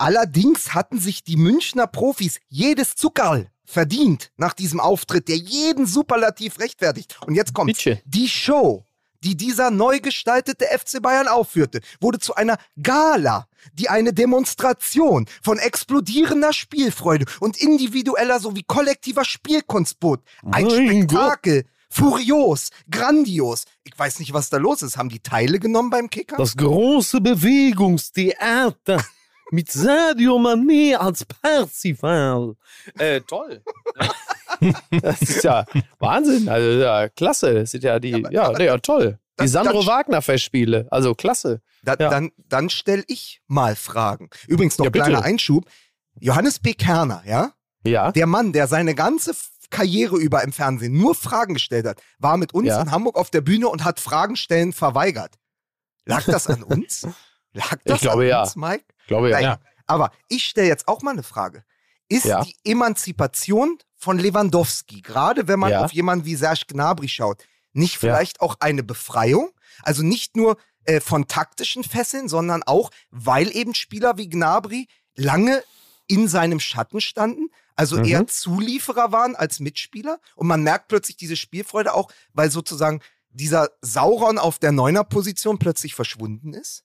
allerdings 0.00 0.74
hatten 0.74 0.98
sich 0.98 1.22
die 1.22 1.36
Münchner 1.36 1.86
Profis 1.86 2.40
jedes 2.48 2.96
Zuckerl 2.96 3.50
verdient 3.64 4.32
nach 4.36 4.54
diesem 4.54 4.80
Auftritt, 4.80 5.28
der 5.28 5.36
jeden 5.36 5.86
Superlativ 5.86 6.58
rechtfertigt. 6.58 7.18
Und 7.26 7.34
jetzt 7.34 7.54
kommt 7.54 7.72
die 8.04 8.28
Show, 8.28 8.84
die 9.22 9.36
dieser 9.36 9.70
neu 9.70 10.00
gestaltete 10.00 10.64
FC 10.66 11.00
Bayern 11.00 11.28
aufführte, 11.28 11.80
wurde 12.00 12.18
zu 12.18 12.34
einer 12.34 12.58
Gala, 12.82 13.46
die 13.74 13.88
eine 13.88 14.12
Demonstration 14.12 15.26
von 15.42 15.58
explodierender 15.58 16.52
Spielfreude 16.52 17.26
und 17.38 17.58
individueller 17.58 18.40
sowie 18.40 18.64
kollektiver 18.66 19.24
Spielkunst 19.24 20.00
bot. 20.00 20.22
Ein 20.42 20.64
Mein 20.64 20.70
Spektakel. 20.70 21.66
Furios, 21.92 22.70
grandios. 22.88 23.64
Ich 23.82 23.98
weiß 23.98 24.20
nicht, 24.20 24.32
was 24.32 24.48
da 24.48 24.58
los 24.58 24.80
ist. 24.80 24.96
Haben 24.96 25.08
die 25.08 25.18
Teile 25.18 25.58
genommen 25.58 25.90
beim 25.90 26.08
Kicker? 26.08 26.36
Das 26.36 26.56
große 26.56 27.20
Bewegungstheater 27.20 29.04
mit 29.52 29.70
Sadio 29.70 30.36
Mané 30.38 30.94
als 30.96 31.24
Percival. 31.24 32.54
Äh, 32.98 33.20
toll. 33.22 33.62
das 35.02 35.22
ist 35.22 35.44
ja 35.44 35.64
Wahnsinn. 35.98 36.48
Also 36.48 36.80
ja, 36.80 37.08
klasse. 37.08 37.54
Das 37.54 37.70
sind 37.70 37.84
ja 37.84 37.98
die, 37.98 38.14
aber- 38.14 38.32
ja, 38.32 38.42
aber- 38.44 38.62
ja, 38.62 38.78
toll. 38.78 39.18
Die 39.38 39.44
das- 39.44 39.52
Sandro 39.52 39.78
das- 39.78 39.86
Wagner 39.86 40.22
Festspiele. 40.22 40.86
Also 40.90 41.14
klasse. 41.14 41.60
Da, 41.82 41.96
Ja. 41.98 42.10
Dann, 42.10 42.30
dann 42.36 42.68
stelle 42.70 43.04
ich 43.06 43.40
mal 43.46 43.74
Fragen. 43.76 44.28
Übrigens 44.46 44.76
noch 44.78 44.84
Ja, 44.84 44.90
bitte. 44.90 45.06
kleiner 45.06 45.24
Einschub. 45.24 45.64
Johannes 46.18 46.58
B. 46.58 46.74
Kerner, 46.74 47.22
ja? 47.26 47.52
Ja. 47.84 48.12
Der 48.12 48.26
Mann, 48.26 48.52
der 48.52 48.66
seine 48.66 48.94
ganze 48.94 49.34
Karriere 49.70 50.16
über 50.18 50.42
im 50.42 50.52
Fernsehen 50.52 50.92
nur 50.98 51.14
Fragen 51.14 51.54
gestellt 51.54 51.86
hat, 51.86 52.02
war 52.18 52.36
mit 52.36 52.52
uns 52.52 52.66
Ja. 52.68 52.82
in 52.82 52.90
Hamburg 52.90 53.16
auf 53.16 53.30
der 53.30 53.40
Bühne 53.40 53.68
und 53.68 53.84
hat 53.84 54.00
Fragen 54.00 54.36
stellen 54.36 54.72
verweigert. 54.74 55.36
Lag 56.04 56.24
das 56.26 56.46
an 56.48 56.62
uns? 56.62 57.06
Lag 57.54 57.76
das 57.84 58.00
glaube, 58.00 58.22
an 58.24 58.28
ja. 58.28 58.42
uns, 58.42 58.56
Mike? 58.56 58.84
Glaube 59.10 59.30
ja. 59.30 59.40
Ja. 59.40 59.58
Aber 59.86 60.12
ich 60.28 60.44
stelle 60.46 60.68
jetzt 60.68 60.86
auch 60.86 61.02
mal 61.02 61.10
eine 61.10 61.24
Frage. 61.24 61.64
Ist 62.08 62.24
Ja. 62.26 62.44
die 62.44 62.54
Emanzipation 62.64 63.76
von 63.96 64.18
Lewandowski, 64.20 65.00
gerade 65.00 65.48
wenn 65.48 65.58
man 65.58 65.72
Ja. 65.72 65.84
auf 65.84 65.92
jemanden 65.92 66.24
wie 66.26 66.36
Serge 66.36 66.62
Gnabry 66.68 67.08
schaut, 67.08 67.42
nicht 67.72 67.98
vielleicht 67.98 68.40
auch 68.40 68.56
eine 68.60 68.82
Befreiung? 68.84 69.50
Also 69.82 70.02
nicht 70.04 70.36
nur 70.36 70.56
äh, 70.84 71.00
von 71.00 71.26
taktischen 71.28 71.82
Fesseln, 71.84 72.28
sondern 72.28 72.62
auch, 72.62 72.90
weil 73.10 73.54
eben 73.54 73.74
Spieler 73.74 74.16
wie 74.16 74.28
Gnabry 74.30 74.86
lange 75.16 75.62
in 76.06 76.26
seinem 76.28 76.58
Schatten 76.60 77.00
standen, 77.00 77.48
also 77.76 77.96
Mhm. 77.98 78.04
eher 78.04 78.26
Zulieferer 78.28 79.12
waren 79.12 79.34
als 79.36 79.58
Mitspieler. 79.60 80.18
Und 80.36 80.46
man 80.46 80.62
merkt 80.62 80.86
plötzlich 80.88 81.16
diese 81.16 81.36
Spielfreude 81.36 81.92
auch, 81.94 82.10
weil 82.32 82.50
sozusagen 82.50 83.00
dieser 83.28 83.70
Sauron 83.82 84.38
auf 84.38 84.58
der 84.58 84.72
Neuner-Position 84.72 85.58
plötzlich 85.58 85.94
verschwunden 85.94 86.54
ist. 86.54 86.82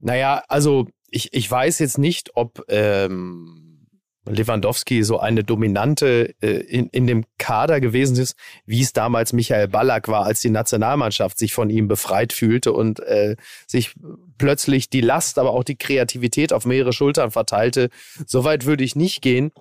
Naja, 0.00 0.42
also 0.48 0.88
ich, 1.12 1.32
ich 1.32 1.48
weiß 1.48 1.78
jetzt 1.78 1.98
nicht, 1.98 2.30
ob 2.34 2.64
ähm, 2.68 3.86
Lewandowski 4.24 5.02
so 5.02 5.18
eine 5.18 5.44
dominante 5.44 6.34
äh, 6.40 6.48
in, 6.48 6.88
in 6.88 7.06
dem 7.06 7.24
Kader 7.38 7.80
gewesen 7.80 8.16
ist, 8.16 8.36
wie 8.64 8.80
es 8.80 8.92
damals 8.92 9.32
Michael 9.32 9.68
Ballack 9.68 10.08
war, 10.08 10.24
als 10.24 10.40
die 10.40 10.50
Nationalmannschaft 10.50 11.38
sich 11.38 11.52
von 11.52 11.70
ihm 11.70 11.86
befreit 11.86 12.32
fühlte 12.32 12.72
und 12.72 13.00
äh, 13.00 13.36
sich 13.66 13.94
plötzlich 14.38 14.90
die 14.90 15.00
Last, 15.00 15.38
aber 15.38 15.50
auch 15.50 15.64
die 15.64 15.76
Kreativität 15.76 16.52
auf 16.52 16.64
mehrere 16.64 16.92
Schultern 16.92 17.30
verteilte. 17.30 17.90
Soweit 18.26 18.64
würde 18.64 18.84
ich 18.84 18.96
nicht 18.96 19.22
gehen. 19.22 19.52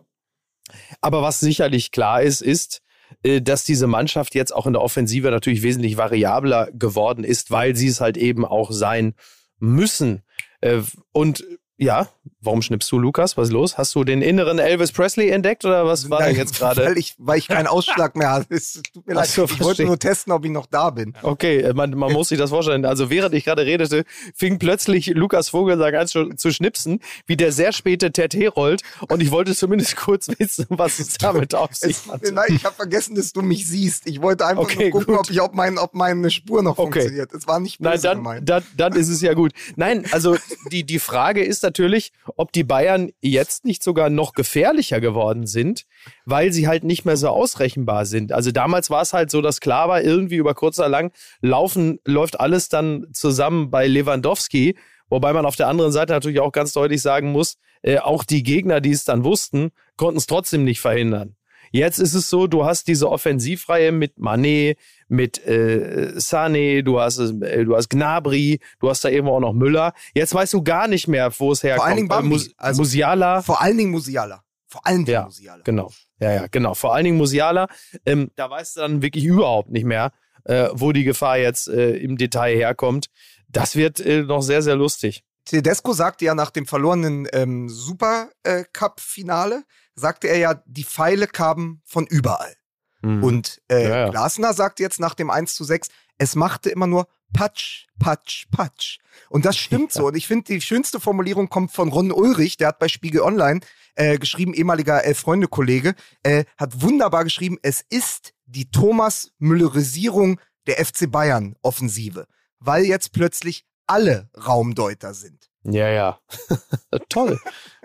Aber 1.01 1.21
was 1.21 1.41
sicherlich 1.41 1.91
klar 1.91 2.21
ist, 2.21 2.41
ist, 2.41 2.81
äh, 3.23 3.41
dass 3.41 3.65
diese 3.65 3.87
Mannschaft 3.87 4.35
jetzt 4.35 4.55
auch 4.55 4.67
in 4.67 4.73
der 4.73 4.81
Offensive 4.81 5.31
natürlich 5.31 5.63
wesentlich 5.63 5.97
variabler 5.97 6.69
geworden 6.71 7.25
ist, 7.25 7.51
weil 7.51 7.75
sie 7.75 7.87
es 7.87 7.99
halt 7.99 8.15
eben 8.15 8.45
auch 8.45 8.71
sein 8.71 9.15
müssen. 9.59 10.23
Äh, 10.61 10.81
Und 11.11 11.43
ja, 11.81 12.07
warum 12.41 12.61
schnippst 12.61 12.91
du, 12.91 12.99
Lukas? 12.99 13.37
Was 13.37 13.47
ist 13.47 13.53
los? 13.53 13.77
Hast 13.77 13.95
du 13.95 14.03
den 14.03 14.21
inneren 14.21 14.59
Elvis 14.59 14.91
Presley 14.91 15.29
entdeckt 15.29 15.65
oder 15.65 15.85
was 15.87 16.09
war 16.11 16.19
Nein, 16.19 16.29
denn 16.35 16.37
jetzt 16.37 16.59
gerade? 16.59 16.85
Weil 16.85 16.97
ich, 16.99 17.15
weil 17.17 17.39
ich 17.39 17.47
keinen 17.47 17.65
Ausschlag 17.65 18.15
mehr 18.15 18.29
habe. 18.29 18.45
Es 18.49 18.79
tut 18.93 19.07
mir 19.07 19.13
leid. 19.15 19.27
so, 19.27 19.45
ich 19.45 19.59
wollte 19.63 19.83
nur 19.85 19.97
testen, 19.97 20.31
ob 20.31 20.45
ich 20.45 20.51
noch 20.51 20.67
da 20.67 20.91
bin. 20.91 21.15
Okay, 21.23 21.61
äh, 21.61 21.73
man, 21.73 21.91
man 21.97 22.13
muss 22.13 22.29
sich 22.29 22.37
das 22.37 22.51
vorstellen. 22.51 22.85
Also 22.85 23.09
während 23.09 23.33
ich 23.33 23.45
gerade 23.45 23.65
redete, 23.65 24.03
fing 24.35 24.59
plötzlich 24.59 25.07
Lukas 25.07 25.49
Vogelsang 25.49 25.95
an 25.95 26.07
zu, 26.07 26.29
zu 26.35 26.51
schnipsen, 26.51 26.99
wie 27.25 27.35
der 27.35 27.51
sehr 27.51 27.71
späte 27.73 28.11
TT 28.11 28.55
rollt. 28.55 28.83
Und 29.09 29.23
ich 29.23 29.31
wollte 29.31 29.55
zumindest 29.55 29.95
kurz 29.95 30.27
wissen, 30.37 30.67
was 30.69 30.99
es 30.99 31.17
damit 31.17 31.55
auf 31.55 31.73
sich 31.73 31.97
Es, 31.97 32.07
hat. 32.07 32.21
nein, 32.31 32.45
ich 32.55 32.63
habe 32.63 32.75
vergessen, 32.75 33.15
dass 33.15 33.33
du 33.33 33.41
mich 33.41 33.67
siehst. 33.67 34.05
Ich 34.07 34.21
wollte 34.21 34.45
einfach 34.45 34.61
Okay, 34.63 34.91
nur 34.91 34.99
gucken, 34.99 35.15
gut. 35.15 35.25
ob, 35.25 35.31
ich, 35.31 35.41
ob, 35.41 35.55
mein, 35.55 35.79
ob 35.79 35.95
meine 35.95 36.29
Spur 36.29 36.61
noch 36.61 36.77
Okay. 36.77 36.91
funktioniert. 37.01 37.33
Es 37.33 37.47
war 37.47 37.59
nicht 37.59 37.79
böse 37.79 38.07
Nein, 38.07 38.23
dann, 38.23 38.45
dann, 38.45 38.63
dann 38.77 38.93
ist 38.93 39.09
es 39.09 39.21
ja 39.21 39.33
gut. 39.33 39.51
Nein, 39.75 40.05
also 40.11 40.37
die, 40.71 40.83
die 40.83 40.99
Frage 40.99 41.43
ist 41.43 41.63
natürlich, 41.71 42.11
ob 42.35 42.51
die 42.51 42.65
Bayern 42.65 43.11
jetzt 43.21 43.63
nicht 43.63 43.81
sogar 43.81 44.09
noch 44.09 44.33
gefährlicher 44.33 44.99
geworden 44.99 45.47
sind, 45.47 45.85
weil 46.25 46.51
sie 46.51 46.67
halt 46.67 46.83
nicht 46.83 47.05
mehr 47.05 47.15
so 47.15 47.29
ausrechenbar 47.29 48.05
sind. 48.05 48.33
Also 48.33 48.51
damals 48.51 48.89
war 48.89 49.01
es 49.01 49.13
halt 49.13 49.31
so, 49.31 49.41
dass 49.41 49.61
klar 49.61 49.87
war, 49.87 50.01
irgendwie 50.01 50.35
über 50.35 50.53
kurz 50.53 50.79
oder 50.79 50.89
lang 50.89 51.13
laufen, 51.41 51.99
läuft 52.05 52.39
alles 52.41 52.67
dann 52.67 53.07
zusammen 53.13 53.71
bei 53.71 53.87
Lewandowski. 53.87 54.75
Wobei 55.09 55.31
man 55.31 55.45
auf 55.45 55.55
der 55.55 55.67
anderen 55.67 55.93
Seite 55.93 56.11
natürlich 56.11 56.41
auch 56.41 56.51
ganz 56.51 56.73
deutlich 56.73 57.01
sagen 57.01 57.31
muss, 57.31 57.57
äh, 57.81 57.99
auch 57.99 58.25
die 58.25 58.43
Gegner, 58.43 58.81
die 58.81 58.91
es 58.91 59.05
dann 59.05 59.23
wussten, 59.23 59.71
konnten 59.95 60.17
es 60.17 60.27
trotzdem 60.27 60.65
nicht 60.65 60.81
verhindern. 60.81 61.35
Jetzt 61.71 61.99
ist 61.99 62.13
es 62.13 62.29
so, 62.29 62.47
du 62.47 62.65
hast 62.65 62.87
diese 62.87 63.09
Offensivreihe 63.09 63.91
mit 63.91 64.19
Manet, 64.19 64.77
mit 65.07 65.45
äh, 65.45 66.11
Sané, 66.17 66.81
du 66.83 66.99
hast, 66.99 67.19
äh, 67.19 67.63
du 67.65 67.75
hast 67.75 67.89
Gnabry, 67.89 68.59
du 68.79 68.89
hast 68.89 69.03
da 69.05 69.09
eben 69.09 69.27
auch 69.27 69.39
noch 69.39 69.53
Müller. 69.53 69.93
Jetzt 70.13 70.33
weißt 70.33 70.53
du 70.53 70.63
gar 70.63 70.87
nicht 70.87 71.07
mehr, 71.07 71.31
wo 71.39 71.51
es 71.51 71.63
herkommt. 71.63 71.87
allen 71.87 71.95
Dingen 71.97 72.07
Bambi, 72.09 72.27
Äh, 72.27 72.29
Mus 72.29 72.49
also- 72.57 72.81
Musiala. 72.81 73.41
Vor 73.41 73.61
allen 73.61 73.77
Dingen 73.77 73.91
Musiala. 73.91 74.43
Vor 74.67 74.85
allen 74.85 75.05
Dingen 75.05 75.13
Ja, 75.13 75.23
Musiala. 75.25 75.63
Genau. 75.63 75.91
Ja, 76.19 76.31
ja, 76.33 76.47
genau. 76.47 76.73
Vor 76.73 76.93
allen 76.93 77.03
Dingen 77.05 77.17
Musiala. 77.17 77.67
Ähm, 78.05 78.31
da 78.35 78.49
weißt 78.49 78.77
du 78.77 78.81
dann 78.81 79.01
wirklich 79.01 79.23
überhaupt 79.25 79.69
nicht 79.69 79.85
mehr, 79.85 80.11
äh, 80.45 80.69
wo 80.73 80.91
die 80.91 81.03
Gefahr 81.03 81.37
jetzt 81.37 81.67
äh, 81.67 81.91
im 81.97 82.17
Detail 82.17 82.55
herkommt. 82.55 83.07
Das 83.49 83.75
wird 83.75 83.99
äh, 83.99 84.21
noch 84.23 84.41
sehr, 84.41 84.61
sehr 84.61 84.75
lustig. 84.75 85.23
Tedesco 85.43 85.91
sagte 85.93 86.23
ja 86.25 86.35
nach 86.35 86.51
dem 86.51 86.65
verlorenen 86.67 87.27
ähm, 87.33 87.67
Super-Cup-Finale, 87.67 89.63
sagte 90.01 90.27
er 90.27 90.37
ja, 90.37 90.61
die 90.65 90.83
Pfeile 90.83 91.27
kamen 91.27 91.81
von 91.85 92.05
überall. 92.05 92.55
Hm. 93.01 93.23
Und 93.23 93.61
äh, 93.69 93.83
Ja, 93.83 93.97
ja. 93.97 94.09
Glasner 94.09 94.53
sagt 94.53 94.79
jetzt 94.79 94.99
nach 94.99 95.13
dem 95.15 95.29
1 95.29 95.55
zu 95.55 95.63
6, 95.63 95.87
es 96.17 96.35
machte 96.35 96.69
immer 96.69 96.87
nur 96.87 97.07
Patsch, 97.33 97.87
Patsch, 97.99 98.45
Patsch. 98.51 98.99
Und 99.29 99.45
das 99.45 99.57
stimmt 99.57 99.91
so. 99.91 100.07
Und 100.07 100.15
ich 100.15 100.27
finde, 100.27 100.53
die 100.53 100.61
schönste 100.61 100.99
Formulierung 100.99 101.49
kommt 101.49 101.71
von 101.71 101.89
Ron 101.89 102.11
Ulrich, 102.11 102.57
der 102.57 102.69
hat 102.69 102.79
bei 102.79 102.87
Spiegel 102.87 103.21
Online 103.21 103.61
äh, 103.95 104.17
geschrieben, 104.17 104.53
ehemaliger 104.53 105.03
Elf-Freunde-Kollege, 105.03 105.95
äh, 106.23 106.45
hat 106.57 106.81
wunderbar 106.81 107.23
geschrieben, 107.23 107.57
es 107.61 107.83
ist 107.89 108.33
die 108.45 108.69
Thomas 108.69 109.31
Müllerisierung 109.39 110.39
der 110.67 110.85
FC 110.85 111.09
Bayern 111.09 111.55
Offensive, 111.61 112.27
weil 112.59 112.85
jetzt 112.85 113.13
plötzlich 113.13 113.65
alle 113.87 114.29
Raumdeuter 114.35 115.13
sind. 115.13 115.50
Ja, 115.63 115.89
ja. 115.89 116.19
Toll. 117.09 117.39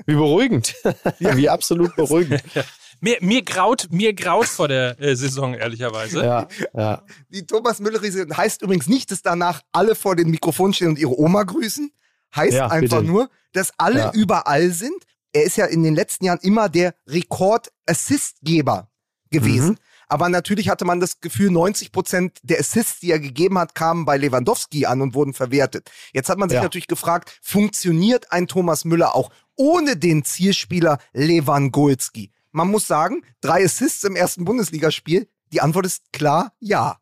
Wie 0.06 0.14
beruhigend. 0.14 0.74
ja. 1.18 1.36
Wie 1.36 1.48
absolut 1.48 1.94
beruhigend. 1.96 2.42
Mir, 3.02 3.18
mir, 3.20 3.42
graut, 3.42 3.88
mir 3.90 4.14
graut 4.14 4.46
vor 4.46 4.68
der 4.68 4.98
äh, 4.98 5.14
Saison, 5.14 5.52
ehrlicherweise. 5.52 6.24
Ja, 6.24 6.48
ja. 6.72 7.02
Die 7.28 7.44
Thomas 7.46 7.78
Müller-Riese 7.78 8.26
heißt 8.34 8.62
übrigens 8.62 8.86
nicht, 8.86 9.10
dass 9.10 9.20
danach 9.20 9.60
alle 9.70 9.94
vor 9.94 10.16
den 10.16 10.30
Mikrofonen 10.30 10.72
stehen 10.72 10.88
und 10.88 10.98
ihre 10.98 11.14
Oma 11.20 11.42
grüßen. 11.42 11.92
Heißt 12.34 12.54
Ja, 12.54 12.68
einfach 12.68 13.00
bitte. 13.00 13.10
nur, 13.12 13.28
dass 13.52 13.72
alle 13.76 13.98
Ja. 13.98 14.12
überall 14.14 14.70
sind. 14.70 14.96
Er 15.34 15.42
ist 15.44 15.58
ja 15.58 15.66
in 15.66 15.82
den 15.82 15.94
letzten 15.94 16.24
Jahren 16.24 16.38
immer 16.40 16.70
der 16.70 16.94
Rekord-Assistgeber 17.06 18.88
gewesen. 19.30 19.70
Mhm. 19.72 19.76
Aber 20.08 20.28
natürlich 20.28 20.68
hatte 20.68 20.84
man 20.84 21.00
das 21.00 21.20
Gefühl, 21.20 21.50
90 21.50 21.90
Prozent 21.92 22.38
der 22.42 22.60
Assists, 22.60 23.00
die 23.00 23.10
er 23.10 23.18
gegeben 23.18 23.58
hat, 23.58 23.74
kamen 23.74 24.04
bei 24.04 24.16
Lewandowski 24.16 24.86
an 24.86 25.00
und 25.02 25.14
wurden 25.14 25.34
verwertet. 25.34 25.90
Jetzt 26.12 26.28
hat 26.28 26.38
man 26.38 26.48
sich 26.48 26.56
Ja. 26.56 26.62
natürlich 26.62 26.86
gefragt, 26.86 27.38
funktioniert 27.42 28.30
ein 28.32 28.46
Thomas 28.46 28.84
Müller 28.84 29.14
auch 29.16 29.30
ohne 29.56 29.96
den 29.96 30.24
Zielspieler 30.24 30.98
Lewandowski? 31.12 32.30
Man 32.52 32.68
muss 32.68 32.86
sagen, 32.86 33.22
drei 33.40 33.64
Assists 33.64 34.04
im 34.04 34.16
ersten 34.16 34.44
Bundesligaspiel. 34.44 35.28
Die 35.52 35.60
Antwort 35.60 35.86
ist 35.86 36.12
klar, 36.12 36.52
ja. 36.60 36.98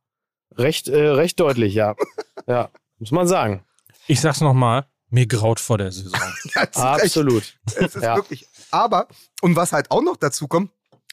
Recht, 0.57 0.89
äh, 0.89 1.09
recht 1.09 1.39
deutlich, 1.41 1.75
ja. 1.75 1.95
Ja, 2.47 2.71
muss 2.99 3.11
man 3.11 3.27
sagen. 3.27 3.65
Ich 4.07 4.21
sag's 4.21 4.41
nochmal, 4.41 4.87
mir 5.09 5.27
graut 5.27 5.61
vor 5.61 5.79
der 5.79 5.93
Saison. 5.93 6.21
Absolut. 6.75 7.59
Es 7.77 7.95
ist 7.97 8.03
Ja. 8.03 8.17
wirklich. 8.17 8.47
Aber, 8.71 9.09
und 9.41 9.57
was 9.57 9.73
halt 9.73 9.91
auch 9.91 10.03
noch 10.03 10.17
dazu 10.17 10.47
kommt, 10.49 10.71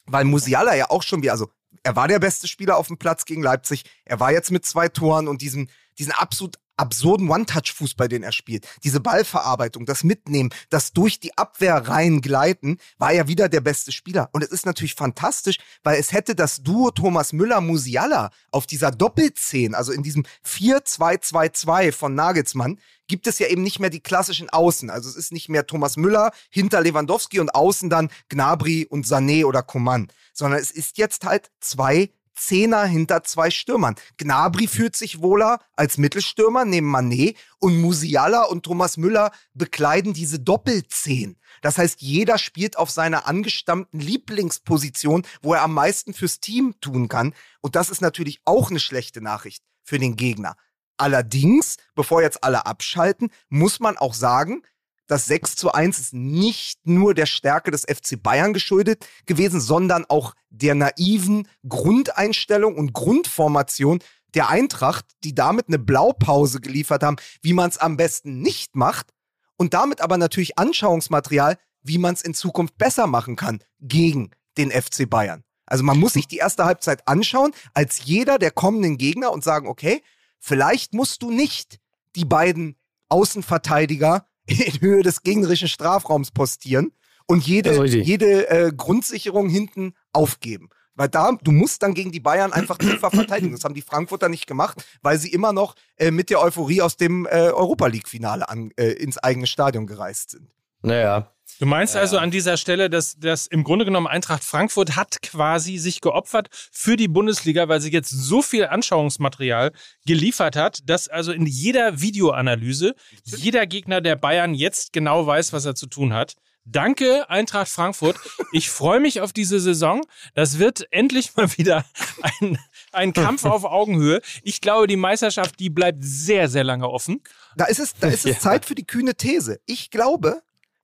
weil 0.08 0.26
Musiala 0.26 0.76
ja 0.76 0.90
auch 0.90 1.04
schon 1.04 1.22
wie, 1.24 1.30
also 1.30 1.50
er 1.84 1.96
war 1.96 2.08
der 2.08 2.20
beste 2.20 2.48
Spieler 2.48 2.78
auf 2.78 2.88
dem 2.88 2.98
Platz 2.98 3.26
gegen 3.26 3.42
Leipzig. 3.42 3.84
Er 4.06 4.20
war 4.20 4.32
jetzt 4.32 4.52
mit 4.52 4.66
zwei 4.66 4.88
Toren 4.88 5.28
und 5.28 5.42
diesen, 5.42 5.70
diesen 5.98 6.12
absolut 6.12 6.58
absurden 6.82 7.30
One-Touch-Fußball, 7.30 8.08
den 8.08 8.24
er 8.24 8.32
spielt. 8.32 8.68
Diese 8.84 9.00
Ballverarbeitung, 9.00 9.86
das 9.86 10.04
Mitnehmen, 10.04 10.50
das 10.70 10.92
durch 10.92 11.20
die 11.20 11.38
Abwehr 11.38 11.76
reingleiten, 11.76 12.78
war 12.98 13.14
er 13.14 13.28
wieder 13.28 13.48
der 13.48 13.62
beste 13.62 13.92
Spieler. 13.92 14.30
Und 14.34 14.44
es 14.44 14.50
ist 14.50 14.66
natürlich 14.66 14.96
fantastisch, 14.96 15.58
weil 15.84 16.00
es 16.00 16.12
hätte 16.12 16.36
das 16.36 16.64
Duo 16.64 16.92
Thomas 16.92 17.34
Müller-Musiala 17.34 18.32
auf 18.50 18.66
dieser 18.66 18.92
Doppelzehn, 18.92 19.76
also 19.76 19.92
in 19.92 20.02
diesem 20.04 20.26
4-2-2-2 20.46 21.92
von 21.92 22.16
Nagelsmann, 22.16 22.80
gibt 23.08 23.28
es 23.28 23.40
ja 23.40 23.48
eben 23.48 23.62
nicht 23.62 23.80
mehr 23.80 23.90
die 23.90 24.00
klassischen 24.00 24.50
Außen. 24.50 24.90
Also 24.90 25.10
es 25.10 25.16
ist 25.16 25.32
nicht 25.32 25.50
mehr 25.50 25.68
Thomas 25.68 25.98
Müller 25.98 26.32
hinter 26.50 26.82
Lewandowski 26.82 27.40
und 27.40 27.54
außen 27.54 27.90
dann 27.90 28.10
Gnabry 28.30 28.88
und 28.90 29.06
Sané 29.06 29.46
oder 29.46 29.62
Coman, 29.62 30.08
sondern 30.34 30.60
es 30.60 30.72
ist 30.72 30.98
jetzt 30.98 31.26
halt 31.26 31.52
zwei 31.60 32.12
Zehner 32.42 32.84
hinter 32.84 33.24
zwei 33.24 33.50
Stürmern. 33.50 33.96
Gnabry 34.18 34.68
fühlt 34.68 34.96
sich 34.96 35.22
wohler 35.22 35.60
als 35.76 35.98
Mittelstürmer 35.98 36.66
neben 36.66 36.88
Manet 36.88 37.38
und 37.60 37.80
Musiala 37.80 38.44
und 38.44 38.64
Thomas 38.64 38.98
Müller 38.98 39.32
bekleiden 39.54 40.14
diese 40.14 40.40
Doppelzehn. 40.40 41.38
Das 41.62 41.78
heißt, 41.78 42.02
jeder 42.02 42.38
spielt 42.38 42.78
auf 42.78 42.90
seiner 42.90 43.28
angestammten 43.28 44.00
Lieblingsposition, 44.00 45.26
wo 45.42 45.54
er 45.54 45.62
am 45.62 45.74
meisten 45.74 46.14
fürs 46.14 46.40
Team 46.40 46.74
tun 46.82 47.08
kann. 47.08 47.34
Und 47.62 47.76
das 47.76 47.90
ist 47.90 48.02
natürlich 48.02 48.42
auch 48.46 48.70
eine 48.70 48.80
schlechte 48.80 49.22
Nachricht 49.22 49.64
für 49.84 50.00
den 50.00 50.16
Gegner. 50.16 50.56
Allerdings, 50.98 51.78
bevor 51.96 52.22
jetzt 52.22 52.44
alle 52.44 52.66
abschalten, 52.66 53.30
muss 53.50 53.80
man 53.80 53.98
auch 53.98 54.14
sagen, 54.14 54.64
das 55.12 55.26
6 55.26 55.58
zu 55.58 55.74
1 55.74 56.00
ist 56.00 56.14
nicht 56.14 56.88
nur 56.88 57.14
der 57.14 57.26
Stärke 57.26 57.70
des 57.70 57.82
FC 57.82 58.22
Bayern 58.22 58.54
geschuldet 58.54 59.06
gewesen, 59.26 59.60
sondern 59.60 60.06
auch 60.06 60.34
der 60.50 60.74
naiven 60.74 61.50
Grundeinstellung 61.68 62.76
und 62.76 62.94
Grundformation 62.94 64.00
der 64.36 64.48
Eintracht, 64.48 65.06
die 65.26 65.36
damit 65.36 65.68
eine 65.68 65.80
Blaupause 65.80 66.62
geliefert 66.62 67.04
haben, 67.04 67.18
wie 67.42 67.52
man 67.52 67.70
es 67.70 67.78
am 67.78 67.98
besten 67.98 68.40
nicht 68.40 68.78
macht 68.78 69.10
und 69.58 69.74
damit 69.74 70.00
aber 70.00 70.18
natürlich 70.18 70.58
Anschauungsmaterial, 70.58 71.58
wie 71.84 71.98
man 71.98 72.14
es 72.14 72.22
in 72.22 72.34
Zukunft 72.34 72.78
besser 72.78 73.06
machen 73.06 73.36
kann 73.36 73.62
gegen 73.82 74.32
den 74.58 74.72
FC 74.72 75.10
Bayern. 75.10 75.44
Also 75.66 75.84
man 75.84 76.00
muss 76.00 76.14
sich 76.14 76.30
die 76.30 76.38
erste 76.38 76.64
Halbzeit 76.64 77.06
anschauen 77.10 77.52
als 77.74 78.06
jeder 78.06 78.40
der 78.40 78.52
kommenden 78.52 78.98
Gegner 78.98 79.34
und 79.34 79.44
sagen, 79.44 79.68
okay, 79.68 80.04
vielleicht 80.40 80.94
musst 80.94 81.22
du 81.22 81.32
nicht 81.32 81.80
die 82.16 82.26
beiden 82.26 82.78
Außenverteidiger 83.10 84.26
in 84.52 84.82
Höhe 84.82 85.04
des 85.04 85.24
gegnerischen 85.24 85.68
Strafraums 85.68 86.32
postieren 86.32 86.92
und 87.28 87.46
jede, 87.46 87.86
jede 87.86 88.50
äh, 88.50 88.72
Grundsicherung 88.76 89.50
hinten 89.50 89.94
aufgeben. 90.14 90.70
Weil 90.96 91.10
da, 91.10 91.32
du 91.42 91.52
musst 91.52 91.84
dann 91.84 91.94
gegen 91.94 92.12
die 92.12 92.20
Bayern 92.20 92.54
einfach 92.54 92.78
tiefer 92.78 93.10
verteidigen. 93.12 93.54
Das 93.54 93.64
haben 93.64 93.74
die 93.74 93.82
Frankfurter 93.82 94.30
nicht 94.30 94.48
gemacht, 94.48 94.84
weil 95.02 95.18
sie 95.18 95.32
immer 95.32 95.54
noch 95.54 95.76
äh, 95.96 96.12
mit 96.12 96.30
der 96.30 96.42
Euphorie 96.42 96.82
aus 96.82 96.98
dem 96.98 97.26
äh, 97.26 97.50
Europa 97.50 97.88
League-Finale 97.88 98.46
äh, 98.76 98.92
ins 98.92 99.18
eigene 99.18 99.48
Stadion 99.48 99.88
gereist 99.88 100.32
sind. 100.32 100.50
Naja. 100.82 101.32
Du 101.62 101.68
meinst 101.68 101.96
also 101.96 102.18
an 102.18 102.32
dieser 102.32 102.58
Stelle, 102.58 102.90
dass, 102.90 103.20
dass 103.20 103.46
im 103.46 103.64
Grunde 103.64 103.86
genommen 103.86 104.08
Eintracht 104.08 104.44
Frankfurt 104.44 104.96
hat 104.96 105.22
quasi 105.22 105.78
sich 105.78 106.02
geopfert 106.02 106.48
für 106.72 106.98
die 106.98 107.08
Bundesliga, 107.08 107.70
weil 107.70 107.80
sie 107.80 107.92
jetzt 107.92 108.10
so 108.10 108.42
viel 108.42 108.66
Anschauungsmaterial 108.66 109.72
geliefert 110.08 110.56
hat, 110.56 110.80
dass 110.86 111.08
also 111.08 111.32
in 111.32 111.46
jeder 111.46 112.02
Videoanalyse 112.02 112.96
jeder 113.26 113.68
Gegner 113.68 114.02
der 114.02 114.16
Bayern 114.16 114.56
jetzt 114.56 114.92
genau 114.92 115.28
weiß, 115.28 115.54
was 115.54 115.66
er 115.66 115.76
zu 115.76 115.86
tun 115.86 116.14
hat. 116.14 116.34
Danke, 116.66 117.30
Eintracht 117.30 117.70
Frankfurt. 117.70 118.16
Ich 118.54 118.72
freue 118.72 119.00
mich 119.00 119.22
auf 119.22 119.32
diese 119.32 119.60
Saison. 119.60 120.02
Das 120.34 120.58
wird 120.58 120.88
endlich 120.90 121.36
mal 121.36 121.56
wieder 121.60 121.86
ein, 122.24 122.58
ein 122.92 123.14
Kampf 123.14 123.46
auf 123.46 123.66
Augenhöhe. 123.66 124.22
Ich 124.42 124.62
glaube, 124.62 124.88
die 124.88 124.96
Meisterschaft, 124.96 125.60
die 125.60 125.70
bleibt 125.70 126.00
sehr, 126.02 126.50
sehr 126.50 126.64
lange 126.64 126.90
offen. 126.90 127.22
Da 127.56 127.66
ist 127.66 127.78
es, 127.78 127.94
da 128.00 128.08
ist 128.08 128.26
es 128.26 128.32
Ja. 128.32 128.40
Zeit 128.40 128.66
für 128.66 128.74
die 128.74 128.86
kühne 128.86 129.14
These. 129.14 129.60
Ich 129.68 129.92
glaube, 129.92 130.42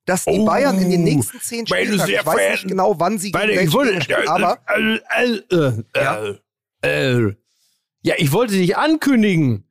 dass 0.08 0.24
die 0.24 0.38
Oh, 0.38 0.46
Bayern 0.46 0.78
in 0.78 0.90
den 0.90 1.04
nächsten 1.04 1.40
zehn 1.40 1.66
sehr 1.66 1.80
ich 1.82 2.26
weiß 2.26 2.50
nicht 2.52 2.68
genau, 2.68 2.98
wann 2.98 3.18
sie 3.18 3.30
gegen 3.30 3.60
ich 3.66 3.72
wollte, 3.72 4.00
spielen, 4.02 4.28
aber 4.28 4.58
äh, 4.66 4.98
äh, 5.52 5.82
äh, 6.82 7.34
Ja? 8.02 8.14
ich 8.16 8.32
wollte 8.32 8.54
dich 8.54 8.76
ankündigen. 8.76 9.64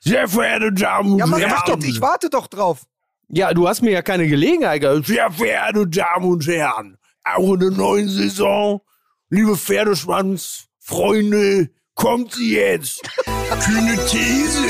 Sehr 0.00 0.28
verehrte 0.28 0.72
Damen 0.72 1.12
und 1.12 1.18
ja, 1.18 1.26
mach, 1.26 1.38
Herren. 1.38 1.80
doch, 1.80 1.86
ich 1.86 2.00
warte 2.00 2.28
doch 2.28 2.46
drauf. 2.46 2.82
Ja, 3.28 3.54
du 3.54 3.66
hast 3.68 3.80
mir 3.80 3.90
ja 3.92 4.02
keine 4.02 4.26
Gelegenheit 4.26 4.82
gegeben. 4.82 5.02
Sehr 5.04 5.30
verehrte 5.30 5.86
Damen 5.86 6.26
und 6.30 6.46
Herren, 6.46 6.98
auch 7.24 7.54
in 7.54 7.60
der 7.60 7.70
neuen 7.70 8.08
Saison, 8.08 8.82
liebe 9.30 9.56
Pferdeschwanz, 9.56 10.66
Freunde, 10.78 11.70
kommt 11.94 12.32
sie 12.32 12.56
jetzt. 12.56 13.00
kühne 13.64 13.96
These, 14.06 14.66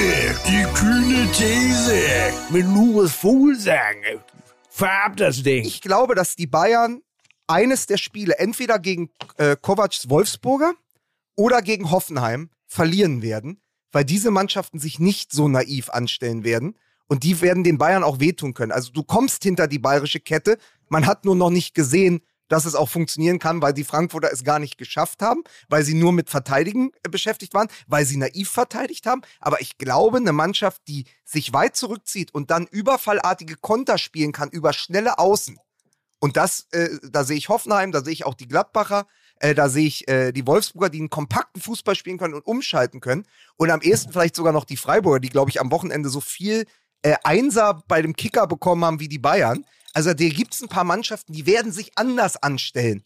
die 0.47 0.65
kühne 0.75 1.27
These 1.33 2.01
mit 2.51 2.67
Louis 2.67 3.13
Vogelsang. 3.13 3.97
Verab 4.77 5.17
das 5.19 5.45
Ding. 5.45 5.65
Ich 5.65 5.83
glaube, 5.83 6.17
dass 6.17 6.35
die 6.35 6.49
Bayern 6.49 7.01
eines 7.47 7.87
der 7.87 7.97
Spiele 7.97 8.39
entweder 8.41 8.81
gegen 8.81 9.09
äh, 9.37 9.55
Kovacs 9.55 10.11
Wolfsburger 10.11 10.75
oder 11.37 11.63
gegen 11.63 11.93
Hoffenheim 11.93 12.51
verlieren 12.67 13.23
werden, 13.23 13.61
weil 13.93 14.05
diese 14.05 14.33
Mannschaften 14.33 14.81
sich 14.81 14.99
nicht 14.99 15.31
so 15.31 15.47
naiv 15.47 15.91
anstellen 15.91 16.43
werden. 16.43 16.77
Und 17.07 17.23
die 17.23 17.41
werden 17.41 17.63
den 17.63 17.79
Bayern 17.79 18.03
auch 18.03 18.19
wehtun 18.19 18.53
können. 18.53 18.73
Also 18.73 18.91
du 18.91 19.05
kommst 19.05 19.45
hinter 19.45 19.69
die 19.69 19.79
bayerische 19.79 20.19
Kette. 20.19 20.59
Man 20.89 21.07
hat 21.07 21.25
nur 21.25 21.37
noch 21.37 21.51
nicht 21.51 21.77
gesehen, 21.77 22.21
dass 22.49 22.65
es 22.65 22.75
auch 22.75 22.89
funktionieren 22.89 23.39
kann, 23.39 23.63
weil 23.63 23.73
die 23.73 23.85
Frankfurter 23.85 24.31
es 24.33 24.45
gar 24.45 24.59
nicht 24.59 24.79
geschafft 24.79 25.23
haben, 25.23 25.43
weil 25.69 25.83
sie 25.83 25.95
nur 25.95 26.13
mit 26.13 26.31
Verteidigen 26.31 26.91
äh, 27.03 27.09
beschäftigt 27.09 27.55
waren, 27.55 27.69
weil 27.87 28.05
sie 28.05 28.17
naiv 28.17 28.51
verteidigt 28.51 29.07
haben. 29.07 29.23
Aber 29.41 29.61
ich 29.61 29.79
glaube, 29.79 30.19
eine 30.19 30.33
Mannschaft, 30.33 30.83
die 30.89 31.05
sich 31.25 31.53
weit 31.53 31.77
zurückzieht 31.77 32.35
und 32.35 32.51
dann 32.51 32.67
überfallartige 32.67 33.57
Konter 33.57 33.99
spielen 33.99 34.33
kann 34.33 34.51
über 34.51 34.73
schnelle 34.73 35.19
Außen. 35.19 35.59
Und 36.21 36.37
das, 36.37 36.67
äh, 36.73 36.89
da 37.03 37.25
sehe 37.25 37.37
ich 37.37 37.49
Hoffenheim, 37.49 37.93
da 37.93 38.03
sehe 38.03 38.13
ich 38.13 38.25
auch 38.25 38.35
die 38.35 38.49
Gladbacher, 38.49 39.07
äh, 39.41 39.55
da 39.55 39.69
sehe 39.69 39.87
ich 39.87 40.09
äh, 40.09 40.33
die 40.33 40.47
Wolfsburger, 40.47 40.89
die 40.89 40.99
einen 40.99 41.11
kompakten 41.11 41.61
Fußball 41.61 41.95
spielen 41.95 42.19
können 42.19 42.35
und 42.35 42.47
umschalten 42.47 43.01
können. 43.01 43.27
Und 43.57 43.71
am 43.71 43.83
ehesten 43.83 44.13
vielleicht 44.13 44.37
sogar 44.37 44.53
noch 44.53 44.65
die 44.65 44.77
Freiburger, 44.77 45.21
die, 45.21 45.29
glaube 45.29 45.51
ich, 45.51 45.61
am 45.61 45.71
Wochenende 45.71 46.09
so 46.09 46.21
viel 46.21 46.65
äh, 47.03 47.17
Einser 47.25 47.83
bei 47.89 48.01
dem 48.01 48.17
Kicker 48.17 48.47
bekommen 48.47 48.85
haben 48.85 49.01
wie 49.01 49.09
die 49.09 49.19
Bayern. 49.19 49.67
Also 49.95 50.13
da 50.13 50.29
gibt 50.29 50.55
es 50.55 50.63
ein 50.63 50.69
paar 50.69 50.85
Mannschaften, 50.85 51.33
die 51.33 51.47
werden 51.47 51.73
sich 51.73 51.93
anders 51.97 52.37
anstellen 52.37 53.05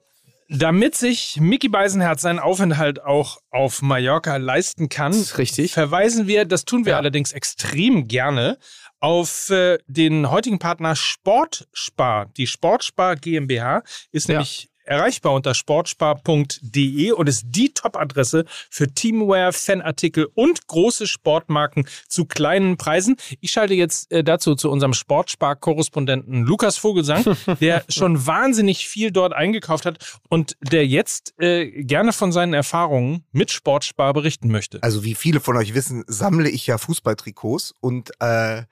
Damit 0.50 0.96
sich 0.96 1.38
Mickey 1.42 1.68
Beisenherz 1.68 2.22
seinen 2.22 2.40
Aufenthalt 2.40 3.04
auch 3.04 3.40
auf 3.52 3.82
Mallorca 3.82 4.38
leisten 4.38 4.88
kann, 4.88 5.14
richtig. 5.38 5.74
verweisen 5.74 6.28
wir, 6.28 6.46
das 6.46 6.64
tun 6.64 6.86
wir 6.86 6.92
Ja. 6.92 6.98
allerdings 6.98 7.34
extrem 7.34 8.08
gerne, 8.08 8.58
auf 9.00 9.50
äh, 9.50 9.78
den 9.88 10.32
heutigen 10.32 10.58
Partner 10.58 10.96
Sportspar. 10.96 12.28
Die 12.38 12.48
Sportspar 12.48 13.16
GmbH 13.18 13.84
ist 14.12 14.28
Ja. 14.30 14.36
nämlich 14.36 14.70
erreichbar 14.88 15.34
unter 15.34 15.54
sportspar.de 15.54 17.12
und 17.12 17.28
ist 17.28 17.46
die 17.48 17.74
Top-Adresse 17.74 18.46
für 18.70 18.88
Teamwear, 18.88 19.54
Fanartikel 19.54 20.28
und 20.34 20.68
große 20.68 21.08
Sportmarken 21.08 21.88
zu 22.08 22.26
kleinen 22.26 22.78
Preisen. 22.78 23.18
Ich 23.42 23.52
schalte 23.52 23.74
jetzt 23.74 24.12
äh, 24.12 24.24
dazu 24.24 24.56
zu 24.56 24.72
unserem 24.72 24.94
Sportspar-Korrespondenten 24.94 26.44
Lukas 26.44 26.78
Vogelsang, 26.78 27.26
der 27.62 27.84
schon 27.90 28.26
wahnsinnig 28.26 28.88
viel 28.88 29.12
dort 29.12 29.34
eingekauft 29.34 29.86
hat 29.86 30.20
und 30.30 30.56
der 30.62 30.88
jetzt 30.88 31.34
äh, 31.40 31.84
gerne 31.84 32.14
von 32.14 32.32
seinen 32.32 32.54
Erfahrungen 32.54 33.26
mit 33.32 33.52
Sportspar 33.52 34.14
berichten 34.14 34.50
möchte. 34.50 34.82
Also 34.82 35.04
wie 35.04 35.16
viele 35.16 35.40
von 35.40 35.58
euch 35.58 35.74
wissen, 35.74 36.04
sammle 36.08 36.50
ich 36.50 36.68
ja 36.68 36.78
Fußballtrikots 36.78 37.74
und 37.80 38.12
äh, 38.20 38.64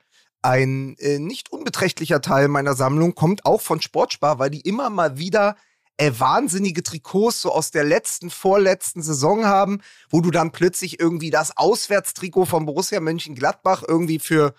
ein 0.42 0.96
äh, 0.98 1.18
nicht 1.18 1.50
unbeträchtlicher 1.50 2.20
Teil 2.20 2.48
meiner 2.48 2.74
Sammlung 2.74 3.14
kommt 3.14 3.44
auch 3.44 3.60
von 3.60 3.80
Sportspar, 3.80 4.38
weil 4.38 4.50
die 4.50 4.60
immer 4.60 4.90
mal 4.90 5.18
wieder 5.18 5.56
äh, 5.96 6.12
wahnsinnige 6.18 6.82
Trikots 6.82 7.42
so 7.42 7.52
aus 7.52 7.70
der 7.70 7.84
letzten, 7.84 8.30
vorletzten 8.30 9.02
Saison 9.02 9.46
haben, 9.46 9.80
wo 10.10 10.20
du 10.20 10.30
dann 10.30 10.52
plötzlich 10.52 11.00
irgendwie 11.00 11.30
das 11.30 11.56
Auswärtstrikot 11.56 12.46
von 12.46 12.66
Borussia 12.66 13.00
Mönchengladbach 13.00 13.82
irgendwie 13.86 14.18
für 14.18 14.54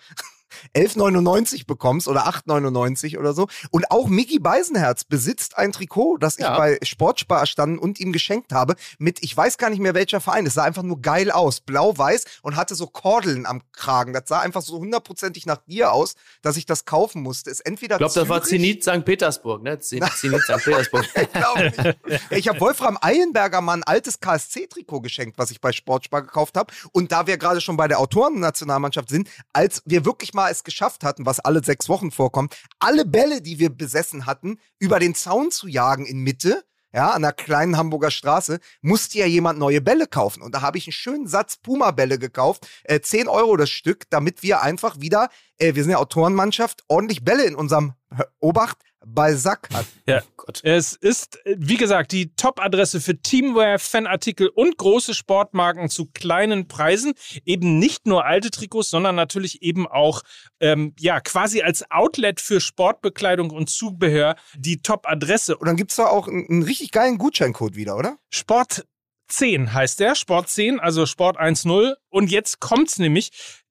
11,99 0.74 1.66
bekommst 1.66 2.08
oder 2.08 2.26
8,99 2.28 3.18
oder 3.18 3.32
so. 3.34 3.48
Und 3.70 3.90
auch 3.90 4.08
Mickey 4.08 4.38
Beisenherz 4.38 5.04
besitzt 5.04 5.56
ein 5.58 5.72
Trikot, 5.72 6.18
das 6.18 6.36
ich 6.38 6.44
Ja. 6.44 6.56
bei 6.56 6.78
Sportspar 6.82 7.40
erstanden 7.40 7.78
und 7.78 8.00
ihm 8.00 8.12
geschenkt 8.12 8.52
habe, 8.52 8.74
mit, 8.98 9.22
ich 9.22 9.36
weiß 9.36 9.58
gar 9.58 9.70
nicht 9.70 9.80
mehr 9.80 9.94
welcher 9.94 10.20
Verein. 10.20 10.46
Es 10.46 10.54
sah 10.54 10.64
einfach 10.64 10.82
nur 10.82 11.00
geil 11.00 11.30
aus. 11.30 11.60
Blau-weiß 11.60 12.24
und 12.42 12.56
hatte 12.56 12.74
so 12.74 12.86
Kordeln 12.86 13.46
am 13.46 13.62
Kragen. 13.72 14.12
Das 14.12 14.24
sah 14.26 14.40
einfach 14.40 14.62
so 14.62 14.78
hundertprozentig 14.78 15.46
nach 15.46 15.58
dir 15.66 15.92
aus, 15.92 16.14
dass 16.42 16.56
ich 16.56 16.66
das 16.66 16.84
kaufen 16.84 17.22
musste. 17.22 17.50
Ist 17.50 17.60
entweder 17.60 17.96
Ich 17.96 17.98
glaube, 17.98 18.14
das 18.14 18.28
war 18.28 18.42
Zenit 18.42 18.82
St. 18.84 19.04
Petersburg, 19.04 19.62
ne? 19.62 19.78
Zen- 19.78 20.02
Zenit 20.16 20.42
St. 20.42 20.64
Petersburg. 20.64 21.06
Ich 21.18 21.32
glaube 21.32 21.72
nicht. 22.06 22.20
Ich 22.30 22.48
habe 22.48 22.60
Wolfram 22.60 22.96
Eilenberger 23.00 23.60
mal 23.60 23.74
ein 23.74 23.82
altes 23.82 24.20
KSC-Trikot 24.20 25.00
geschenkt, 25.00 25.38
was 25.38 25.50
ich 25.50 25.60
bei 25.60 25.72
Sportspar 25.72 26.22
gekauft 26.22 26.56
habe. 26.56 26.72
Und 26.92 27.12
da 27.12 27.26
wir 27.26 27.36
gerade 27.38 27.60
schon 27.60 27.76
bei 27.76 27.88
der 27.88 27.98
Autorennationalmannschaft 27.98 29.08
sind, 29.10 29.28
als 29.52 29.82
wir 29.84 30.04
wirklich 30.04 30.34
mal 30.34 30.37
es 30.46 30.64
geschafft 30.64 31.04
hatten, 31.04 31.26
was 31.26 31.40
alle 31.40 31.62
sechs 31.64 31.88
Wochen 31.88 32.10
vorkommt, 32.10 32.56
alle 32.78 33.04
Bälle, 33.04 33.42
die 33.42 33.58
wir 33.58 33.70
besessen 33.70 34.26
hatten, 34.26 34.58
über 34.78 34.98
den 35.00 35.14
Zaun 35.14 35.50
zu 35.50 35.66
jagen 35.66 36.06
in 36.06 36.20
Mitte, 36.20 36.64
ja, 36.92 37.10
an 37.10 37.22
der 37.22 37.32
kleinen 37.32 37.76
Hamburger 37.76 38.10
Straße, 38.10 38.60
musste 38.80 39.18
ja 39.18 39.26
jemand 39.26 39.58
neue 39.58 39.80
Bälle 39.80 40.06
kaufen. 40.06 40.42
Und 40.42 40.54
da 40.54 40.62
habe 40.62 40.78
ich 40.78 40.86
einen 40.86 40.92
schönen 40.92 41.26
Satz 41.26 41.56
Puma-Bälle 41.58 42.18
gekauft, 42.18 42.66
äh, 42.84 43.00
10 43.00 43.28
Euro 43.28 43.56
das 43.56 43.70
Stück, 43.70 44.04
damit 44.10 44.42
wir 44.42 44.62
einfach 44.62 45.00
wieder, 45.00 45.28
äh, 45.58 45.74
wir 45.74 45.82
sind 45.82 45.92
ja 45.92 45.98
Autorenmannschaft, 45.98 46.84
ordentlich 46.88 47.24
Bälle 47.24 47.44
in 47.44 47.54
unserem 47.54 47.92
Obacht 48.40 48.78
bei 49.04 49.34
Sack 49.34 49.68
hatten. 49.72 49.88
Ja, 50.06 50.22
Es 50.62 50.94
ist, 50.94 51.44
äh, 51.46 51.56
wie 51.58 51.76
gesagt, 51.76 52.12
die 52.12 52.34
Top-Adresse 52.34 53.00
für 53.00 53.20
Teamwear, 53.20 53.78
Fanartikel 53.78 54.48
und 54.48 54.76
große 54.76 55.14
Sportmarken 55.14 55.88
zu 55.88 56.06
kleinen 56.06 56.68
Preisen. 56.68 57.14
Eben 57.44 57.78
nicht 57.78 58.06
nur 58.06 58.24
alte 58.24 58.50
Trikots, 58.50 58.90
sondern 58.90 59.14
natürlich 59.14 59.62
eben 59.62 59.86
auch, 59.86 60.22
ähm, 60.60 60.94
ja, 60.98 61.20
quasi 61.20 61.62
als 61.62 61.90
Outlet 61.90 62.40
für 62.40 62.60
Sportbekleidung 62.60 63.50
und 63.50 63.70
Zubehör 63.70 64.36
die 64.56 64.80
Top-Adresse. 64.82 65.56
Und 65.56 65.66
dann 65.66 65.76
gibt's 65.76 65.96
da 65.96 66.06
auch 66.06 66.28
einen, 66.28 66.46
einen 66.48 66.62
richtig 66.62 66.90
geilen 66.90 67.18
Gutscheincode 67.18 67.76
wieder, 67.76 67.96
oder? 67.96 68.18
Sport 68.30 68.84
10 69.28 69.74
heißt 69.74 70.00
der, 70.00 70.14
Sport 70.14 70.48
10, 70.48 70.80
also 70.80 71.06
Sport 71.06 71.38
1.0. 71.38 71.94
Und 72.08 72.30
jetzt 72.30 72.60
kommt's 72.60 72.98
nämlich. 72.98 73.30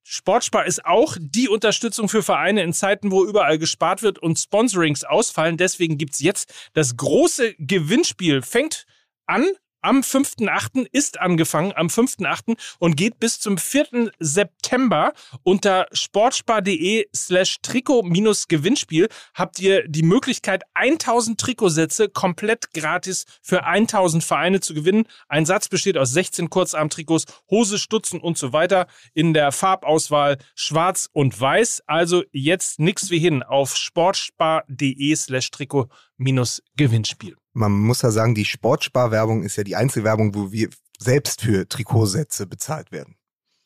Sportspar 0.09 0.65
ist 0.65 0.85
auch 0.85 1.17
die 1.19 1.49
Unterstützung 1.49 2.07
für 2.07 2.23
Vereine 2.23 2.63
in 2.63 2.71
Zeiten, 2.71 3.11
wo 3.11 3.25
überall 3.25 3.57
gespart 3.57 4.03
wird 4.03 4.17
und 4.19 4.39
Sponsorings 4.39 5.03
ausfallen. 5.03 5.57
Deswegen 5.57 5.97
gibt's 5.97 6.21
jetzt 6.21 6.53
das 6.71 6.95
große 6.95 7.55
Gewinnspiel. 7.59 8.41
Fängt 8.41 8.85
an 9.25 9.45
am 9.87 10.01
5.8., 10.01 10.85
ist 10.91 11.21
angefangen 11.21 11.71
am 11.73 11.87
5.8. 11.87 12.57
und 12.77 12.97
geht 12.97 13.21
bis 13.21 13.39
zum 13.39 13.57
4. 13.57 14.11
September. 14.19 15.13
Unter 15.43 15.87
sportspar.de 15.93 17.07
slash 17.15 17.61
Trikot-Gewinnspiel 17.61 19.07
habt 19.33 19.59
ihr 19.59 19.87
die 19.87 20.03
Möglichkeit, 20.03 20.63
1000 20.73 21.39
Trikotsätze 21.39 22.09
komplett 22.09 22.73
gratis 22.73 23.25
für 23.41 23.63
1000 23.63 24.25
Vereine 24.25 24.59
zu 24.59 24.73
gewinnen. 24.73 25.05
Ein 25.29 25.45
Satz 25.45 25.69
besteht 25.69 25.97
aus 25.97 26.11
16 26.11 26.49
Kurzarmtrikots, 26.49 27.23
Hose, 27.49 27.79
Stutzen 27.79 28.19
und 28.19 28.37
so 28.37 28.51
weiter 28.51 28.87
in 29.13 29.33
der 29.33 29.53
Farbauswahl 29.53 30.37
schwarz 30.53 31.07
und 31.13 31.39
weiß. 31.39 31.83
Also 31.87 32.23
jetzt 32.33 32.79
nix 32.79 33.09
wie 33.09 33.19
hin 33.19 33.41
auf 33.41 33.77
sportspar.de 33.77 35.15
slash 35.15 35.49
Trikot-Gewinnspiel. 35.51 37.37
Man 37.57 37.71
muss 37.71 38.03
ja 38.03 38.11
sagen, 38.11 38.35
die 38.35 38.45
Sportsparwerbung 38.45 39.41
ist 39.41 39.55
ja 39.55 39.63
die 39.63 39.75
einzige 39.75 40.03
Werbung, 40.03 40.35
wo 40.35 40.51
wir 40.51 40.69
selbst 40.99 41.41
für 41.41 41.67
Trikotsätze 41.67 42.45
bezahlt 42.45 42.91
werden. 42.91 43.15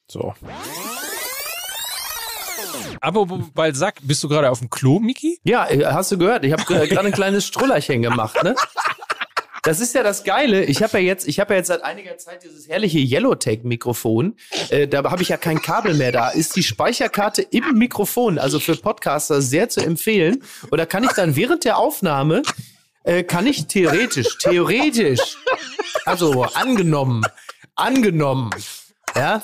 So. 0.09 0.33
Aber 3.01 3.27
weil 3.53 3.75
sag, 3.75 3.95
bist 4.01 4.23
du 4.23 4.29
gerade 4.29 4.49
auf 4.49 4.59
dem 4.59 4.69
Klo, 4.69 4.99
Miki? 4.99 5.39
Ja, 5.43 5.69
äh, 5.69 5.85
hast 5.85 6.09
du 6.11 6.17
gehört? 6.17 6.45
Ich 6.45 6.53
habe 6.53 6.63
gerade 6.63 7.07
ein 7.07 7.11
kleines 7.11 7.45
Strullerchen 7.45 8.01
gemacht, 8.01 8.41
ne? 8.43 8.55
Das 9.63 9.79
ist 9.79 9.93
ja 9.93 10.03
das 10.03 10.23
Geile. 10.23 10.63
Ich 10.63 10.81
habe 10.81 10.99
ja 10.99 11.03
jetzt, 11.03 11.27
ich 11.27 11.39
habe 11.39 11.53
ja 11.53 11.57
jetzt 11.59 11.67
seit 11.67 11.83
einiger 11.83 12.17
Zeit 12.17 12.43
dieses 12.43 12.67
herrliche 12.67 12.97
Yellowtech-Mikrofon. 12.97 14.35
Äh, 14.69 14.87
da 14.87 15.03
habe 15.03 15.21
ich 15.21 15.29
ja 15.29 15.37
kein 15.37 15.61
Kabel 15.61 15.93
mehr. 15.95 16.11
Da 16.11 16.29
ist 16.29 16.55
die 16.55 16.63
Speicherkarte 16.63 17.41
im 17.41 17.73
Mikrofon, 17.73 18.39
also 18.39 18.59
für 18.59 18.75
Podcaster 18.75 19.41
sehr 19.41 19.69
zu 19.69 19.81
empfehlen. 19.81 20.43
Und 20.69 20.77
da 20.79 20.85
kann 20.85 21.03
ich 21.03 21.11
dann 21.11 21.35
während 21.35 21.65
der 21.65 21.77
Aufnahme 21.77 22.41
äh, 23.03 23.23
kann 23.23 23.47
ich 23.47 23.67
theoretisch, 23.67 24.37
theoretisch, 24.37 25.37
also 26.05 26.43
angenommen, 26.43 27.23
angenommen, 27.75 28.51
ja, 29.15 29.43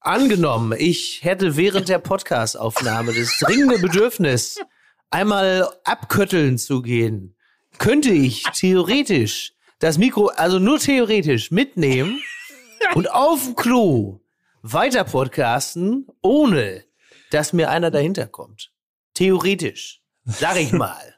angenommen, 0.00 0.74
ich 0.78 1.20
hätte 1.22 1.56
während 1.56 1.88
der 1.88 1.98
Podcastaufnahme 1.98 3.14
das 3.14 3.38
dringende 3.38 3.78
Bedürfnis, 3.78 4.58
einmal 5.10 5.68
abkötteln 5.84 6.58
zu 6.58 6.82
gehen, 6.82 7.36
könnte 7.78 8.10
ich 8.10 8.44
theoretisch 8.54 9.52
das 9.78 9.98
Mikro, 9.98 10.28
also 10.28 10.58
nur 10.58 10.78
theoretisch 10.78 11.50
mitnehmen 11.50 12.20
und 12.94 13.10
auf 13.10 13.44
dem 13.44 13.56
Klo 13.56 14.20
weiter 14.62 15.04
podcasten, 15.04 16.06
ohne 16.22 16.84
dass 17.30 17.52
mir 17.52 17.70
einer 17.70 17.90
dahinter 17.90 18.26
kommt. 18.26 18.72
Theoretisch, 19.14 20.02
sag 20.24 20.56
ich 20.56 20.72
mal. 20.72 21.13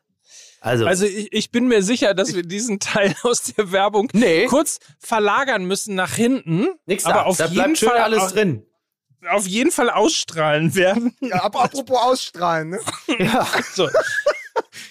Also, 0.66 0.84
Also 0.86 1.06
ich, 1.06 1.32
ich 1.32 1.50
bin 1.52 1.68
mir 1.68 1.82
sicher, 1.82 2.12
dass 2.12 2.34
wir 2.34 2.42
diesen 2.42 2.80
Teil 2.80 3.14
aus 3.22 3.42
der 3.44 3.70
Werbung 3.72 4.08
Nee. 4.12 4.46
kurz 4.46 4.78
verlagern 4.98 5.64
müssen 5.64 5.94
nach 5.94 6.14
hinten. 6.14 6.68
nix 6.86 7.04
aber 7.04 7.14
da. 7.20 7.22
auf 7.22 7.36
da 7.36 7.46
jeden 7.46 7.76
Fall 7.76 7.98
alles 7.98 8.22
auf, 8.24 8.32
drin. 8.32 8.66
auf 9.30 9.46
jeden 9.46 9.70
Fall 9.70 9.90
ausstrahlen 9.90 10.74
werden. 10.74 11.14
Ja, 11.20 11.44
aber 11.44 11.62
apropos 11.64 11.96
ausstrahlen, 11.98 12.70
ne? 12.70 12.80
Ja, 13.18 13.46
So, 13.74 13.88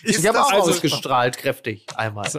ich 0.03 0.25
habe 0.25 0.41
auch 0.41 0.51
also- 0.51 0.71
ausgestrahlt, 0.71 1.37
kräftig, 1.37 1.85
einmal. 1.95 2.29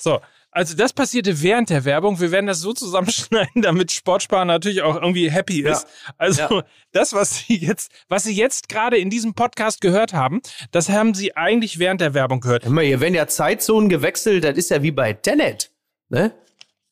so. 0.00 0.20
Also 0.54 0.76
das 0.76 0.92
passierte 0.92 1.42
während 1.42 1.68
der 1.68 1.84
Werbung. 1.84 2.20
Wir 2.20 2.30
werden 2.30 2.46
das 2.46 2.60
so 2.60 2.72
zusammenschneiden, 2.72 3.60
damit 3.62 3.90
Sportspar 3.90 4.44
natürlich 4.44 4.82
auch 4.82 4.94
irgendwie 4.94 5.28
happy 5.28 5.62
ist. 5.62 5.84
Also 6.16 6.62
das, 6.92 7.12
was 7.12 7.38
Sie 7.38 7.56
jetzt, 7.56 7.90
was 8.08 8.22
Sie 8.22 8.32
jetzt 8.32 8.68
gerade 8.68 8.96
in 8.96 9.10
diesem 9.10 9.34
Podcast 9.34 9.80
gehört 9.80 10.12
haben, 10.12 10.40
das 10.70 10.88
haben 10.88 11.12
Sie 11.12 11.36
eigentlich 11.36 11.80
während 11.80 12.00
der 12.00 12.14
Werbung 12.14 12.38
gehört. 12.38 12.64
Hör 12.64 12.70
mal, 12.70 12.84
hier 12.84 13.00
werden 13.00 13.14
ja 13.14 13.26
Zeitzonen 13.26 13.88
gewechselt, 13.88 14.44
das 14.44 14.56
ist 14.56 14.70
ja 14.70 14.80
wie 14.84 14.92
bei 14.92 15.12
Tenet. 15.12 15.72
Ne? 16.08 16.32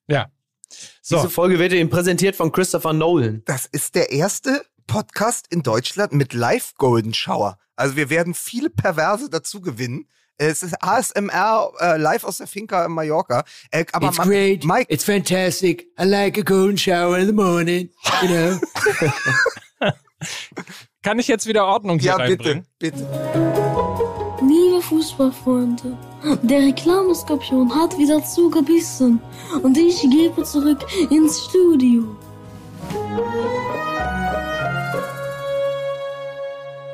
Ja. 0.09 0.33
So. 1.01 1.17
Diese 1.17 1.31
Folge 1.31 1.61
wird 1.61 1.73
Ihnen 1.73 1.89
präsentiert 1.89 2.35
von 2.35 2.51
Christopher 2.51 2.93
Nolan. 2.93 3.43
Das 3.45 3.67
ist 3.67 3.95
der 3.95 4.11
erste 4.11 4.65
Podcast 4.89 5.47
in 5.51 5.63
Deutschland 5.63 6.13
mit 6.15 6.35
Live 6.35 6.75
Golden 6.79 7.15
Shower. 7.15 7.59
Also 7.77 7.95
wir 7.95 8.11
werden 8.11 8.35
viele 8.35 8.71
Perverse 8.71 9.31
dazu 9.31 9.61
gewinnen, 9.61 10.09
Es 10.39 10.63
ist 10.63 10.75
ASMR 10.83 11.73
äh, 11.79 11.97
live 11.99 12.25
aus 12.25 12.39
der 12.39 12.47
Finca 12.47 12.85
in 12.85 12.93
Mallorca. 12.93 13.45
Äh, 13.71 13.85
aber 13.93 14.09
It's 14.09 14.19
man, 14.19 14.29
great. 14.29 14.65
Mike, 14.65 14.93
It's 14.93 15.05
fantastic. 15.05 15.87
I 16.01 16.05
like 16.05 16.39
a 16.39 16.43
golden 16.43 16.77
shower 16.77 17.19
in 17.19 17.27
the 17.27 17.33
morning. 17.33 17.91
You 18.23 18.29
know. 18.29 18.59
Kann 21.03 21.19
ich 21.19 21.29
jetzt 21.29 21.47
wieder 21.47 21.67
Ordnung 21.67 21.99
hier 21.99 22.13
ja 22.13 22.17
reinbringen? 22.17 22.67
bitte, 22.79 22.97
bitte. 23.03 24.39
Liebe 24.41 24.81
Fußballfreunde, 24.83 25.97
der 26.43 26.61
Reklameskorpion 26.61 27.75
hat 27.75 27.97
wieder 27.99 28.25
zugebissen 28.25 29.21
und 29.63 29.77
ich 29.77 30.01
gebe 30.03 30.43
zurück 30.45 30.79
ins 31.11 31.45
Studio. 31.45 32.17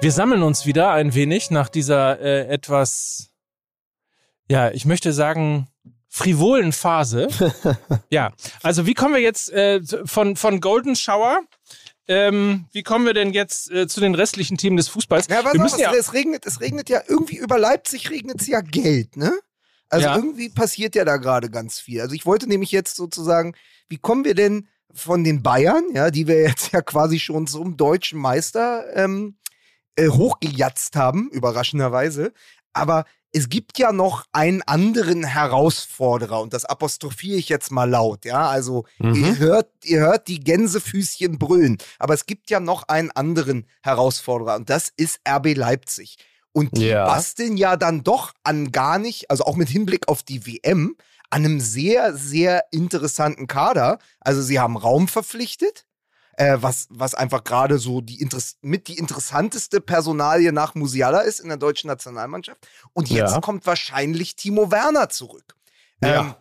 Wir 0.01 0.13
sammeln 0.13 0.43
uns 0.43 0.65
wieder 0.65 0.93
ein 0.93 1.15
wenig 1.15 1.51
nach 1.51 1.69
dieser 1.69 2.21
äh, 2.21 2.47
etwas, 2.47 3.28
ja, 4.51 4.71
ich 4.71 4.85
möchte 4.85 5.13
sagen, 5.13 5.69
frivolen 6.09 6.73
Phase. 6.73 7.29
ja, 8.11 8.33
also 8.63 8.87
wie 8.87 8.95
kommen 8.95 9.15
wir 9.15 9.21
jetzt 9.21 9.53
äh, 9.53 9.81
von, 10.05 10.37
von 10.37 10.61
Golden 10.61 10.97
Shower? 10.97 11.41
Ähm, 12.09 12.67
wie 12.73 12.83
kommen 12.83 13.05
wir 13.05 13.13
denn 13.13 13.33
jetzt 13.35 13.71
äh, 13.71 13.87
zu 13.87 14.01
den 14.01 14.15
restlichen 14.15 14.57
Themen 14.57 14.79
des 14.79 14.89
Fußballs? 14.89 15.29
Ja, 15.29 15.45
wir 15.45 15.61
müssen 15.61 15.79
ja, 15.79 15.93
es 15.93 16.15
regnet, 16.15 16.47
es 16.47 16.61
regnet 16.61 16.89
ja 16.89 17.03
irgendwie 17.07 17.37
über 17.37 17.59
Leipzig 17.59 18.11
regnet 18.11 18.41
es 18.41 18.47
ja 18.47 18.63
Geld, 18.63 19.17
ne? 19.17 19.39
Also 19.91 20.07
Ja. 20.07 20.17
irgendwie 20.17 20.49
passiert 20.49 20.95
ja 20.95 21.05
da 21.05 21.19
gerade 21.19 21.51
ganz 21.51 21.81
viel. 21.81 22.01
Also 22.01 22.15
ich 22.15 22.25
wollte 22.25 22.49
nämlich 22.49 22.73
jetzt 22.73 22.97
sozusagen, 22.97 23.55
wie 23.89 23.99
kommen 23.99 24.25
wir 24.25 24.35
denn 24.35 24.69
von 24.93 25.23
den 25.23 25.43
Bayern, 25.43 25.85
ja, 25.93 26.11
die 26.11 26.27
wir 26.27 26.41
jetzt 26.41 26.73
ja 26.73 26.81
quasi 26.81 27.19
schon 27.19 27.47
zum 27.47 27.77
deutschen 27.77 28.19
Meister 28.19 28.85
ähm, 28.95 29.37
äh, 29.97 30.09
hochgejatzt 30.09 30.97
haben, 30.97 31.29
überraschenderweise. 31.31 32.33
Aber 32.73 33.05
es 33.33 33.49
gibt 33.49 33.79
ja 33.79 33.93
noch 33.93 34.25
einen 34.33 34.63
anderen 34.63 35.25
Herausforderer 35.25 36.41
und 36.41 36.53
das 36.55 36.65
apostrophiere 36.65 37.39
ich 37.39 37.49
jetzt 37.49 37.71
mal 37.71 37.89
laut, 37.89 38.25
ja. 38.25 38.49
Also 38.49 38.85
ihr 38.99 39.39
hört, 39.39 39.71
ihr 39.85 40.01
hört 40.01 40.29
die 40.29 40.41
Gänsefüßchen 40.41 41.39
brüllen, 41.39 41.79
aber 41.99 42.15
es 42.15 42.27
gibt 42.27 42.51
ja 42.51 42.61
noch 42.61 42.85
einen 42.89 43.11
anderen 43.11 43.67
Herausforderer 43.83 44.57
und 44.57 44.71
das 44.71 44.91
ist 44.97 45.21
RB 45.29 45.55
Leipzig. 45.57 46.17
Und 46.53 46.77
die 46.79 46.87
Ja. 46.89 47.05
basteln 47.07 47.57
ja 47.57 47.77
dann 47.77 48.03
doch 48.03 48.33
an 48.43 48.73
gar 48.73 48.99
nicht, 48.99 49.31
also 49.31 49.45
auch 49.45 49.57
mit 49.57 49.69
Hinblick 49.69 50.09
auf 50.09 50.23
die 50.23 50.47
WM, 50.47 50.97
an 51.31 51.45
einem 51.45 51.61
sehr, 51.61 52.17
sehr 52.17 52.65
interessanten 52.73 53.47
Kader. 53.47 53.99
Also 54.21 54.41
sie 54.43 54.59
haben 54.59 54.77
Raum 54.77 55.09
verpflichtet, 55.09 55.85
äh, 56.39 56.57
was, 56.61 56.87
was 56.91 57.15
einfach 57.15 57.43
gerade 57.43 57.79
so 57.79 58.01
die 58.01 58.21
Interess 58.21 58.59
mit 58.63 58.87
die 58.87 58.97
interessanteste 58.97 59.81
Personalie 59.81 60.53
nach 60.53 60.75
Musiala 60.77 61.21
ist 61.23 61.41
in 61.41 61.49
der 61.49 61.57
deutschen 61.57 61.89
Nationalmannschaft. 61.89 62.67
Und 62.93 63.11
jetzt 63.11 63.33
Ja. 63.33 63.41
kommt 63.41 63.67
wahrscheinlich 63.67 64.37
Timo 64.37 64.71
Werner 64.71 65.09
zurück. 65.09 65.57
Ja. 66.03 66.21
Ähm, 66.21 66.35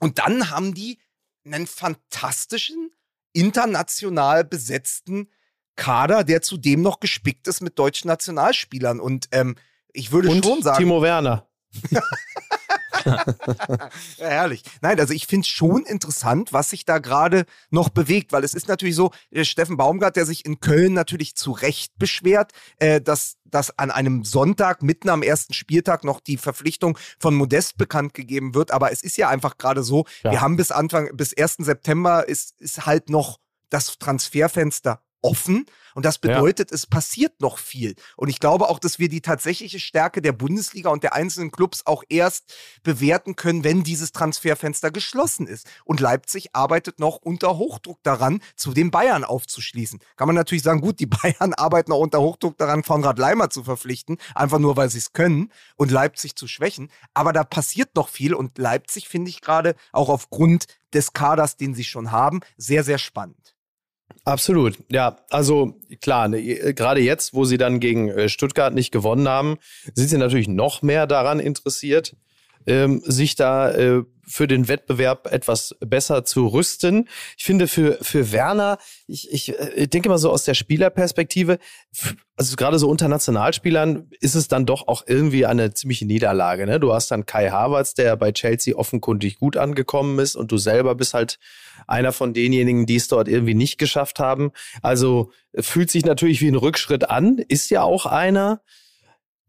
und 0.00 0.18
dann 0.18 0.50
haben 0.50 0.74
die 0.74 0.98
einen 1.46 1.66
fantastischen, 1.66 2.90
international 3.32 4.44
besetzten 4.44 5.30
Kader, 5.76 6.24
der 6.24 6.42
zudem 6.42 6.82
noch 6.82 7.00
gespickt 7.00 7.48
ist 7.48 7.62
mit 7.62 7.78
deutschen 7.78 8.08
Nationalspielern. 8.08 9.00
Und 9.00 9.28
ähm, 9.32 9.56
ich 9.94 10.12
würde 10.12 10.28
Und 10.28 10.44
schon 10.44 10.62
sagen, 10.62 10.78
Timo 10.78 11.00
Werner. 11.00 11.48
ja, 14.18 14.26
herrlich. 14.26 14.62
Nein, 14.80 14.98
also 15.00 15.12
ich 15.12 15.26
finde 15.26 15.44
es 15.44 15.48
schon 15.48 15.84
interessant, 15.84 16.52
was 16.52 16.70
sich 16.70 16.84
da 16.84 16.98
gerade 16.98 17.44
noch 17.70 17.88
bewegt, 17.88 18.32
weil 18.32 18.44
es 18.44 18.54
ist 18.54 18.68
natürlich 18.68 18.96
so, 18.96 19.10
der 19.30 19.44
Steffen 19.44 19.76
Baumgart, 19.76 20.16
der 20.16 20.26
sich 20.26 20.44
in 20.44 20.60
Köln 20.60 20.92
natürlich 20.92 21.34
zu 21.36 21.52
Recht 21.52 21.98
beschwert, 21.98 22.52
äh, 22.78 23.00
dass, 23.00 23.36
dass 23.44 23.76
an 23.78 23.90
einem 23.90 24.24
Sonntag 24.24 24.82
mitten 24.82 25.08
am 25.08 25.22
ersten 25.22 25.54
Spieltag 25.54 26.04
noch 26.04 26.20
die 26.20 26.36
Verpflichtung 26.36 26.98
von 27.18 27.34
Modest 27.34 27.76
bekannt 27.78 28.14
gegeben 28.14 28.54
wird. 28.54 28.70
Aber 28.70 28.92
es 28.92 29.02
ist 29.02 29.16
ja 29.16 29.28
einfach 29.28 29.58
gerade 29.58 29.82
so, 29.82 30.04
Ja. 30.22 30.32
wir 30.32 30.40
haben 30.40 30.56
bis 30.56 30.70
Anfang, 30.70 31.16
bis 31.16 31.36
1. 31.36 31.56
September 31.58 32.28
ist, 32.28 32.60
ist 32.60 32.86
halt 32.86 33.08
noch 33.10 33.38
das 33.70 33.98
Transferfenster 33.98 35.02
offen 35.22 35.66
und 35.94 36.04
das 36.04 36.20
Ja. 36.22 36.34
bedeutet, 36.34 36.70
es 36.70 36.86
passiert 36.86 37.40
noch 37.40 37.58
viel. 37.58 37.94
Und 38.16 38.28
ich 38.28 38.38
glaube 38.38 38.68
auch, 38.68 38.78
dass 38.78 38.98
wir 38.98 39.08
die 39.08 39.20
tatsächliche 39.20 39.80
Stärke 39.80 40.22
der 40.22 40.32
Bundesliga 40.32 40.90
und 40.90 41.02
der 41.02 41.14
einzelnen 41.14 41.50
Clubs 41.50 41.86
auch 41.86 42.04
erst 42.08 42.54
bewerten 42.82 43.34
können, 43.34 43.64
wenn 43.64 43.82
dieses 43.82 44.12
Transferfenster 44.12 44.90
geschlossen 44.90 45.46
ist. 45.46 45.66
Und 45.84 46.00
Leipzig 46.00 46.54
arbeitet 46.54 47.00
noch 47.00 47.16
unter 47.16 47.58
Hochdruck 47.58 48.02
daran, 48.02 48.40
zu 48.54 48.72
den 48.72 48.90
Bayern 48.90 49.24
aufzuschließen. 49.24 49.98
Kann 50.16 50.28
man 50.28 50.36
natürlich 50.36 50.62
sagen, 50.62 50.80
gut, 50.80 51.00
die 51.00 51.06
Bayern 51.06 51.54
arbeiten 51.54 51.92
auch 51.92 52.00
unter 52.00 52.20
Hochdruck 52.20 52.56
daran, 52.58 52.82
Konrad 52.82 53.18
Leimer 53.18 53.50
zu 53.50 53.64
verpflichten, 53.64 54.18
einfach 54.34 54.58
nur, 54.58 54.76
weil 54.76 54.90
sie 54.90 54.98
es 54.98 55.12
können 55.12 55.52
und 55.76 55.90
Leipzig 55.90 56.36
zu 56.36 56.46
schwächen. 56.48 56.90
Aber 57.14 57.32
da 57.32 57.44
passiert 57.44 57.94
noch 57.94 58.08
viel 58.08 58.34
und 58.34 58.58
Leipzig 58.58 59.08
finde 59.08 59.30
ich 59.30 59.40
gerade 59.40 59.74
auch 59.92 60.08
aufgrund 60.08 60.66
des 60.92 61.12
Kaders, 61.12 61.56
den 61.56 61.74
sie 61.74 61.84
schon 61.84 62.10
haben, 62.10 62.40
sehr, 62.56 62.82
sehr 62.82 62.98
spannend. 62.98 63.54
Absolut, 64.24 64.78
ja. 64.90 65.16
Also 65.30 65.74
klar, 66.00 66.28
ne, 66.28 66.42
gerade 66.74 67.00
jetzt, 67.00 67.34
wo 67.34 67.44
sie 67.44 67.56
dann 67.58 67.80
gegen 67.80 68.08
äh, 68.08 68.28
Stuttgart 68.28 68.74
nicht 68.74 68.90
gewonnen 68.92 69.28
haben, 69.28 69.56
sind 69.94 70.08
sie 70.08 70.18
natürlich 70.18 70.48
noch 70.48 70.82
mehr 70.82 71.06
daran 71.06 71.40
interessiert, 71.40 72.14
ähm, 72.66 73.02
sich 73.04 73.34
da 73.34 73.70
äh, 73.72 74.02
für 74.28 74.46
den 74.46 74.68
Wettbewerb 74.68 75.32
etwas 75.32 75.74
besser 75.80 76.24
zu 76.24 76.46
rüsten. 76.46 77.08
Ich 77.36 77.44
finde 77.44 77.66
für, 77.66 77.98
für 78.02 78.30
Werner, 78.30 78.78
ich, 79.06 79.32
ich 79.32 79.58
äh, 79.58 79.86
denke 79.86 80.08
mal 80.08 80.18
so 80.18 80.30
aus 80.30 80.44
der 80.44 80.54
Spielerperspektive, 80.54 81.58
also 82.36 82.56
gerade 82.56 82.78
so 82.78 82.88
unter 82.88 83.08
Nationalspielern 83.08 84.10
ist 84.20 84.34
es 84.34 84.48
dann 84.48 84.66
doch 84.66 84.86
auch 84.86 85.02
irgendwie 85.06 85.46
eine 85.46 85.72
ziemliche 85.72 86.06
Niederlage. 86.06 86.66
Ne? 86.66 86.78
Du 86.78 86.92
hast 86.92 87.10
dann 87.10 87.26
Kai 87.26 87.50
Havertz, 87.50 87.94
der 87.94 88.16
bei 88.16 88.32
Chelsea 88.32 88.76
offenkundig 88.76 89.38
gut 89.38 89.56
angekommen 89.56 90.18
ist 90.18 90.36
und 90.36 90.52
du 90.52 90.58
selber 90.58 90.94
bist 90.94 91.14
halt 91.14 91.38
einer 91.86 92.12
von 92.12 92.34
denjenigen, 92.34 92.86
die 92.86 92.96
es 92.96 93.08
dort 93.08 93.28
irgendwie 93.28 93.54
nicht 93.54 93.78
geschafft 93.78 94.18
haben. 94.18 94.52
Also 94.82 95.32
äh, 95.52 95.62
fühlt 95.62 95.90
sich 95.90 96.04
natürlich 96.04 96.40
wie 96.40 96.48
ein 96.48 96.54
Rückschritt 96.54 97.08
an, 97.08 97.38
ist 97.38 97.70
ja 97.70 97.82
auch 97.82 98.04
einer. 98.06 98.60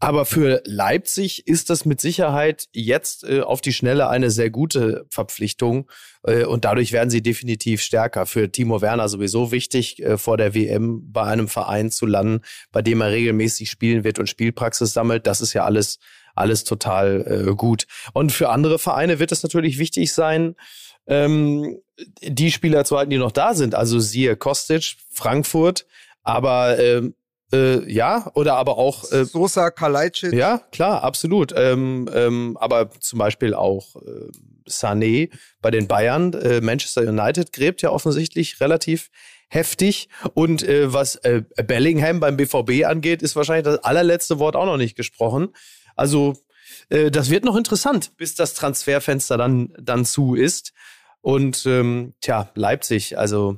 Aber 0.02 0.26
für 0.26 0.62
Leipzig 0.66 1.46
ist 1.46 1.70
das 1.70 1.84
mit 1.84 2.00
Sicherheit 2.00 2.68
jetzt 2.72 3.26
äh, 3.26 3.42
auf 3.42 3.60
die 3.60 3.74
Schnelle 3.74 4.08
eine 4.08 4.32
sehr 4.32 4.50
gute 4.50 5.06
Verpflichtung 5.10 5.92
äh, 6.24 6.46
und 6.46 6.64
dadurch 6.64 6.94
werden 6.94 7.10
sie 7.10 7.22
definitiv 7.22 7.82
stärker. 7.82 8.26
Für 8.26 8.50
Timo 8.50 8.82
Werner 8.82 9.10
sowieso 9.10 9.52
wichtig, 9.52 10.02
äh, 10.02 10.18
vor 10.18 10.38
der 10.38 10.56
WM 10.56 11.12
bei 11.12 11.24
einem 11.24 11.50
Verein 11.50 11.92
zu 11.92 12.06
landen, 12.06 12.46
bei 12.72 12.82
dem 12.82 13.02
er 13.02 13.12
regelmäßig 13.12 13.70
spielen 13.70 14.06
wird 14.06 14.20
und 14.20 14.30
Spielpraxis 14.30 14.94
sammelt. 14.94 15.28
Das 15.28 15.42
ist 15.42 15.54
ja 15.54 15.66
alles 15.66 16.00
alles 16.36 16.64
total 16.64 17.48
äh, 17.50 17.56
gut. 17.56 17.86
Und 18.14 18.32
für 18.32 18.50
andere 18.50 18.80
Vereine 18.80 19.20
wird 19.20 19.34
es 19.34 19.44
natürlich 19.44 19.78
wichtig 19.78 20.14
sein, 20.14 20.56
ähm, 21.08 21.80
die 22.22 22.52
Spieler 22.52 22.86
zu 22.86 22.98
halten, 22.98 23.10
die 23.10 23.18
noch 23.18 23.34
da 23.34 23.54
sind. 23.54 23.76
Also 23.76 24.00
siehe 24.00 24.38
Kostic, 24.38 24.96
Frankfurt, 25.12 25.86
aber 26.24 26.80
ähm, 26.80 27.16
äh, 27.52 27.92
ja, 27.92 28.30
oder 28.36 28.56
aber 28.56 28.78
auch 28.78 29.12
äh, 29.12 29.26
Sosa, 29.26 29.72
Kalajdzic, 29.72 30.34
ja, 30.34 30.62
klar, 30.72 31.04
absolut. 31.04 31.54
Ähm, 31.56 32.10
ähm, 32.14 32.58
aber 32.60 32.92
zum 33.00 33.20
Beispiel 33.20 33.54
auch 33.54 33.96
äh, 33.96 34.30
Sané 34.68 35.30
bei 35.62 35.72
den 35.72 35.88
Bayern, 35.88 36.34
äh, 36.34 36.62
Manchester 36.62 37.02
United 37.02 37.52
gräbt 37.52 37.82
ja 37.82 37.90
offensichtlich 37.90 38.62
relativ 38.62 39.10
heftig. 39.50 40.10
Und 40.34 40.64
äh, 40.64 40.94
was 40.94 41.16
äh, 41.16 41.44
Bellingham 41.66 42.20
beim 42.20 42.38
BVB 42.38 42.86
angeht, 42.86 43.22
ist 43.22 43.36
wahrscheinlich 43.36 43.66
das 43.66 43.84
allerletzte 43.84 44.40
Wort 44.40 44.56
auch 44.56 44.66
noch 44.66 44.78
nicht 44.78 44.96
gesprochen. 44.96 45.50
Also 45.96 46.38
äh, 46.90 47.12
das 47.12 47.30
wird 47.30 47.44
noch 47.46 47.56
interessant, 47.56 48.16
bis 48.18 48.36
das 48.36 48.54
Transferfenster 48.54 49.38
dann, 49.38 49.74
dann 49.80 50.06
zu 50.06 50.36
ist. 50.36 50.74
Und 51.22 51.66
ähm, 51.66 52.14
tja, 52.22 52.52
Leipzig, 52.54 53.18
also 53.18 53.58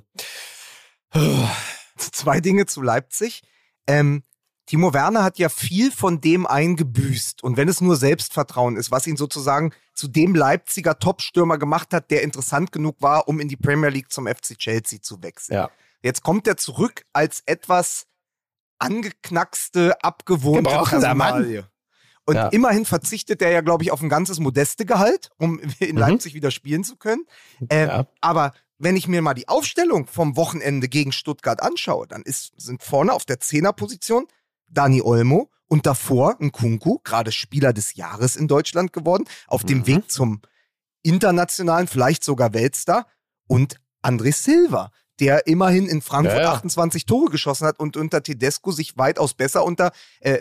zwei 1.98 2.40
Dinge 2.40 2.66
zu 2.66 2.82
Leipzig. 2.82 3.44
Ähm, 3.88 4.24
Timo 4.68 4.94
Werner 4.94 5.24
hat 5.24 5.38
ja 5.38 5.50
viel 5.50 5.92
von 5.92 6.22
dem 6.22 6.46
eingebüßt. 6.48 7.44
Und 7.44 7.58
wenn 7.58 7.68
es 7.68 7.82
nur 7.82 7.96
Selbstvertrauen 7.98 8.78
ist, 8.78 8.92
was 8.92 9.06
ihn 9.08 9.18
sozusagen 9.18 9.74
zu 9.94 10.08
dem 10.08 10.34
Leipziger 10.36 10.98
Topstürmer 10.98 11.58
gemacht 11.58 11.94
hat, 11.94 12.10
der 12.12 12.22
interessant 12.22 12.72
genug 12.72 13.02
war, 13.02 13.28
um 13.28 13.40
in 13.40 13.50
die 13.50 13.58
Premier 13.58 13.90
League 13.90 14.12
zum 14.12 14.28
FC 14.28 14.58
Chelsea 14.58 15.02
zu 15.02 15.22
wechseln. 15.24 15.56
Ja. 15.56 15.70
Jetzt 16.04 16.24
kommt 16.24 16.48
er 16.48 16.58
zurück 16.58 17.04
als 17.12 17.44
etwas 17.46 18.06
angeknackste, 18.80 19.96
abgewohnte. 20.04 20.70
Personalie. 20.70 21.66
Und 22.26 22.36
Ja. 22.36 22.48
immerhin 22.50 22.86
verzichtet 22.86 23.42
er 23.42 23.52
ja, 23.52 23.62
glaube 23.62 23.84
ich, 23.84 23.92
auf 23.92 24.02
ein 24.02 24.10
ganzes 24.10 24.40
modeste 24.40 24.86
Gehalt, 24.86 25.30
um 25.38 25.60
in 25.80 25.92
Mhm. 25.96 25.98
Leipzig 25.98 26.34
wieder 26.34 26.52
spielen 26.52 26.84
zu 26.84 26.96
können. 26.96 27.26
Ähm, 27.70 27.88
Ja. 27.90 28.08
Aber 28.22 28.54
wenn 28.82 28.96
ich 28.96 29.08
mir 29.08 29.22
mal 29.22 29.34
die 29.34 29.48
Aufstellung 29.48 30.08
vom 30.08 30.36
Wochenende 30.36 30.90
gegen 30.90 31.12
Stuttgart 31.12 31.62
anschaue, 31.62 32.08
dann 32.08 32.24
ist, 32.24 32.52
sind 32.58 32.82
vorne 32.84 33.14
auf 33.14 33.26
der 33.26 33.40
Zehnerposition 33.40 34.28
Dani 34.68 35.02
Olmo 35.02 35.50
und 35.68 35.86
davor 35.86 36.38
ein 36.40 36.52
Kunku, 36.52 37.00
gerade 37.04 37.32
Spieler 37.32 37.74
des 37.74 37.96
Jahres 37.96 38.36
in 38.36 38.48
Deutschland 38.48 38.92
geworden, 38.92 39.26
auf 39.48 39.64
dem 39.64 39.80
Mhm. 39.80 39.88
Weg 39.88 40.12
zum 40.12 40.42
internationalen, 41.04 41.88
vielleicht 41.88 42.24
sogar 42.24 42.54
Weltstar 42.54 43.06
und 43.48 43.78
André 44.04 44.34
Silva, 44.34 44.92
der 45.20 45.46
immerhin 45.48 45.88
in 45.88 46.02
Frankfurt 46.02 46.38
Ja, 46.38 46.44
ja. 46.44 46.54
28 46.54 47.06
Tore 47.06 47.30
geschossen 47.30 47.68
hat 47.68 47.80
und 47.80 47.96
unter 47.98 48.24
Tedesco 48.24 48.72
sich 48.72 48.98
weitaus 48.98 49.34
besser 49.34 49.64
unter 49.64 49.92
äh, 50.20 50.40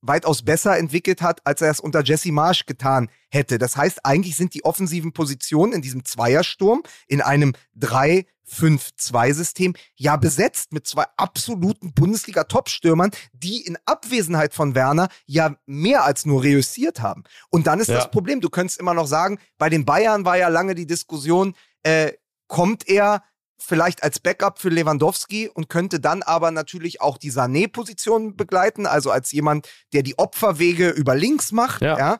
weitaus 0.00 0.42
besser 0.42 0.78
entwickelt 0.78 1.22
hat, 1.22 1.40
als 1.44 1.60
er 1.60 1.70
es 1.70 1.80
unter 1.80 2.02
Jesse 2.04 2.32
Marsch 2.32 2.66
getan 2.66 3.10
hätte. 3.30 3.58
Das 3.58 3.76
heißt, 3.76 4.04
eigentlich 4.04 4.36
sind 4.36 4.54
die 4.54 4.64
offensiven 4.64 5.12
Positionen 5.12 5.72
in 5.72 5.82
diesem 5.82 6.04
Zweiersturm 6.04 6.82
in 7.08 7.20
einem 7.20 7.54
3-5-2-System 7.78 9.74
ja 9.96 10.16
besetzt 10.16 10.72
mit 10.72 10.86
zwei 10.86 11.04
absoluten 11.16 11.92
Bundesliga-Top-Stürmern, 11.92 13.10
die 13.32 13.66
in 13.66 13.76
Abwesenheit 13.86 14.54
von 14.54 14.74
Werner 14.74 15.08
ja 15.26 15.56
mehr 15.66 16.04
als 16.04 16.26
nur 16.26 16.42
reüssiert 16.42 17.00
haben. 17.00 17.24
Und 17.50 17.66
dann 17.66 17.80
ist 17.80 17.88
Ja. 17.88 17.96
das 17.96 18.10
Problem, 18.10 18.40
du 18.40 18.50
könntest 18.50 18.78
immer 18.80 18.94
noch 18.94 19.06
sagen, 19.06 19.38
bei 19.58 19.68
den 19.68 19.84
Bayern 19.84 20.24
war 20.24 20.36
ja 20.36 20.48
lange 20.48 20.74
die 20.74 20.86
Diskussion, 20.86 21.54
äh, 21.82 22.12
kommt 22.46 22.88
er 22.88 23.22
vielleicht 23.58 24.02
als 24.02 24.18
Backup 24.20 24.58
für 24.60 24.68
Lewandowski 24.68 25.48
und 25.48 25.68
könnte 25.68 26.00
dann 26.00 26.22
aber 26.22 26.50
natürlich 26.50 27.00
auch 27.00 27.18
die 27.18 27.32
Sané-Position 27.32 28.36
begleiten, 28.36 28.86
also 28.86 29.10
als 29.10 29.32
jemand, 29.32 29.68
der 29.92 30.02
die 30.02 30.18
Opferwege 30.18 30.90
über 30.90 31.14
links 31.14 31.52
macht. 31.52 31.82
Ja. 31.82 31.98
Ja. 31.98 32.18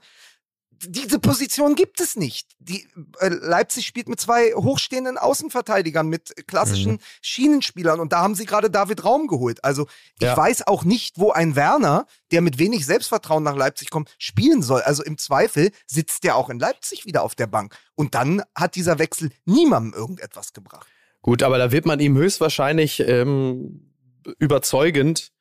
Diese 0.81 1.19
Position 1.19 1.75
gibt 1.75 2.01
es 2.01 2.15
nicht. 2.15 2.53
Die, 2.61 2.87
äh, 3.19 3.31
Leipzig 3.31 3.85
spielt 3.85 4.09
mit 4.09 4.21
zwei 4.21 4.53
hochstehenden 4.55 5.19
Außenverteidigern, 5.19 6.07
mit 6.07 6.47
klassischen 6.47 6.93
Mhm. 6.93 6.99
Schienenspielern 7.21 7.99
und 7.99 8.13
da 8.13 8.21
haben 8.21 8.37
sie 8.37 8.45
gerade 8.47 8.71
David 8.71 9.05
Raum 9.05 9.27
geholt. 9.27 9.65
Also 9.65 9.89
ich 10.21 10.27
Ja. 10.27 10.37
weiß 10.37 10.69
auch 10.69 10.85
nicht, 10.85 11.19
wo 11.19 11.33
ein 11.33 11.57
Werner, 11.57 12.07
der 12.31 12.43
mit 12.43 12.59
wenig 12.61 12.87
Selbstvertrauen 12.87 13.43
nach 13.43 13.57
Leipzig 13.57 13.91
kommt, 13.91 14.15
spielen 14.19 14.63
soll. 14.63 14.83
Also 14.83 15.03
im 15.03 15.19
Zweifel 15.19 15.73
sitzt 15.89 16.23
der 16.23 16.37
auch 16.37 16.49
in 16.49 16.61
Leipzig 16.61 17.07
wieder 17.07 17.25
auf 17.25 17.35
der 17.35 17.49
Bank. 17.49 17.77
Und 17.97 18.15
dann 18.15 18.45
hat 18.55 18.77
dieser 18.77 19.01
Wechsel 19.01 19.31
niemandem 19.47 19.95
irgendetwas 19.99 20.53
gebracht. 20.53 20.87
Gut, 21.23 21.43
aber 21.43 21.59
da 21.59 21.73
wird 21.73 21.87
man 21.87 22.01
ihm 22.01 22.17
höchstwahrscheinlich 22.17 23.01
ähm, 23.01 23.93
überzeugend, 24.39 25.33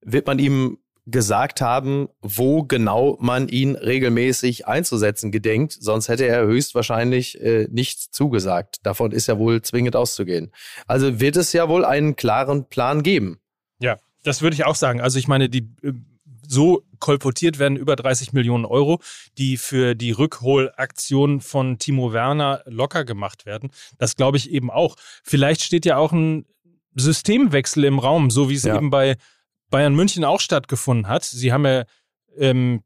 wird 0.00 0.26
man 0.26 0.38
ihm 0.38 0.78
gesagt 1.06 1.60
haben, 1.60 2.08
wo 2.20 2.62
genau 2.62 3.16
man 3.20 3.48
ihn 3.48 3.74
regelmäßig 3.76 4.66
einzusetzen 4.66 5.32
gedenkt. 5.32 5.76
Sonst 5.78 6.08
hätte 6.08 6.26
er 6.26 6.44
höchstwahrscheinlich 6.44 7.40
äh, 7.40 7.66
nicht 7.70 8.14
zugesagt. 8.14 8.78
Davon 8.84 9.12
ist 9.12 9.26
ja 9.26 9.38
wohl 9.38 9.62
zwingend 9.62 9.96
auszugehen. 9.96 10.52
Also 10.86 11.20
wird 11.20 11.36
es 11.36 11.52
ja 11.52 11.68
wohl 11.68 11.84
einen 11.84 12.16
klaren 12.16 12.68
Plan 12.68 13.02
geben. 13.02 13.40
Ja, 13.80 13.96
das 14.24 14.42
würde 14.42 14.54
ich 14.54 14.64
auch 14.64 14.74
sagen. 14.74 15.00
Also 15.00 15.18
ich 15.18 15.26
meine, 15.26 15.48
die 15.48 15.70
äh, 15.82 15.92
so 16.50 16.82
kolportiert 16.98 17.60
werden 17.60 17.76
über 17.76 17.94
30 17.94 18.32
Millionen 18.32 18.64
Euro, 18.64 19.00
die 19.38 19.56
für 19.56 19.94
die 19.94 20.10
Rückholaktion 20.10 21.40
von 21.40 21.78
Timo 21.78 22.12
Werner 22.12 22.62
locker 22.66 23.04
gemacht 23.04 23.46
werden. 23.46 23.70
Das 23.98 24.16
glaube 24.16 24.36
ich 24.36 24.50
eben 24.50 24.68
auch. 24.68 24.96
Vielleicht 25.22 25.62
steht 25.62 25.86
ja 25.86 25.96
auch 25.96 26.10
ein 26.12 26.46
Systemwechsel 26.96 27.84
im 27.84 28.00
Raum, 28.00 28.30
so 28.30 28.50
wie 28.50 28.56
es 28.56 28.64
Ja. 28.64 28.76
eben 28.76 28.90
bei 28.90 29.16
Bayern 29.70 29.94
München 29.94 30.24
auch 30.24 30.40
stattgefunden 30.40 31.06
hat. 31.06 31.22
Sie 31.22 31.52
haben 31.52 31.64
ja 31.64 31.84
ähm, 32.36 32.82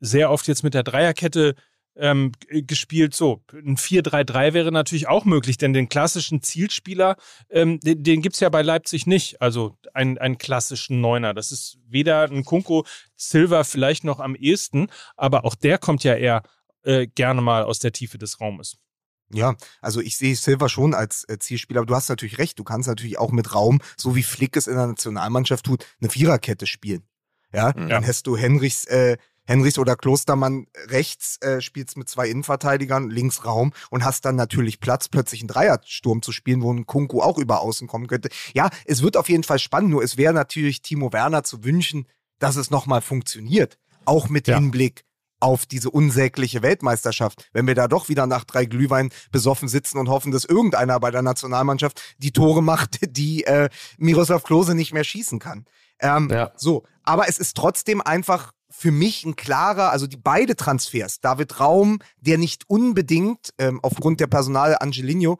sehr 0.00 0.30
oft 0.30 0.46
jetzt 0.46 0.62
mit 0.62 0.74
der 0.74 0.82
Dreierkette 0.82 1.54
ähm, 1.98 2.32
gespielt. 2.48 3.14
So, 3.14 3.42
ein 3.52 3.76
4-3-3 3.76 4.52
wäre 4.54 4.72
natürlich 4.72 5.08
auch 5.08 5.24
möglich, 5.24 5.58
denn 5.58 5.72
den 5.72 5.88
klassischen 5.88 6.42
Zielspieler, 6.42 7.16
ähm, 7.50 7.80
den, 7.80 8.02
den 8.02 8.22
gibt 8.22 8.36
es 8.36 8.40
ja 8.40 8.48
bei 8.48 8.62
Leipzig 8.62 9.06
nicht. 9.06 9.42
Also 9.42 9.76
einen, 9.92 10.18
einen 10.18 10.38
klassischen 10.38 11.00
Neuner. 11.00 11.34
Das 11.34 11.52
ist 11.52 11.78
weder 11.86 12.24
ein 12.24 12.44
Kunko, 12.44 12.86
Silva 13.16 13.64
vielleicht 13.64 14.04
noch 14.04 14.20
am 14.20 14.34
ehesten, 14.34 14.88
aber 15.16 15.44
auch 15.44 15.54
der 15.54 15.78
kommt 15.78 16.04
ja 16.04 16.14
eher 16.14 16.42
äh, 16.84 17.06
gerne 17.06 17.40
mal 17.40 17.64
aus 17.64 17.80
der 17.80 17.92
Tiefe 17.92 18.18
des 18.18 18.40
Raumes. 18.40 18.78
Ja, 19.30 19.56
also 19.82 20.00
ich 20.00 20.16
sehe 20.16 20.34
Silva 20.36 20.70
schon 20.70 20.94
als 20.94 21.24
äh, 21.28 21.38
Zielspieler, 21.38 21.80
aber 21.80 21.86
du 21.86 21.94
hast 21.94 22.08
natürlich 22.08 22.38
recht, 22.38 22.58
du 22.58 22.64
kannst 22.64 22.88
natürlich 22.88 23.18
auch 23.18 23.30
mit 23.30 23.54
Raum, 23.54 23.80
so 23.96 24.16
wie 24.16 24.22
Flick 24.22 24.56
es 24.56 24.66
in 24.66 24.76
der 24.76 24.86
Nationalmannschaft 24.86 25.66
tut, 25.66 25.84
eine 26.00 26.08
Viererkette 26.08 26.66
spielen. 26.66 27.02
Ja, 27.52 27.72
dann 27.72 28.06
hast 28.06 28.26
du 28.26 28.36
Henrichs, 28.36 28.84
äh, 28.84 29.16
Henrichs 29.48 29.78
oder 29.78 29.96
Klostermann 29.96 30.66
rechts, 30.86 31.38
äh, 31.40 31.60
spielst 31.60 31.96
mit 31.96 32.08
zwei 32.08 32.28
Innenverteidigern, 32.28 33.08
links 33.10 33.44
Raum 33.46 33.72
und 33.90 34.04
hast 34.04 34.24
dann 34.26 34.36
natürlich 34.36 34.78
Platz, 34.78 35.08
plötzlich 35.08 35.40
einen 35.40 35.48
Dreiersturm 35.48 36.20
zu 36.22 36.32
spielen, 36.32 36.62
wo 36.62 36.72
ein 36.72 36.86
Kunku 36.86 37.22
auch 37.22 37.38
über 37.38 37.62
außen 37.62 37.88
kommen 37.88 38.06
könnte. 38.06 38.28
Ja, 38.52 38.68
es 38.84 39.02
wird 39.02 39.16
auf 39.16 39.28
jeden 39.28 39.44
Fall 39.44 39.58
spannend, 39.58 39.90
nur 39.90 40.02
es 40.04 40.16
wäre 40.18 40.34
natürlich 40.34 40.82
Timo 40.82 41.12
Werner 41.12 41.44
zu 41.44 41.64
wünschen, 41.64 42.06
dass 42.38 42.56
es 42.56 42.70
nochmal 42.70 43.00
funktioniert. 43.00 43.78
Auch 44.04 44.28
mit 44.28 44.46
Ja. 44.48 44.56
Hinblick 44.56 45.04
auf 45.40 45.66
diese 45.66 45.90
unsägliche 45.90 46.62
Weltmeisterschaft. 46.62 47.48
Wenn 47.52 47.66
wir 47.66 47.74
da 47.74 47.88
doch 47.88 48.08
wieder 48.08 48.26
nach 48.26 48.44
drei 48.44 48.64
Glühwein 48.64 49.10
besoffen 49.30 49.68
sitzen 49.68 49.98
und 49.98 50.08
hoffen, 50.08 50.32
dass 50.32 50.44
irgendeiner 50.44 50.98
bei 51.00 51.10
der 51.10 51.22
Nationalmannschaft 51.22 52.02
die 52.18 52.32
Tore 52.32 52.62
macht, 52.62 52.98
die 53.16 53.44
äh, 53.44 53.68
Miroslav 53.98 54.42
Klose 54.42 54.74
nicht 54.74 54.92
mehr 54.92 55.04
schießen 55.04 55.38
kann. 55.38 55.64
Ähm, 56.00 56.28
Ja. 56.30 56.52
So, 56.56 56.84
aber 57.02 57.28
es 57.28 57.38
ist 57.38 57.56
trotzdem 57.56 58.00
einfach 58.00 58.52
für 58.70 58.90
mich 58.90 59.24
ein 59.24 59.36
klarer, 59.36 59.90
also 59.90 60.06
die 60.06 60.16
beide 60.16 60.56
Transfers, 60.56 61.20
David 61.20 61.60
Raum, 61.60 62.00
der 62.20 62.38
nicht 62.38 62.68
unbedingt 62.68 63.54
ähm, 63.58 63.80
aufgrund 63.82 64.20
der 64.20 64.26
Personale 64.26 64.80
Angelino 64.80 65.38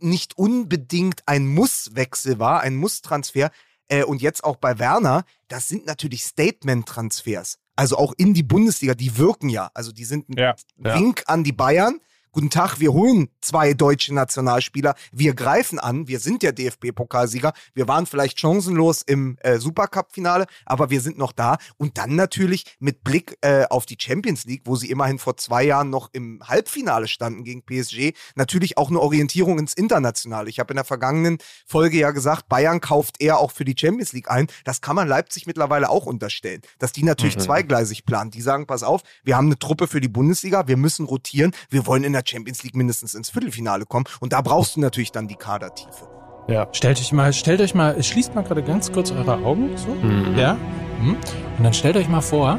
nicht 0.00 0.38
unbedingt 0.38 1.22
ein 1.26 1.46
Musswechsel 1.48 2.38
war, 2.38 2.60
ein 2.60 2.76
Musstransfer, 2.76 3.50
äh, 3.88 4.04
und 4.04 4.22
jetzt 4.22 4.44
auch 4.44 4.56
bei 4.56 4.78
Werner, 4.78 5.24
das 5.48 5.68
sind 5.68 5.86
natürlich 5.86 6.24
Statement-Transfers. 6.24 7.58
Also 7.74 7.96
auch 7.96 8.12
in 8.16 8.34
die 8.34 8.42
Bundesliga, 8.42 8.94
die 8.94 9.16
wirken 9.18 9.48
ja. 9.48 9.70
Also 9.74 9.92
die 9.92 10.04
sind 10.04 10.28
ein 10.28 10.36
Ja. 10.36 10.54
Ja. 10.76 10.94
Wink 10.98 11.24
an 11.26 11.44
die 11.44 11.52
Bayern. 11.52 12.00
Guten 12.38 12.50
Tag, 12.50 12.78
wir 12.78 12.92
holen 12.92 13.30
zwei 13.40 13.74
deutsche 13.74 14.14
Nationalspieler. 14.14 14.94
Wir 15.10 15.34
greifen 15.34 15.80
an. 15.80 16.06
Wir 16.06 16.20
sind 16.20 16.44
der 16.44 16.52
DFB-Pokalsieger. 16.52 17.52
Wir 17.74 17.88
waren 17.88 18.06
vielleicht 18.06 18.38
chancenlos 18.38 19.02
im 19.02 19.36
äh, 19.40 19.58
Supercup-Finale, 19.58 20.46
aber 20.64 20.88
wir 20.88 21.00
sind 21.00 21.18
noch 21.18 21.32
da. 21.32 21.56
Und 21.78 21.98
dann 21.98 22.14
natürlich 22.14 22.76
mit 22.78 23.02
Blick 23.02 23.36
äh, 23.40 23.64
auf 23.68 23.86
die 23.86 23.96
Champions 23.98 24.44
League, 24.44 24.62
wo 24.66 24.76
sie 24.76 24.88
immerhin 24.88 25.18
vor 25.18 25.36
zwei 25.36 25.64
Jahren 25.64 25.90
noch 25.90 26.10
im 26.12 26.40
Halbfinale 26.46 27.08
standen 27.08 27.42
gegen 27.42 27.64
PSG, 27.64 28.12
natürlich 28.36 28.78
auch 28.78 28.90
eine 28.90 29.00
Orientierung 29.00 29.58
ins 29.58 29.74
Internationale. 29.74 30.48
Ich 30.48 30.60
habe 30.60 30.72
in 30.72 30.76
der 30.76 30.84
vergangenen 30.84 31.38
Folge 31.66 31.98
ja 31.98 32.12
gesagt, 32.12 32.48
Bayern 32.48 32.80
kauft 32.80 33.20
eher 33.20 33.38
auch 33.38 33.50
für 33.50 33.64
die 33.64 33.74
Champions 33.76 34.12
League 34.12 34.30
ein. 34.30 34.46
Das 34.62 34.80
kann 34.80 34.94
man 34.94 35.08
Leipzig 35.08 35.48
mittlerweile 35.48 35.90
auch 35.90 36.06
unterstellen, 36.06 36.62
dass 36.78 36.92
die 36.92 37.02
natürlich 37.02 37.34
Mhm. 37.34 37.40
zweigleisig 37.40 38.06
planen. 38.06 38.30
Die 38.30 38.42
sagen, 38.42 38.68
pass 38.68 38.84
auf, 38.84 39.02
wir 39.24 39.36
haben 39.36 39.46
eine 39.46 39.58
Truppe 39.58 39.88
für 39.88 40.00
die 40.00 40.06
Bundesliga, 40.06 40.68
wir 40.68 40.76
müssen 40.76 41.04
rotieren, 41.04 41.50
wir 41.68 41.84
wollen 41.84 42.04
in 42.04 42.12
der 42.12 42.27
Champions 42.28 42.62
League 42.62 42.76
mindestens 42.76 43.14
ins 43.14 43.30
Viertelfinale 43.30 43.86
kommen 43.86 44.04
und 44.20 44.32
da 44.32 44.40
brauchst 44.40 44.76
du 44.76 44.80
natürlich 44.80 45.12
dann 45.12 45.28
die 45.28 45.36
Kadertiefe. 45.36 46.08
Ja. 46.48 46.66
Stellt 46.72 46.98
euch 46.98 47.12
mal, 47.12 47.32
stellt 47.32 47.60
euch 47.60 47.74
mal, 47.74 48.02
schließt 48.02 48.34
mal 48.34 48.42
gerade 48.42 48.62
ganz 48.62 48.90
kurz 48.92 49.10
eure 49.10 49.34
Augen, 49.44 49.70
so. 49.76 49.88
Mhm. 49.88 50.36
Ja. 50.36 50.54
Mhm. 51.00 51.16
Und 51.58 51.64
dann 51.64 51.74
stellt 51.74 51.96
euch 51.96 52.08
mal 52.08 52.20
vor, 52.22 52.58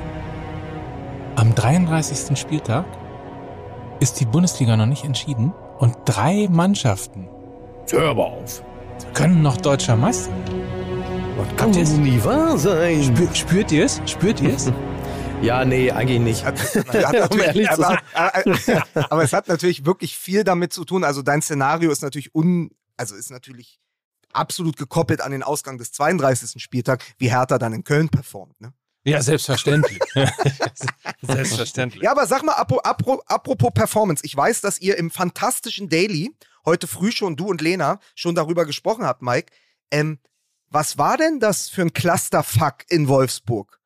am 1.35 1.55
33. 1.55 2.37
Spieltag 2.37 2.85
ist 3.99 4.19
die 4.19 4.25
Bundesliga 4.25 4.77
noch 4.77 4.85
nicht 4.85 5.03
entschieden 5.05 5.53
und 5.77 5.95
drei 6.05 6.47
Mannschaften 6.51 7.27
Hör 7.89 8.09
aber 8.11 8.27
auf. 8.27 8.63
können 9.13 9.41
noch 9.41 9.57
deutscher 9.57 9.95
Meister. 9.95 10.31
Kann 11.55 11.67
Habt 11.69 11.75
ihr 11.77 11.83
es? 11.83 11.93
nie 11.93 12.21
wahr 12.23 12.57
sein. 12.57 13.01
Spür, 13.01 13.27
spürt 13.33 13.71
ihr 13.71 13.85
es? 13.85 14.01
Spürt 14.05 14.41
ihr 14.41 14.53
es? 14.53 14.71
Ja, 15.41 15.63
nee, 15.63 15.91
eigentlich 15.91 16.19
nicht. 16.19 16.43
Hat, 16.43 16.59
hat 16.75 17.31
Um 17.31 17.37
natürlich, 17.37 17.45
ehrlich 17.45 17.69
zu 17.69 17.83
aber, 17.83 18.01
aber 19.09 19.23
es 19.23 19.33
hat 19.33 19.47
natürlich 19.47 19.85
wirklich 19.85 20.17
viel 20.17 20.43
damit 20.43 20.73
zu 20.73 20.83
tun. 20.85 21.03
Also 21.03 21.21
dein 21.21 21.41
Szenario 21.41 21.91
ist 21.91 22.01
natürlich 22.01 22.35
un, 22.35 22.71
also 22.97 23.15
ist 23.15 23.31
natürlich 23.31 23.79
absolut 24.33 24.77
gekoppelt 24.77 25.21
an 25.21 25.31
den 25.31 25.43
Ausgang 25.43 25.77
des 25.77 25.91
32. 25.93 26.61
Spieltags, 26.61 27.05
wie 27.17 27.31
Hertha 27.31 27.57
dann 27.57 27.73
in 27.73 27.83
Köln 27.83 28.09
performt. 28.09 28.59
Ne? 28.59 28.73
Ja, 29.05 29.21
selbstverständlich. 29.21 29.99
selbstverständlich. 31.21 32.03
Ja, 32.03 32.11
aber 32.11 32.27
sag 32.27 32.43
mal, 32.43 32.53
apro, 32.53 32.79
apro, 32.83 33.23
apropos 33.25 33.71
Performance, 33.73 34.23
ich 34.25 34.35
weiß, 34.35 34.61
dass 34.61 34.79
ihr 34.79 34.97
im 34.97 35.09
fantastischen 35.09 35.89
Daily 35.89 36.35
heute 36.65 36.87
früh 36.87 37.11
schon, 37.11 37.37
du 37.37 37.47
und 37.47 37.61
Lena, 37.61 37.99
schon 38.13 38.35
darüber 38.35 38.65
gesprochen 38.65 39.05
habt, 39.05 39.21
Mike. 39.21 39.53
Ähm, 39.89 40.19
was 40.69 40.97
war 40.97 41.17
denn 41.17 41.39
das 41.39 41.69
für 41.69 41.81
ein 41.81 41.93
Clusterfuck 41.93 42.85
in 42.89 43.07
Wolfsburg? 43.07 43.78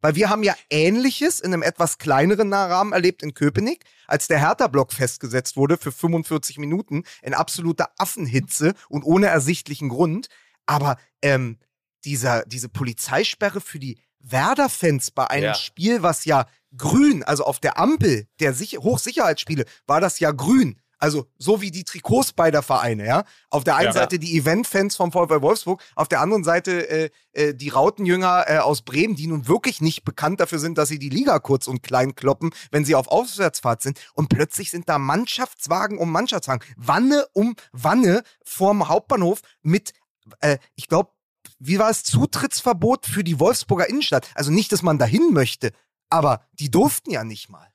Weil 0.00 0.14
wir 0.14 0.30
haben 0.30 0.42
ja 0.42 0.54
Ähnliches 0.70 1.40
in 1.40 1.52
einem 1.52 1.62
etwas 1.62 1.98
kleineren 1.98 2.52
Rahmen 2.52 2.92
erlebt 2.92 3.22
in 3.22 3.34
Köpenick, 3.34 3.84
als 4.06 4.28
der 4.28 4.40
Hertha-Block 4.40 4.92
festgesetzt 4.92 5.56
wurde 5.56 5.76
für 5.76 5.92
45 5.92 6.58
Minuten 6.58 7.04
in 7.22 7.34
absoluter 7.34 7.90
Affenhitze 7.98 8.74
und 8.88 9.02
ohne 9.04 9.26
ersichtlichen 9.26 9.88
Grund. 9.88 10.28
Aber 10.66 10.96
ähm, 11.22 11.58
dieser, 12.04 12.44
diese 12.46 12.68
Polizeisperre 12.68 13.60
für 13.60 13.78
die 13.78 13.98
Werder-Fans 14.20 15.10
bei 15.10 15.28
einem 15.28 15.44
Ja. 15.44 15.54
Spiel, 15.54 16.02
was 16.02 16.24
ja 16.24 16.46
grün, 16.76 17.22
also 17.24 17.44
auf 17.44 17.58
der 17.58 17.78
Ampel 17.78 18.26
der 18.38 18.54
Sich 18.54 18.78
Hochsicherheitsspiele, 18.78 19.64
war 19.86 20.00
das 20.00 20.20
ja 20.20 20.30
grün. 20.30 20.80
Also 21.00 21.26
so 21.38 21.62
wie 21.62 21.70
die 21.70 21.84
Trikots 21.84 22.32
beider 22.32 22.62
Vereine, 22.62 23.06
ja. 23.06 23.24
Auf 23.48 23.64
der 23.64 23.76
einen 23.76 23.86
Ja. 23.86 23.92
Seite 23.92 24.18
die 24.18 24.38
Event-Fans 24.38 24.94
vom 24.96 25.10
VfL 25.10 25.40
Wolfsburg, 25.40 25.82
auf 25.96 26.08
der 26.08 26.20
anderen 26.20 26.44
Seite 26.44 26.88
äh, 26.88 27.10
äh, 27.32 27.54
die 27.54 27.70
Rautenjünger 27.70 28.44
äh, 28.46 28.58
aus 28.58 28.82
Bremen, 28.82 29.16
die 29.16 29.26
nun 29.26 29.48
wirklich 29.48 29.80
nicht 29.80 30.04
bekannt 30.04 30.40
dafür 30.40 30.58
sind, 30.58 30.76
dass 30.76 30.88
sie 30.90 30.98
die 30.98 31.08
Liga 31.08 31.38
kurz 31.38 31.66
und 31.66 31.82
klein 31.82 32.14
kloppen, 32.14 32.50
wenn 32.70 32.84
sie 32.84 32.94
auf 32.94 33.08
Auswärtsfahrt 33.08 33.82
sind. 33.82 33.98
Und 34.14 34.28
plötzlich 34.28 34.70
sind 34.70 34.88
da 34.88 34.98
Mannschaftswagen 34.98 35.98
um 35.98 36.12
Mannschaftswagen, 36.12 36.64
Wanne 36.76 37.26
um 37.32 37.56
Wanne 37.72 38.22
vorm 38.44 38.88
Hauptbahnhof 38.88 39.40
mit, 39.62 39.94
äh, 40.40 40.58
ich 40.74 40.86
glaube, 40.86 41.10
wie 41.58 41.78
war 41.78 41.88
es, 41.90 42.04
Zutrittsverbot 42.04 43.06
für 43.06 43.24
die 43.24 43.40
Wolfsburger 43.40 43.88
Innenstadt. 43.88 44.28
Also 44.34 44.50
nicht, 44.50 44.70
dass 44.72 44.82
man 44.82 44.98
dahin 44.98 45.32
möchte, 45.32 45.72
aber 46.10 46.44
die 46.58 46.70
durften 46.70 47.10
ja 47.10 47.24
nicht 47.24 47.48
mal. 47.48 47.69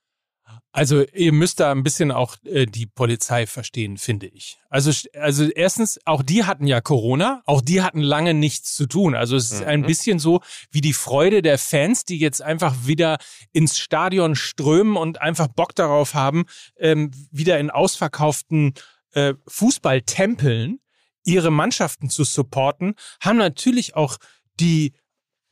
Also 0.71 1.05
ihr 1.13 1.31
müsst 1.31 1.61
da 1.61 1.71
ein 1.71 1.83
bisschen 1.83 2.11
auch 2.11 2.35
äh, 2.43 2.65
die 2.65 2.85
Polizei 2.85 3.47
verstehen, 3.47 3.97
finde 3.97 4.27
ich. 4.27 4.57
Also, 4.69 4.91
also 5.13 5.45
erstens, 5.45 5.99
auch 6.05 6.21
die 6.21 6.43
hatten 6.43 6.67
ja 6.67 6.81
Corona, 6.81 7.41
auch 7.45 7.61
die 7.61 7.81
hatten 7.81 8.01
lange 8.01 8.33
nichts 8.33 8.75
zu 8.75 8.85
tun. 8.85 9.15
Also 9.15 9.37
es 9.37 9.51
ist 9.51 9.61
mhm. 9.61 9.67
ein 9.67 9.81
bisschen 9.83 10.19
so 10.19 10.41
wie 10.71 10.81
die 10.81 10.93
Freude 10.93 11.41
der 11.41 11.57
Fans, 11.57 12.03
die 12.03 12.19
jetzt 12.19 12.41
einfach 12.41 12.75
wieder 12.85 13.17
ins 13.53 13.77
Stadion 13.77 14.35
strömen 14.35 14.97
und 14.97 15.21
einfach 15.21 15.47
Bock 15.47 15.73
darauf 15.75 16.13
haben, 16.13 16.43
ähm, 16.77 17.11
wieder 17.31 17.57
in 17.57 17.69
ausverkauften 17.69 18.73
äh, 19.13 19.33
Fußballtempeln 19.47 20.79
ihre 21.23 21.51
Mannschaften 21.51 22.09
zu 22.09 22.23
supporten, 22.23 22.95
haben 23.21 23.37
natürlich 23.37 23.95
auch 23.95 24.17
die 24.59 24.93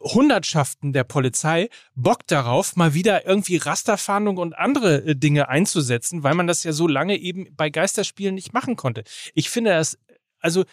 Hundertschaften 0.03 0.93
der 0.93 1.05
Polizei 1.05 1.69
Bock 1.95 2.27
darauf, 2.27 2.75
mal 2.75 2.93
wieder 2.93 3.25
irgendwie 3.25 3.57
Rasterfahndung 3.57 4.37
und 4.37 4.53
andere 4.53 5.03
äh, 5.03 5.15
Dinge 5.15 5.49
einzusetzen, 5.49 6.23
weil 6.23 6.35
man 6.35 6.47
das 6.47 6.63
ja 6.63 6.73
so 6.73 6.87
lange 6.87 7.17
eben 7.17 7.55
bei 7.55 7.69
Geisterspielen 7.69 8.35
nicht 8.35 8.53
machen 8.53 8.75
konnte. 8.75 9.03
Ich 9.33 9.49
finde 9.49 9.71
das 9.71 9.97
also 10.39 10.65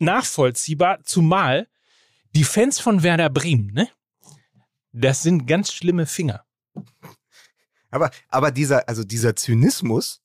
nachvollziehbar, 0.00 1.04
zumal 1.04 1.68
die 2.34 2.44
Fans 2.44 2.80
von 2.80 3.02
Werder 3.02 3.30
Bremen, 3.30 3.72
ne? 3.72 3.88
Das 4.92 5.22
sind 5.22 5.46
ganz 5.46 5.72
schlimme 5.72 6.06
Finger. 6.06 6.44
Aber, 7.90 8.10
aber 8.28 8.50
dieser, 8.50 8.88
also 8.88 9.04
dieser 9.04 9.36
Zynismus, 9.36 10.22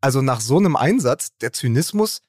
also 0.00 0.22
nach 0.22 0.40
so 0.40 0.58
einem 0.58 0.76
Einsatz, 0.76 1.36
der 1.40 1.52
Zynismus 1.52 2.22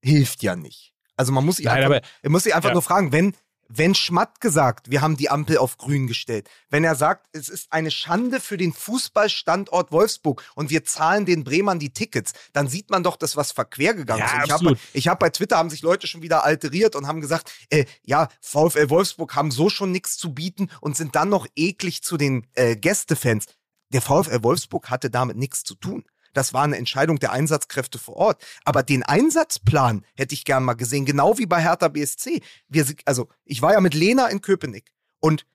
hilft 0.00 0.42
ja 0.42 0.56
nicht. 0.56 0.94
Also 1.16 1.32
man 1.32 1.44
muss 1.44 1.56
sich 1.56 1.66
Nein, 1.66 1.84
einfach, 1.84 2.08
aber, 2.22 2.30
muss 2.30 2.44
sich 2.44 2.54
einfach 2.54 2.70
ja. 2.70 2.74
nur 2.74 2.82
fragen, 2.82 3.12
wenn, 3.12 3.34
wenn 3.68 3.94
Schmatt 3.94 4.40
gesagt, 4.40 4.90
wir 4.90 5.00
haben 5.00 5.16
die 5.16 5.30
Ampel 5.30 5.58
auf 5.58 5.78
grün 5.78 6.06
gestellt, 6.06 6.48
wenn 6.70 6.84
er 6.84 6.94
sagt, 6.94 7.26
es 7.32 7.48
ist 7.48 7.72
eine 7.72 7.90
Schande 7.90 8.40
für 8.40 8.56
den 8.56 8.72
Fußballstandort 8.72 9.92
Wolfsburg 9.92 10.42
und 10.54 10.70
wir 10.70 10.84
zahlen 10.84 11.26
den 11.26 11.44
Bremern 11.44 11.78
die 11.78 11.92
Tickets, 11.92 12.32
dann 12.52 12.68
sieht 12.68 12.90
man 12.90 13.02
doch, 13.02 13.16
dass 13.16 13.36
was 13.36 13.52
verquer 13.52 13.94
gegangen 13.94 14.20
ja, 14.20 14.42
ist. 14.42 14.80
Ich 14.92 15.08
habe 15.08 15.16
hab 15.16 15.18
bei 15.18 15.30
Twitter 15.30 15.56
haben 15.56 15.70
sich 15.70 15.82
Leute 15.82 16.06
schon 16.06 16.22
wieder 16.22 16.44
alteriert 16.44 16.96
und 16.96 17.06
haben 17.06 17.20
gesagt, 17.20 17.52
äh, 17.70 17.84
ja, 18.02 18.28
VfL 18.40 18.90
Wolfsburg 18.90 19.34
haben 19.34 19.50
so 19.50 19.68
schon 19.68 19.92
nichts 19.92 20.16
zu 20.16 20.34
bieten 20.34 20.68
und 20.80 20.96
sind 20.96 21.14
dann 21.14 21.28
noch 21.28 21.46
eklig 21.56 22.02
zu 22.02 22.16
den 22.16 22.46
äh, 22.54 22.76
Gästefans. 22.76 23.46
Der 23.92 24.02
VfL 24.02 24.42
Wolfsburg 24.42 24.90
hatte 24.90 25.10
damit 25.10 25.36
nichts 25.36 25.62
zu 25.62 25.74
tun. 25.74 26.04
Das 26.36 26.52
war 26.52 26.64
eine 26.64 26.76
Entscheidung 26.76 27.18
der 27.18 27.32
Einsatzkräfte 27.32 27.98
vor 27.98 28.16
Ort. 28.16 28.44
Aber 28.64 28.82
den 28.82 29.02
Einsatzplan 29.02 30.04
hätte 30.14 30.34
ich 30.34 30.44
gern 30.44 30.64
mal 30.64 30.74
gesehen, 30.74 31.06
genau 31.06 31.38
wie 31.38 31.46
bei 31.46 31.62
Hertha 31.62 31.88
BSC. 31.88 32.42
Wir, 32.68 32.84
also, 33.06 33.28
ich 33.46 33.62
war 33.62 33.72
ja 33.72 33.80
mit 33.80 33.94
Lena 33.94 34.26
in 34.26 34.42
Köpenick 34.42 34.92
und 35.18 35.46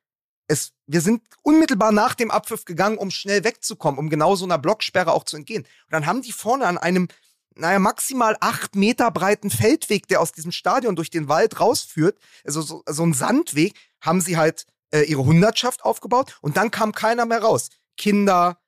es, 0.48 0.74
wir 0.88 1.02
sind 1.02 1.22
unmittelbar 1.44 1.92
nach 1.92 2.16
dem 2.16 2.32
Abpfiff 2.32 2.66
gegangen, 2.66 2.98
um 2.98 3.12
schnell 3.12 3.44
wegzukommen, 3.44 4.00
um 4.00 4.10
genau 4.10 4.36
so 4.36 4.44
einer 4.44 4.58
Blocksperre 4.58 5.12
auch 5.12 5.24
zu 5.24 5.38
entgehen. 5.38 5.62
Und 5.62 5.92
dann 5.92 6.08
haben 6.08 6.24
die 6.24 6.32
vorne 6.32 6.66
an 6.66 6.80
einem, 6.80 7.10
naja, 7.56 7.78
maximal 7.78 8.36
acht 8.40 8.76
Meter 8.76 9.12
breiten 9.12 9.52
Feldweg, 9.52 10.08
der 10.08 10.20
aus 10.20 10.32
diesem 10.32 10.52
Stadion 10.52 10.96
durch 10.96 11.12
den 11.12 11.28
Wald 11.28 11.60
rausführt, 11.60 12.18
also 12.44 12.64
so, 12.64 12.84
so 12.90 13.04
ein 13.04 13.14
Sandweg, 13.14 13.76
haben 14.02 14.20
sie 14.20 14.36
halt 14.36 14.66
äh, 14.90 15.04
ihre 15.04 15.24
Hundertschaft 15.24 15.84
aufgebaut 15.84 16.40
und 16.42 16.58
dann 16.58 16.72
kam 16.72 16.92
keiner 16.92 17.28
mehr 17.28 17.44
raus. 17.44 17.70
Kinder, 17.98 18.60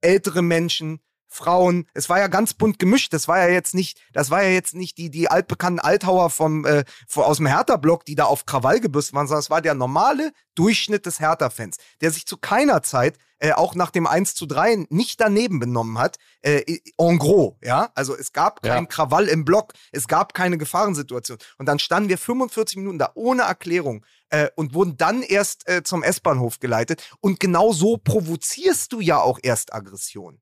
ältere 0.00 0.42
Menschen, 0.42 1.00
Frauen. 1.30 1.86
Es 1.94 2.08
war 2.08 2.18
ja 2.18 2.26
ganz 2.26 2.54
bunt 2.54 2.78
gemischt. 2.78 3.12
Das 3.12 3.28
war 3.28 3.38
ja 3.38 3.48
jetzt 3.48 3.74
nicht, 3.74 3.98
das 4.12 4.30
war 4.30 4.42
ja 4.42 4.50
jetzt 4.50 4.74
nicht 4.74 4.98
die, 4.98 5.10
die 5.10 5.30
altbekannten 5.30 5.80
Althauer 5.80 6.28
vom, 6.28 6.66
äh, 6.66 6.84
aus 7.14 7.38
dem 7.38 7.46
Hertha-Block, 7.46 8.04
die 8.04 8.16
da 8.16 8.24
auf 8.24 8.44
Krawall 8.44 8.80
gebüßt 8.80 9.14
waren, 9.14 9.26
sondern 9.26 9.40
es 9.40 9.50
war 9.50 9.62
der 9.62 9.74
normale 9.74 10.32
Durchschnitt 10.56 11.06
des 11.06 11.20
Hertha-Fans, 11.20 11.76
der 12.00 12.10
sich 12.10 12.26
zu 12.26 12.36
keiner 12.36 12.82
Zeit 12.82 13.16
äh, 13.38 13.52
auch 13.52 13.74
nach 13.74 13.90
dem 13.90 14.06
1 14.06 14.34
zu 14.34 14.46
3 14.46 14.86
nicht 14.90 15.20
daneben 15.20 15.60
benommen 15.60 15.98
hat, 15.98 16.18
äh, 16.42 16.80
en 16.98 17.18
gros, 17.18 17.54
ja. 17.62 17.90
Also 17.94 18.14
es 18.14 18.32
gab 18.32 18.62
keinen 18.62 18.84
ja. 18.84 18.86
Krawall 18.86 19.28
im 19.28 19.44
Block, 19.44 19.72
es 19.92 20.08
gab 20.08 20.34
keine 20.34 20.58
Gefahrensituation. 20.58 21.38
Und 21.58 21.66
dann 21.66 21.78
standen 21.78 22.08
wir 22.10 22.18
45 22.18 22.76
Minuten 22.76 22.98
da 22.98 23.12
ohne 23.14 23.42
Erklärung 23.42 24.04
äh, 24.28 24.48
und 24.56 24.74
wurden 24.74 24.96
dann 24.96 25.22
erst 25.22 25.68
äh, 25.68 25.82
zum 25.82 26.02
S-Bahnhof 26.02 26.60
geleitet. 26.60 27.08
Und 27.20 27.40
genau 27.40 27.72
so 27.72 27.96
provozierst 27.96 28.92
du 28.92 29.00
ja 29.00 29.20
auch 29.20 29.38
erst 29.42 29.72
Aggression. 29.72 30.40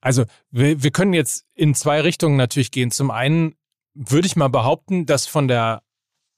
Also 0.00 0.24
wir, 0.50 0.82
wir 0.82 0.90
können 0.90 1.12
jetzt 1.12 1.46
in 1.54 1.74
zwei 1.74 2.00
Richtungen 2.00 2.36
natürlich 2.36 2.70
gehen. 2.70 2.90
Zum 2.90 3.10
einen 3.10 3.54
würde 3.94 4.26
ich 4.26 4.36
mal 4.36 4.48
behaupten, 4.48 5.06
dass 5.06 5.26
von 5.26 5.48
der 5.48 5.82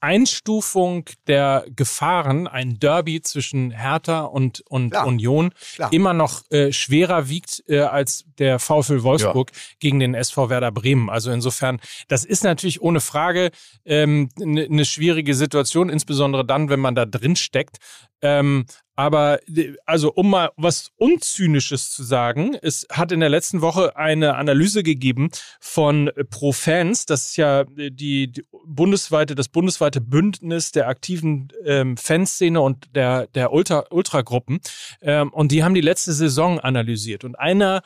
Einstufung 0.01 1.05
der 1.26 1.64
Gefahren 1.74 2.47
ein 2.47 2.78
Derby 2.78 3.22
zwischen 3.22 3.70
Hertha 3.70 4.20
und, 4.20 4.61
und 4.68 4.91
Klar. 4.91 5.07
Union 5.07 5.53
Klar. 5.74 5.93
immer 5.93 6.12
noch 6.12 6.43
äh, 6.51 6.70
schwerer 6.70 7.28
wiegt 7.28 7.64
äh, 7.66 7.80
als 7.80 8.24
der 8.39 8.59
VfL 8.59 9.03
Wolfsburg 9.03 9.51
ja. 9.53 9.59
gegen 9.80 9.99
den 9.99 10.14
SV 10.14 10.51
Werder 10.51 10.70
Bremen. 10.70 11.09
Also 11.09 11.30
insofern, 11.30 11.80
das 12.09 12.24
ist 12.24 12.45
natürlich 12.45 12.82
ohne 12.82 13.01
Frage 13.01 13.51
eine 13.87 13.97
ähm, 13.97 14.28
ne, 14.39 14.66
ne 14.68 14.84
schwierige 14.84 15.34
Situation, 15.34 15.89
insbesondere 15.89 16.45
dann, 16.45 16.68
wenn 16.68 16.80
man 16.80 16.95
da 16.95 17.07
drin 17.07 17.34
steckt. 17.34 17.78
Ähm, 18.20 18.66
aber 18.97 19.40
also 19.84 20.11
um 20.12 20.30
mal 20.30 20.51
was 20.57 20.90
Unzynisches 20.97 21.90
zu 21.90 22.03
sagen, 22.03 22.57
es 22.62 22.86
hat 22.90 23.12
in 23.12 23.20
der 23.20 23.28
letzten 23.28 23.61
Woche 23.61 23.97
eine 23.97 24.36
Analyse 24.36 24.82
gegeben 24.82 25.28
von 25.61 26.11
ProFans, 26.30 27.05
das 27.05 27.26
ist 27.26 27.36
ja 27.36 27.64
die, 27.64 28.32
die 28.32 28.44
bundesweite, 28.66 29.34
das 29.34 29.49
bundesweite 29.49 30.01
Bündnis 30.01 30.72
der 30.72 30.88
aktiven 30.88 31.49
ähm, 31.64 31.99
Fanszene 31.99 32.61
und 32.61 32.94
der, 32.94 33.26
der 33.28 33.53
Ultra, 33.53 33.84
Ultragruppen. 33.90 34.61
Ähm, 35.03 35.32
und 35.32 35.53
die 35.53 35.62
haben 35.62 35.74
die 35.74 35.82
letzte 35.82 36.12
Saison 36.12 36.59
analysiert. 36.59 37.24
Und 37.24 37.38
einer 37.38 37.82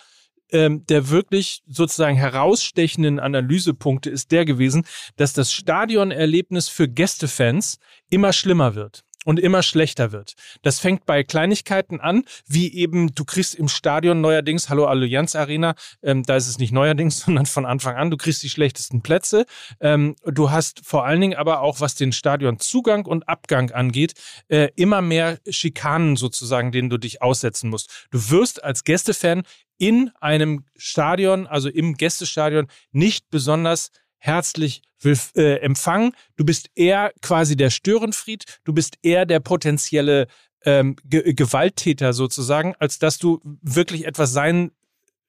ähm, 0.53 0.85
der 0.87 1.11
wirklich 1.11 1.63
sozusagen 1.69 2.17
herausstechenden 2.17 3.21
Analysepunkte 3.21 4.11
ist 4.11 4.33
der 4.33 4.45
gewesen, 4.45 4.85
dass 5.17 5.33
das 5.33 5.53
Stadionerlebnis 5.53 6.69
für 6.69 6.89
Gästefans 6.89 7.79
immer 8.11 8.33
schlimmer 8.33 8.75
wird 8.75 9.05
und 9.25 9.39
immer 9.39 9.63
schlechter 9.63 10.13
wird. 10.13 10.35
Das 10.63 10.79
fängt 10.79 11.05
bei 11.05 11.23
Kleinigkeiten 11.23 12.01
an, 12.01 12.25
wie 12.47 12.73
eben 12.73 13.15
du 13.15 13.25
kriegst 13.25 13.55
im 13.55 13.69
Stadion 13.69 14.21
neuerdings, 14.21 14.69
hallo 14.69 14.87
Allianz 14.87 15.37
Arena, 15.37 15.75
ähm, 16.03 16.23
da 16.23 16.37
ist 16.37 16.49
es 16.49 16.59
nicht 16.59 16.73
neuerdings, 16.73 17.19
sondern 17.25 17.47
von 17.47 17.67
Anfang 17.67 17.97
an, 17.97 18.11
du 18.11 18.17
kriegst 18.17 18.43
die 18.43 18.49
schlechtesten 18.49 19.03
Plätze. 19.03 19.45
Ähm, 19.81 20.17
du 20.25 20.51
hast 20.51 20.85
vor 20.85 21.05
allen 21.05 21.21
Dingen 21.21 21.37
aber 21.37 21.61
auch, 21.61 21.81
was 21.81 21.95
den 21.95 22.13
Stadionzugang 22.13 23.07
und 23.07 23.29
Abgang 23.29 23.71
angeht, 23.71 24.15
äh, 24.49 24.69
immer 24.77 25.03
mehr 25.03 25.39
Schikanen 25.49 26.17
sozusagen, 26.17 26.73
denen 26.73 26.91
du 26.91 26.99
dich 26.99 27.23
aussetzen 27.23 27.71
musst. 27.71 28.07
Du 28.11 28.31
wirst 28.31 28.65
als 28.65 28.85
Gästefan 28.85 29.43
in 29.77 30.11
einem 30.21 30.65
Stadion, 30.77 31.47
also 31.47 31.69
im 31.69 31.95
Gästestadion, 31.95 32.67
nicht 32.93 33.31
besonders 33.31 33.91
herzlich 34.21 34.83
will, 35.01 35.19
äh, 35.35 35.57
empfangen. 35.57 36.13
Du 36.37 36.45
bist 36.45 36.71
eher 36.75 37.13
quasi 37.21 37.57
der 37.57 37.71
Störenfried, 37.71 38.45
du 38.65 38.73
bist 38.73 38.99
eher 39.03 39.27
der 39.27 39.41
potenzielle 39.41 40.29
ähm, 40.65 40.97
Ge 41.05 41.33
Gewalttäter 41.33 42.13
sozusagen, 42.13 42.75
als 42.79 42.99
dass 42.99 43.19
du 43.19 43.41
wirklich 43.63 44.07
etwas 44.07 44.33
sein 44.33 44.71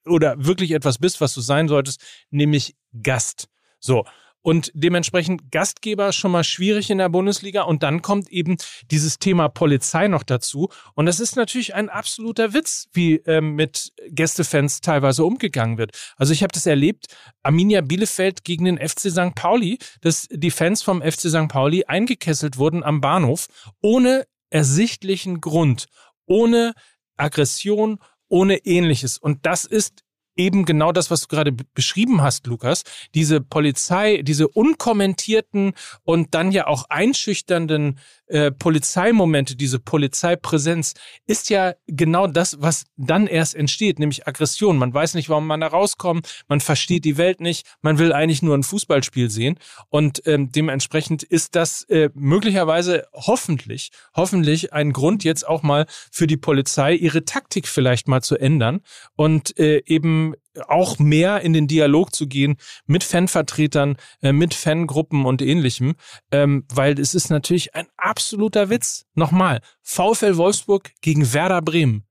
oder 0.04 0.44
wirklich 0.44 0.72
etwas 0.72 0.98
bist, 0.98 1.20
was 1.20 1.34
du 1.34 1.40
sein 1.40 1.68
solltest, 1.68 2.00
nämlich 2.30 2.76
Gast. 3.02 3.48
So. 3.80 4.04
Und 4.42 4.70
dementsprechend 4.74 5.50
Gastgeber 5.52 6.12
schon 6.12 6.32
mal 6.32 6.44
schwierig 6.44 6.90
in 6.90 6.98
der 6.98 7.08
Bundesliga. 7.08 7.62
Und 7.62 7.82
dann 7.82 8.02
kommt 8.02 8.28
eben 8.30 8.56
dieses 8.90 9.18
Thema 9.18 9.48
Polizei 9.48 10.08
noch 10.08 10.24
dazu. 10.24 10.68
Und 10.94 11.06
das 11.06 11.20
ist 11.20 11.36
natürlich 11.36 11.74
ein 11.74 11.88
absoluter 11.88 12.52
Witz, 12.52 12.88
wie 12.92 13.16
ähm, 13.26 13.54
mit 13.54 13.92
Gästefans 14.08 14.80
teilweise 14.80 15.24
umgegangen 15.24 15.78
wird. 15.78 15.92
Also 16.16 16.32
ich 16.32 16.42
habe 16.42 16.52
das 16.52 16.66
erlebt, 16.66 17.06
Arminia 17.42 17.80
Bielefeld 17.80 18.44
gegen 18.44 18.64
den 18.64 18.78
FC 18.78 19.10
St. 19.10 19.34
Pauli, 19.34 19.78
dass 20.00 20.26
die 20.30 20.50
Fans 20.50 20.82
vom 20.82 21.02
FC 21.02 21.30
St. 21.30 21.48
Pauli 21.48 21.84
eingekesselt 21.84 22.58
wurden 22.58 22.82
am 22.82 23.00
Bahnhof, 23.00 23.46
ohne 23.80 24.26
ersichtlichen 24.50 25.40
Grund, 25.40 25.86
ohne 26.26 26.74
Aggression, 27.16 27.98
ohne 28.28 28.58
ähnliches. 28.64 29.18
Und 29.18 29.46
das 29.46 29.64
ist 29.64 30.02
eben 30.36 30.64
genau 30.64 30.92
das, 30.92 31.10
was 31.10 31.22
du 31.22 31.28
gerade 31.28 31.52
beschrieben 31.52 32.22
hast, 32.22 32.46
Lukas. 32.46 32.84
Diese 33.14 33.40
Polizei, 33.40 34.22
diese 34.22 34.48
unkommentierten 34.48 35.72
und 36.04 36.34
dann 36.34 36.52
ja 36.52 36.66
auch 36.66 36.84
einschüchternden 36.88 37.98
äh, 38.32 38.50
Polizeimomente, 38.50 39.56
diese 39.56 39.78
Polizeipräsenz, 39.78 40.94
ist 41.26 41.50
ja 41.50 41.74
genau 41.86 42.26
das, 42.26 42.62
was 42.62 42.84
dann 42.96 43.26
erst 43.26 43.54
entsteht, 43.54 43.98
nämlich 43.98 44.26
Aggression. 44.26 44.78
Man 44.78 44.94
weiß 44.94 45.14
nicht, 45.14 45.28
warum 45.28 45.46
man 45.46 45.60
da 45.60 45.66
rauskommt, 45.66 46.42
man 46.48 46.60
versteht 46.60 47.04
die 47.04 47.18
Welt 47.18 47.40
nicht, 47.40 47.66
man 47.82 47.98
will 47.98 48.12
eigentlich 48.12 48.40
nur 48.40 48.56
ein 48.56 48.62
Fußballspiel 48.62 49.28
sehen. 49.28 49.58
Und 49.90 50.22
ähm, 50.26 50.50
dementsprechend 50.50 51.22
ist 51.22 51.54
das 51.54 51.82
äh, 51.90 52.08
möglicherweise 52.14 53.04
hoffentlich, 53.12 53.90
hoffentlich 54.16 54.72
ein 54.72 54.94
Grund 54.94 55.24
jetzt 55.24 55.46
auch 55.46 55.62
mal 55.62 55.84
für 56.10 56.26
die 56.26 56.38
Polizei, 56.38 56.94
ihre 56.94 57.26
Taktik 57.26 57.68
vielleicht 57.68 58.08
mal 58.08 58.22
zu 58.22 58.38
ändern 58.38 58.80
und 59.14 59.58
äh, 59.58 59.82
eben 59.84 60.34
auch 60.68 60.98
mehr 60.98 61.40
in 61.40 61.52
den 61.52 61.66
Dialog 61.66 62.14
zu 62.14 62.26
gehen 62.26 62.56
mit 62.86 63.04
Fanvertretern, 63.04 63.96
äh, 64.22 64.32
mit 64.32 64.54
Fangruppen 64.54 65.24
und 65.24 65.40
ähnlichem, 65.42 65.94
ähm, 66.30 66.66
weil 66.72 66.98
es 67.00 67.14
ist 67.14 67.30
natürlich 67.30 67.74
ein 67.74 67.86
absoluter 67.96 68.68
Witz. 68.70 69.04
Nochmal, 69.14 69.60
VfL 69.82 70.36
Wolfsburg 70.36 70.90
gegen 71.00 71.32
Werder 71.32 71.62
Bremen. 71.62 72.04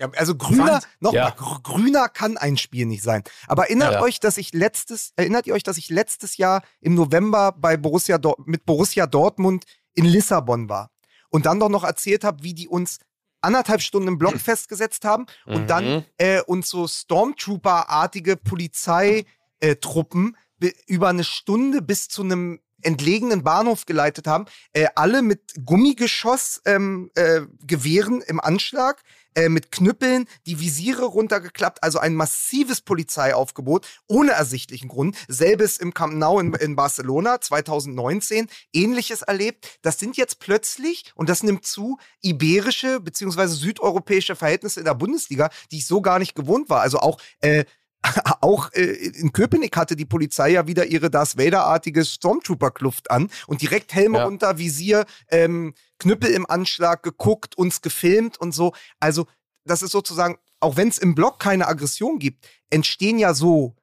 Ja, 0.00 0.10
also 0.16 0.34
grüner, 0.34 0.80
nochmal, 1.00 1.14
Ja. 1.28 1.30
gr- 1.30 1.60
grüner 1.62 2.08
kann 2.08 2.38
ein 2.38 2.56
Spiel 2.56 2.86
nicht 2.86 3.02
sein. 3.02 3.22
Aber 3.46 3.64
erinnert 3.64 3.92
Ja. 3.94 4.00
euch, 4.02 4.18
dass 4.18 4.38
ich 4.38 4.54
letztes, 4.54 5.12
erinnert 5.16 5.46
ihr 5.46 5.52
euch, 5.54 5.62
dass 5.62 5.76
ich 5.76 5.90
letztes 5.90 6.38
Jahr 6.38 6.62
im 6.80 6.94
November 6.94 7.52
bei 7.52 7.76
Borussia 7.76 8.16
Dor 8.16 8.36
mit 8.46 8.64
Borussia 8.64 9.06
Dortmund 9.06 9.64
in 9.94 10.06
Lissabon 10.06 10.68
war 10.70 10.90
und 11.28 11.44
dann 11.44 11.60
doch 11.60 11.68
noch 11.68 11.84
erzählt 11.84 12.24
habe, 12.24 12.42
wie 12.42 12.54
die 12.54 12.66
uns 12.66 12.98
anderthalb 13.42 13.80
Stunden 13.82 14.08
im 14.08 14.18
Block 14.18 14.38
festgesetzt 14.38 15.04
haben 15.04 15.26
und 15.46 15.68
dann 15.70 15.96
Mhm. 15.96 16.04
äh, 16.18 16.40
uns 16.42 16.68
so 16.68 16.86
Stormtrooper-artige 16.86 18.36
Polizeitruppen 18.36 20.36
be- 20.58 20.74
über 20.86 21.08
eine 21.08 21.24
Stunde 21.24 21.82
bis 21.82 22.08
zu 22.08 22.22
einem 22.22 22.60
entlegenen 22.82 23.42
Bahnhof 23.42 23.84
geleitet 23.84 24.26
haben, 24.26 24.46
äh, 24.72 24.86
alle 24.94 25.20
mit 25.20 25.52
Gummigeschoss 25.66 26.62
ähm, 26.64 27.10
äh, 27.14 27.42
Gewehren 27.66 28.22
im 28.22 28.40
Anschlag, 28.40 29.02
äh, 29.34 29.48
mit 29.48 29.70
Knüppeln, 29.70 30.26
die 30.46 30.60
Visiere 30.60 31.04
runtergeklappt, 31.04 31.82
also 31.82 31.98
ein 31.98 32.14
massives 32.14 32.80
Polizeiaufgebot 32.80 33.86
ohne 34.06 34.32
ersichtlichen 34.32 34.88
Grund. 34.88 35.16
Selbes 35.28 35.76
im 35.78 35.94
Camp 35.94 36.14
Nou 36.14 36.38
in, 36.40 36.54
in 36.54 36.76
Barcelona 36.76 37.40
2019, 37.40 38.48
ähnliches 38.72 39.22
erlebt. 39.22 39.78
Das 39.82 39.98
sind 39.98 40.16
jetzt 40.16 40.40
plötzlich, 40.40 41.12
und 41.14 41.28
das 41.28 41.42
nimmt 41.42 41.64
zu, 41.64 41.98
iberische 42.22 43.00
beziehungsweise 43.00 43.54
südeuropäische 43.54 44.36
Verhältnisse 44.36 44.80
in 44.80 44.86
der 44.86 44.94
Bundesliga, 44.94 45.50
die 45.70 45.78
ich 45.78 45.86
so 45.86 46.00
gar 46.00 46.18
nicht 46.18 46.34
gewohnt 46.34 46.68
war. 46.68 46.80
Also 46.80 46.98
auch 46.98 47.18
äh, 47.40 47.64
auch 48.40 48.72
äh, 48.72 48.82
in 48.82 49.32
Köpenick 49.32 49.76
hatte 49.76 49.96
die 49.96 50.06
Polizei 50.06 50.50
ja 50.50 50.66
wieder 50.66 50.86
ihre 50.86 51.10
Darth 51.10 51.36
Vader-artige 51.36 52.04
Stormtrooper-Kluft 52.04 53.10
an 53.10 53.30
und 53.46 53.62
direkt 53.62 53.94
Helme 53.94 54.18
Ja. 54.18 54.24
runter, 54.24 54.58
Visier, 54.58 55.04
ähm, 55.28 55.74
Knüppel 55.98 56.30
im 56.30 56.48
Anschlag, 56.48 57.02
geguckt, 57.02 57.58
uns 57.58 57.82
gefilmt 57.82 58.38
und 58.38 58.52
so. 58.52 58.72
Also 59.00 59.26
das 59.64 59.82
ist 59.82 59.90
sozusagen, 59.92 60.38
auch 60.60 60.76
wenn 60.76 60.88
es 60.88 60.98
im 60.98 61.14
Block 61.14 61.38
keine 61.38 61.68
Aggression 61.68 62.18
gibt, 62.18 62.46
entstehen 62.70 63.18
ja 63.18 63.34
so, 63.34 63.76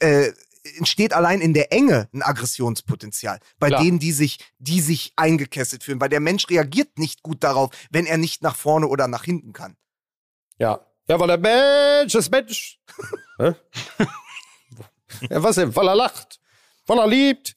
äh, 0.00 0.32
entsteht 0.78 1.12
allein 1.12 1.40
in 1.40 1.52
der 1.52 1.72
Enge 1.72 2.08
ein 2.14 2.22
Aggressionspotenzial 2.22 3.38
bei 3.58 3.68
Klar. 3.68 3.82
denen, 3.82 3.98
die 3.98 4.12
sich, 4.12 4.38
die 4.58 4.80
sich 4.80 5.12
eingekesselt 5.16 5.84
fühlen, 5.84 6.00
weil 6.00 6.08
der 6.08 6.20
Mensch 6.20 6.48
reagiert 6.48 6.98
nicht 6.98 7.22
gut 7.22 7.44
darauf, 7.44 7.70
wenn 7.90 8.06
er 8.06 8.16
nicht 8.16 8.42
nach 8.42 8.56
vorne 8.56 8.86
oder 8.86 9.08
nach 9.08 9.24
hinten 9.24 9.52
kann. 9.52 9.76
Ja. 10.58 10.86
Ja, 11.08 11.18
weil 11.20 11.28
der 11.28 11.38
Mensch 11.38 12.14
ist 12.14 12.30
Mensch. 12.30 12.78
Hä? 13.38 13.52
ja, 15.30 15.42
was 15.42 15.56
denn? 15.56 15.74
Weil 15.76 15.88
er 15.88 15.94
lacht. 15.96 16.40
Weil 16.86 16.98
er 16.98 17.06
liebt. 17.06 17.56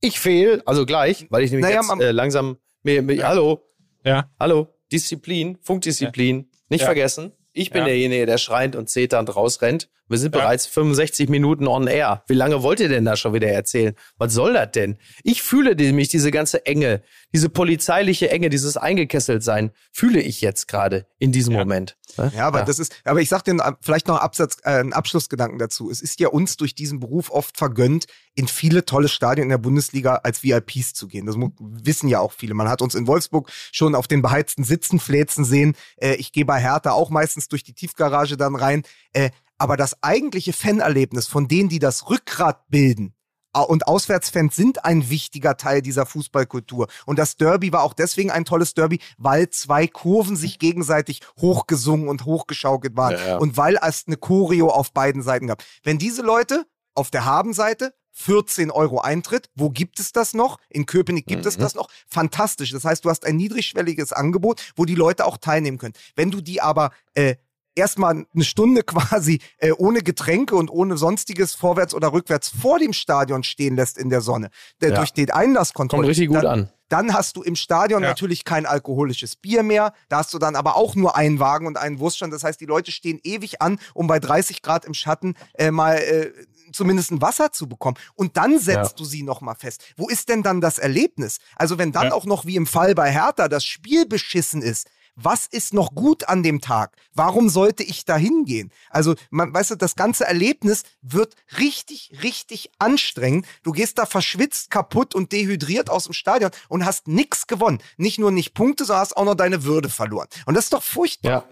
Ich 0.00 0.18
fehl, 0.18 0.62
also 0.66 0.84
gleich, 0.84 1.26
weil 1.30 1.44
ich 1.44 1.52
nämlich 1.52 1.70
Naja, 1.72 1.80
jetzt 1.88 2.00
äh, 2.02 2.10
langsam 2.10 2.56
mir, 2.82 3.02
mir, 3.02 3.24
hallo, 3.26 3.62
Ja. 4.04 4.28
hallo, 4.40 4.74
Disziplin, 4.90 5.58
Funkdisziplin, 5.62 6.50
nicht 6.68 6.80
Ja. 6.80 6.86
vergessen. 6.86 7.32
Ich 7.52 7.70
bin 7.70 7.80
Ja. 7.82 7.86
derjenige, 7.86 8.26
der 8.26 8.38
schreiend 8.38 8.74
und 8.74 8.88
zeternd 8.90 9.36
rausrennt. 9.36 9.88
Wir 10.12 10.18
sind 10.18 10.34
Ja. 10.34 10.42
bereits 10.42 10.66
65 10.66 11.28
Minuten 11.28 11.66
on 11.66 11.86
air. 11.88 12.22
Wie 12.28 12.34
lange 12.34 12.62
wollt 12.62 12.78
ihr 12.80 12.88
denn 12.88 13.04
da 13.04 13.16
schon 13.16 13.34
wieder 13.34 13.48
erzählen? 13.48 13.94
Was 14.18 14.32
soll 14.32 14.52
das 14.52 14.70
denn? 14.72 14.98
Ich 15.24 15.42
fühle 15.42 15.74
nämlich 15.74 16.08
diese 16.08 16.30
ganze 16.30 16.64
Enge, 16.66 17.02
diese 17.34 17.48
polizeiliche 17.48 18.30
Enge, 18.30 18.50
dieses 18.50 18.76
Eingekesseltsein, 18.76 19.72
fühle 19.90 20.20
ich 20.20 20.40
jetzt 20.40 20.68
gerade 20.68 21.06
in 21.18 21.32
diesem 21.32 21.54
Ja. 21.54 21.60
Moment. 21.60 21.96
Ja, 22.36 22.46
aber 22.46 22.62
das 22.62 22.78
ist, 22.78 22.94
aber 23.04 23.22
ich 23.22 23.30
sag 23.30 23.42
dir 23.44 23.56
vielleicht 23.80 24.06
noch 24.06 24.16
einen, 24.16 24.24
Absatz, 24.24 24.58
äh, 24.64 24.68
einen 24.80 24.92
Abschlussgedanken 24.92 25.58
dazu. 25.58 25.90
Es 25.90 26.02
ist 26.02 26.20
ja 26.20 26.28
uns 26.28 26.58
durch 26.58 26.74
diesen 26.74 27.00
Beruf 27.00 27.30
oft 27.30 27.56
vergönnt, 27.56 28.04
in 28.34 28.48
viele 28.48 28.84
tolle 28.84 29.08
Stadien 29.08 29.44
in 29.44 29.48
der 29.48 29.56
Bundesliga 29.58 30.16
als 30.16 30.42
VIPs 30.42 30.92
zu 30.92 31.08
gehen. 31.08 31.24
Das 31.24 31.36
wissen 31.36 32.08
ja 32.08 32.20
auch 32.20 32.32
viele. 32.32 32.52
Man 32.52 32.68
hat 32.68 32.82
uns 32.82 32.94
in 32.94 33.06
Wolfsburg 33.06 33.50
schon 33.72 33.94
auf 33.94 34.08
den 34.08 34.20
beheizten 34.20 34.62
Sitzen 34.62 35.00
fläzen 35.00 35.46
sehen. 35.46 35.74
Äh, 35.96 36.16
ich 36.16 36.32
gehe 36.32 36.44
bei 36.44 36.60
Hertha 36.60 36.90
auch 36.92 37.08
meistens 37.08 37.48
durch 37.48 37.64
die 37.64 37.72
Tiefgarage 37.72 38.36
dann 38.36 38.56
rein. 38.56 38.82
Äh, 39.14 39.30
aber 39.62 39.76
das 39.76 40.02
eigentliche 40.02 40.52
Fanerlebnis 40.52 41.28
von 41.28 41.46
denen, 41.46 41.68
die 41.68 41.78
das 41.78 42.10
Rückgrat 42.10 42.68
bilden, 42.68 43.14
und 43.54 43.86
Auswärtsfans 43.86 44.56
sind 44.56 44.86
ein 44.86 45.10
wichtiger 45.10 45.58
Teil 45.58 45.82
dieser 45.82 46.06
Fußballkultur. 46.06 46.88
Und 47.04 47.18
das 47.18 47.36
Derby 47.36 47.70
war 47.70 47.82
auch 47.82 47.92
deswegen 47.92 48.30
ein 48.30 48.46
tolles 48.46 48.72
Derby, 48.72 48.98
weil 49.18 49.50
zwei 49.50 49.86
Kurven 49.86 50.36
sich 50.36 50.58
gegenseitig 50.58 51.20
hochgesungen 51.38 52.08
und 52.08 52.24
hochgeschaukelt 52.24 52.96
waren. 52.96 53.12
Ja, 53.12 53.26
ja. 53.26 53.36
Und 53.36 53.58
weil 53.58 53.78
es 53.82 54.04
eine 54.06 54.16
Choreo 54.16 54.70
auf 54.70 54.94
beiden 54.94 55.22
Seiten 55.22 55.48
gab. 55.48 55.62
Wenn 55.84 55.98
diese 55.98 56.22
Leute 56.22 56.64
auf 56.94 57.10
der 57.10 57.26
Habenseite 57.26 57.92
14 58.12 58.70
Euro 58.70 59.00
Eintritt. 59.00 59.48
Wo 59.54 59.70
gibt 59.70 59.98
es 59.98 60.12
das 60.12 60.34
noch? 60.34 60.58
In 60.68 60.86
Köpenick 60.86 61.26
gibt 61.26 61.46
es 61.46 61.56
Mhm. 61.56 61.62
das 61.62 61.74
noch. 61.74 61.88
Fantastisch. 62.06 62.70
Das 62.70 62.84
heißt, 62.84 63.04
du 63.04 63.10
hast 63.10 63.24
ein 63.24 63.36
niedrigschwelliges 63.36 64.12
Angebot, 64.12 64.72
wo 64.76 64.84
die 64.84 64.94
Leute 64.94 65.24
auch 65.24 65.38
teilnehmen 65.38 65.78
können. 65.78 65.94
Wenn 66.14 66.30
du 66.30 66.40
die 66.40 66.60
aber 66.60 66.90
äh, 67.14 67.36
erstmal 67.74 68.26
eine 68.34 68.44
Stunde 68.44 68.82
quasi 68.84 69.40
äh, 69.58 69.72
ohne 69.72 70.00
Getränke 70.02 70.56
und 70.56 70.70
ohne 70.70 70.96
sonstiges 70.96 71.54
vorwärts 71.54 71.94
oder 71.94 72.12
rückwärts 72.12 72.48
vor 72.48 72.78
dem 72.78 72.92
Stadion 72.92 73.42
stehen 73.42 73.76
lässt 73.76 73.98
in 73.98 74.10
der 74.10 74.20
Sonne, 74.20 74.50
der 74.80 74.90
Ja. 74.90 74.96
durch 74.96 75.12
den 75.12 75.30
Einlasskontrolle. 75.30 76.02
Kommt 76.02 76.10
richtig 76.10 76.28
gut 76.28 76.36
dann, 76.38 76.46
an. 76.46 76.70
Dann 76.88 77.14
hast 77.14 77.36
du 77.36 77.42
im 77.42 77.56
Stadion 77.56 78.02
Ja. 78.02 78.10
natürlich 78.10 78.44
kein 78.44 78.66
alkoholisches 78.66 79.36
Bier 79.36 79.62
mehr. 79.62 79.94
Da 80.10 80.18
hast 80.18 80.34
du 80.34 80.38
dann 80.38 80.56
aber 80.56 80.76
auch 80.76 80.94
nur 80.94 81.16
einen 81.16 81.38
Wagen 81.40 81.66
und 81.66 81.78
einen 81.78 81.98
Wurststand. 82.00 82.34
Das 82.34 82.44
heißt, 82.44 82.60
die 82.60 82.66
Leute 82.66 82.92
stehen 82.92 83.18
ewig 83.24 83.62
an, 83.62 83.78
um 83.94 84.06
bei 84.06 84.18
30 84.18 84.60
Grad 84.60 84.84
im 84.84 84.92
Schatten 84.92 85.34
äh, 85.54 85.70
mal 85.70 85.96
äh, 85.96 86.30
zumindest 86.72 87.10
ein 87.10 87.22
Wasser 87.22 87.50
zu 87.50 87.66
bekommen. 87.66 87.96
Und 88.14 88.36
dann 88.36 88.58
setzt 88.58 88.92
Ja. 88.92 88.96
du 88.98 89.04
sie 89.04 89.22
nochmal 89.22 89.54
fest. 89.54 89.82
Wo 89.96 90.08
ist 90.08 90.28
denn 90.28 90.42
dann 90.42 90.60
das 90.60 90.78
Erlebnis? 90.78 91.38
Also 91.56 91.78
wenn 91.78 91.92
dann 91.92 92.08
Ja. 92.08 92.12
auch 92.12 92.26
noch 92.26 92.44
wie 92.44 92.56
im 92.56 92.66
Fall 92.66 92.94
bei 92.94 93.10
Hertha 93.10 93.48
das 93.48 93.64
Spiel 93.64 94.06
beschissen 94.06 94.60
ist, 94.60 94.86
was 95.14 95.46
ist 95.46 95.74
noch 95.74 95.94
gut 95.94 96.28
an 96.28 96.42
dem 96.42 96.60
Tag? 96.60 96.96
Warum 97.14 97.48
sollte 97.48 97.82
ich 97.82 98.04
da 98.04 98.16
hingehen? 98.16 98.70
Also, 98.90 99.14
man, 99.30 99.52
weißt 99.52 99.72
du, 99.72 99.74
das 99.76 99.96
ganze 99.96 100.24
Erlebnis 100.24 100.84
wird 101.02 101.34
richtig, 101.58 102.12
richtig 102.22 102.70
anstrengend. 102.78 103.46
Du 103.62 103.72
gehst 103.72 103.98
da 103.98 104.06
verschwitzt, 104.06 104.70
kaputt 104.70 105.14
und 105.14 105.32
dehydriert 105.32 105.90
aus 105.90 106.04
dem 106.04 106.12
Stadion 106.12 106.50
und 106.68 106.84
hast 106.86 107.08
nix 107.08 107.46
gewonnen. 107.46 107.78
Nicht 107.96 108.18
nur 108.18 108.30
nicht 108.30 108.54
Punkte, 108.54 108.84
sondern 108.84 109.02
hast 109.02 109.16
auch 109.16 109.24
noch 109.24 109.34
deine 109.34 109.64
Würde 109.64 109.88
verloren. 109.88 110.28
Und 110.46 110.54
das 110.54 110.64
ist 110.64 110.72
doch 110.72 110.82
furchtbar. 110.82 111.30
Ja. 111.30 111.44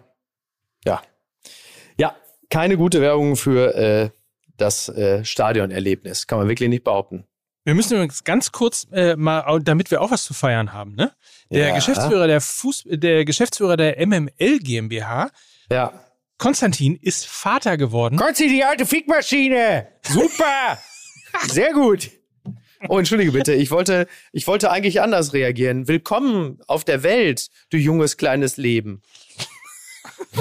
Ja. 0.85 1.03
Ja, 1.99 2.17
keine 2.49 2.77
gute 2.77 3.01
Werbung 3.01 3.37
für 3.37 3.75
äh, 3.75 4.11
das 4.57 4.89
äh, 4.89 5.25
Stadionerlebnis. 5.25 6.27
Kann 6.27 6.39
man 6.39 6.49
wirklich 6.49 6.69
nicht 6.69 6.85
behaupten. 6.85 7.25
Wir 7.71 7.77
müssen 7.77 7.95
übrigens 7.95 8.25
ganz 8.25 8.51
kurz 8.51 8.89
äh, 8.91 9.15
mal, 9.15 9.61
damit 9.63 9.93
wir 9.93 10.01
auch 10.01 10.11
was 10.11 10.25
zu 10.25 10.35
feiern 10.35 10.73
haben, 10.73 10.97
ne? 10.97 11.13
Der 11.51 11.69
Ja. 11.69 11.75
Geschäftsführer 11.77 12.27
der 12.27 12.41
Fuß, 12.41 12.83
der 12.89 13.25
Geschäftsführer 13.25 13.77
der 13.77 14.05
MML 14.05 14.59
GmbH, 14.59 15.31
Ja. 15.71 15.93
Konstantin, 16.37 16.97
ist 17.01 17.27
Vater 17.27 17.77
geworden. 17.77 18.17
Konzi, 18.17 18.49
die 18.49 18.65
alte 18.65 18.87
Fickmaschine! 18.87 19.87
Super! 20.03 20.79
Sehr 21.47 21.73
gut! 21.73 22.11
Oh, 22.89 22.99
entschuldige 22.99 23.31
bitte, 23.31 23.53
ich 23.55 23.71
wollte, 23.71 24.09
ich 24.33 24.49
wollte 24.49 24.73
eigentlich 24.73 25.01
anders 25.01 25.33
reagieren. 25.33 25.87
Willkommen 25.87 26.59
auf 26.67 26.83
der 26.83 27.05
Welt, 27.05 27.51
du 27.71 27.77
junges 27.77 28.17
kleines 28.17 28.57
Leben. 28.57 29.01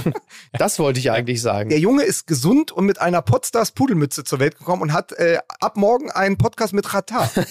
Das 0.54 0.80
wollte 0.80 1.00
ich 1.00 1.12
eigentlich 1.12 1.42
sagen. 1.42 1.70
Der 1.70 1.80
Junge 1.80 2.04
ist 2.04 2.26
gesund 2.28 2.72
und 2.72 2.86
mit 2.86 3.00
einer 3.00 3.22
Podstars 3.22 3.72
Pudelmütze 3.72 4.24
zur 4.24 4.40
Welt 4.40 4.58
gekommen 4.58 4.82
und 4.82 4.94
hat 4.94 5.12
äh, 5.14 5.40
ab 5.60 5.78
morgen 5.78 6.10
einen 6.12 6.38
Podcast 6.38 6.74
mit 6.74 6.94
Rata. 6.94 7.30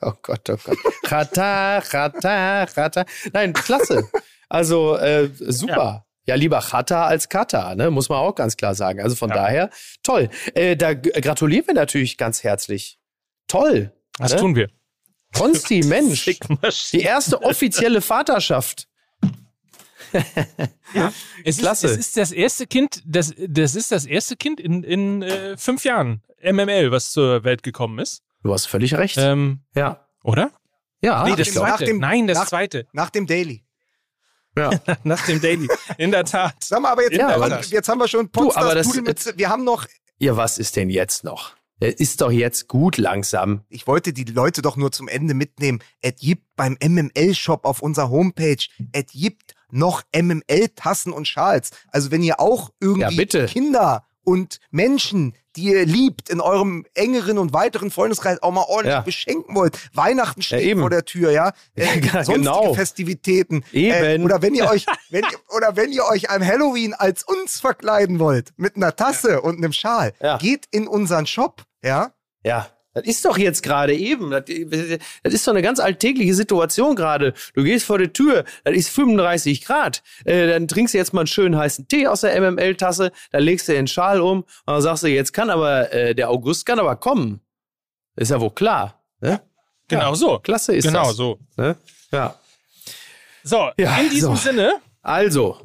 Oh 0.00 0.12
Gott, 0.22 0.48
oh 0.50 0.56
Gott. 0.62 0.78
Rata, 1.06 1.78
rata, 1.78 2.64
rata. 2.64 3.04
Nein, 3.32 3.52
klasse. 3.52 4.08
Also 4.48 4.96
äh, 4.96 5.30
super. 5.34 6.06
Ja. 6.26 6.34
lieber 6.34 6.60
Chata 6.60 7.06
als 7.06 7.28
Kata, 7.28 7.74
ne? 7.74 7.90
muss 7.90 8.08
man 8.08 8.18
auch 8.18 8.34
ganz 8.34 8.56
klar 8.56 8.74
sagen. 8.74 9.00
Also 9.00 9.16
von 9.16 9.30
Ja. 9.30 9.36
daher, 9.36 9.70
toll. 10.02 10.28
Äh, 10.54 10.76
da 10.76 10.94
gratulieren 10.94 11.66
wir 11.66 11.74
natürlich 11.74 12.16
ganz 12.16 12.42
herzlich. 12.44 12.98
Toll. 13.48 13.92
Das 14.18 14.32
ne? 14.34 14.38
tun 14.38 14.56
wir. 14.56 14.68
Konsti, 15.34 15.82
Mensch. 15.84 16.24
Die 16.92 17.00
erste 17.02 17.42
offizielle 17.42 18.00
Vaterschaft. 18.00 18.87
Es 21.44 21.58
Klasse. 21.58 21.86
Ist, 21.88 21.92
es 21.92 21.98
ist 22.08 22.16
das 22.16 22.32
erste 22.32 22.66
Kind, 22.66 23.02
das, 23.06 23.34
das 23.46 23.74
ist 23.74 23.92
das 23.92 24.06
erste 24.06 24.36
Kind 24.36 24.60
in, 24.60 24.82
in 24.82 25.22
äh, 25.22 25.56
fünf 25.56 25.84
Jahren 25.84 26.22
MML, 26.42 26.90
was 26.90 27.10
zur 27.12 27.44
Welt 27.44 27.62
gekommen 27.62 27.98
ist. 27.98 28.22
Du 28.42 28.52
hast 28.52 28.66
völlig 28.66 28.94
recht. 28.94 29.16
Ähm, 29.18 29.60
ja. 29.74 30.06
oder? 30.22 30.50
Ja, 31.02 31.24
nee, 31.24 31.36
das 31.36 31.52
zweite. 31.52 31.84
dem- 31.84 31.98
Nein, 31.98 32.26
das 32.26 32.38
nach- 32.38 32.46
zweite. 32.48 32.86
Nach 32.92 33.10
dem 33.10 33.26
Daily. 33.26 33.64
ja. 34.56 34.70
Nach 35.04 35.24
dem 35.26 35.40
Daily. 35.40 35.68
In 35.98 36.10
der 36.10 36.24
Tat. 36.24 36.54
Sag 36.64 36.80
mal, 36.82 36.90
aber 36.92 37.02
jetzt, 37.02 37.16
Ja, 37.16 37.28
aber- 37.28 37.60
jetzt 37.62 37.88
haben 37.88 37.98
wir 37.98 38.08
schon 38.08 38.30
Du, 38.32 38.40
aber 38.40 38.44
Podstars 38.50 38.74
das- 38.74 38.86
Pudelmütze. 38.86 39.32
Wir 39.36 39.48
haben 39.48 39.64
noch 39.64 39.86
ja, 40.20 40.36
was 40.36 40.58
ist 40.58 40.74
denn 40.74 40.90
jetzt 40.90 41.22
noch? 41.22 41.52
Der 41.80 42.00
ist 42.00 42.20
doch 42.20 42.32
jetzt 42.32 42.66
gut 42.66 42.96
langsam. 42.96 43.62
Ich 43.68 43.86
wollte 43.86 44.12
die 44.12 44.24
Leute 44.24 44.62
doch 44.62 44.76
nur 44.76 44.90
zum 44.90 45.06
Ende 45.06 45.32
mitnehmen. 45.32 45.78
Es 46.00 46.16
gibt 46.16 46.42
beim 46.56 46.76
MML-Shop 46.82 47.64
auf 47.64 47.82
unserer 47.82 48.10
Homepage, 48.10 48.56
es 48.90 49.06
gibt 49.12 49.54
noch 49.70 50.02
MML-Tassen 50.14 51.12
und 51.12 51.26
Schals. 51.28 51.70
Also 51.88 52.10
wenn 52.10 52.22
ihr 52.22 52.40
auch 52.40 52.68
Ja, 52.70 52.74
irgendwie 52.80 53.16
bitte. 53.16 53.46
Kinder 53.46 54.04
und 54.24 54.60
Menschen, 54.70 55.34
die 55.56 55.64
ihr 55.72 55.86
liebt, 55.86 56.28
in 56.28 56.40
eurem 56.40 56.84
engeren 56.94 57.38
und 57.38 57.52
weiteren 57.54 57.90
Freundeskreis 57.90 58.42
auch 58.42 58.52
mal 58.52 58.64
ordentlich 58.68 58.92
Ja. 58.94 59.00
beschenken 59.00 59.54
wollt. 59.54 59.78
Weihnachten 59.94 60.42
steht 60.42 60.60
eben. 60.60 60.80
vor 60.80 60.90
der 60.90 61.04
Tür, 61.04 61.30
ja. 61.30 61.52
Äh, 61.74 62.00
Ja, 62.00 62.12
sonstige 62.24 62.38
genau. 62.38 62.74
Festivitäten. 62.74 63.64
Eben. 63.72 64.20
Äh, 64.22 64.24
oder 64.24 64.42
wenn 64.42 64.54
ihr 64.54 64.68
euch, 64.70 64.84
wenn, 65.10 65.22
ihr- 65.24 65.56
oder 65.56 65.76
wenn 65.76 65.90
ihr 65.92 66.04
euch 66.04 66.28
an 66.30 66.44
Halloween 66.46 66.92
als 66.94 67.22
uns 67.24 67.58
verkleiden 67.60 68.18
wollt, 68.18 68.50
mit 68.56 68.76
einer 68.76 68.94
Tasse 68.94 69.40
und 69.40 69.56
einem 69.56 69.72
Schal, 69.72 70.12
Ja. 70.20 70.36
geht 70.36 70.66
in 70.70 70.86
unseren 70.86 71.26
Shop, 71.26 71.62
ja. 71.82 72.12
Ja. 72.44 72.68
Das 72.98 73.06
ist 73.06 73.24
doch 73.24 73.38
jetzt 73.38 73.62
gerade 73.62 73.94
eben. 73.94 74.30
Das, 74.30 74.44
das 75.22 75.34
ist 75.34 75.46
doch 75.46 75.52
eine 75.52 75.62
ganz 75.62 75.80
alltägliche 75.80 76.34
Situation 76.34 76.96
gerade. 76.96 77.34
Du 77.54 77.62
gehst 77.64 77.84
vor 77.86 77.98
die 77.98 78.08
Tür, 78.08 78.44
das 78.64 78.74
ist 78.74 78.88
35 78.90 79.64
Grad. 79.64 80.02
Äh, 80.24 80.48
dann 80.48 80.68
trinkst 80.68 80.94
du 80.94 80.98
jetzt 80.98 81.12
mal 81.14 81.20
einen 81.22 81.26
schönen 81.26 81.56
heißen 81.56 81.88
Tee 81.88 82.06
aus 82.06 82.20
der 82.22 82.38
MML-Tasse, 82.40 83.12
dann 83.30 83.42
legst 83.42 83.68
du 83.68 83.72
den 83.72 83.86
Schal 83.86 84.20
um 84.20 84.38
und 84.40 84.46
dann 84.66 84.82
sagst 84.82 85.02
du, 85.02 85.08
jetzt 85.08 85.32
kann 85.32 85.50
aber, 85.50 85.92
äh, 85.92 86.14
der 86.14 86.30
August 86.30 86.66
kann 86.66 86.78
aber 86.78 86.96
kommen. 86.96 87.40
Ist 88.16 88.30
ja 88.30 88.40
wohl 88.40 88.50
klar. 88.50 89.00
Ne? 89.20 89.40
Genau 89.88 90.10
Ja. 90.10 90.14
so. 90.14 90.38
Klasse 90.40 90.74
ist 90.74 90.84
Genau 90.84 91.04
das. 91.08 91.16
so. 91.16 91.38
Ne? 91.56 91.76
Ja. 92.12 92.34
So, 93.44 93.70
Ja, 93.78 93.96
in 93.98 94.10
diesem 94.10 94.36
so. 94.36 94.42
Sinne, 94.50 94.72
Also, 95.02 95.58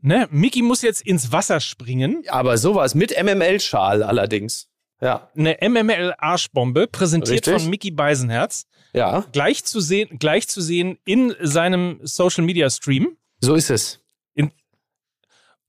ne, 0.00 0.28
Mickey 0.30 0.62
muss 0.62 0.82
jetzt 0.82 1.02
ins 1.02 1.32
Wasser 1.32 1.60
springen. 1.60 2.24
aber 2.28 2.56
sowas 2.56 2.94
mit 2.94 3.12
MML-Schal 3.22 4.02
allerdings. 4.02 4.68
Ja. 5.00 5.30
Eine 5.36 5.58
MML-Arschbombe, 5.60 6.86
präsentiert 6.86 7.46
Richtig. 7.46 7.62
von 7.62 7.70
Mickey 7.70 7.90
Beisenherz. 7.90 8.66
Ja, 8.92 9.24
Gleich 9.32 9.64
zu 9.64 9.80
sehen, 9.80 10.18
gleich 10.18 10.48
zu 10.48 10.60
sehen 10.60 10.98
in 11.04 11.34
seinem 11.40 11.98
Social-Media-Stream. 12.02 13.16
so 13.40 13.54
ist 13.54 13.70
es. 13.70 14.00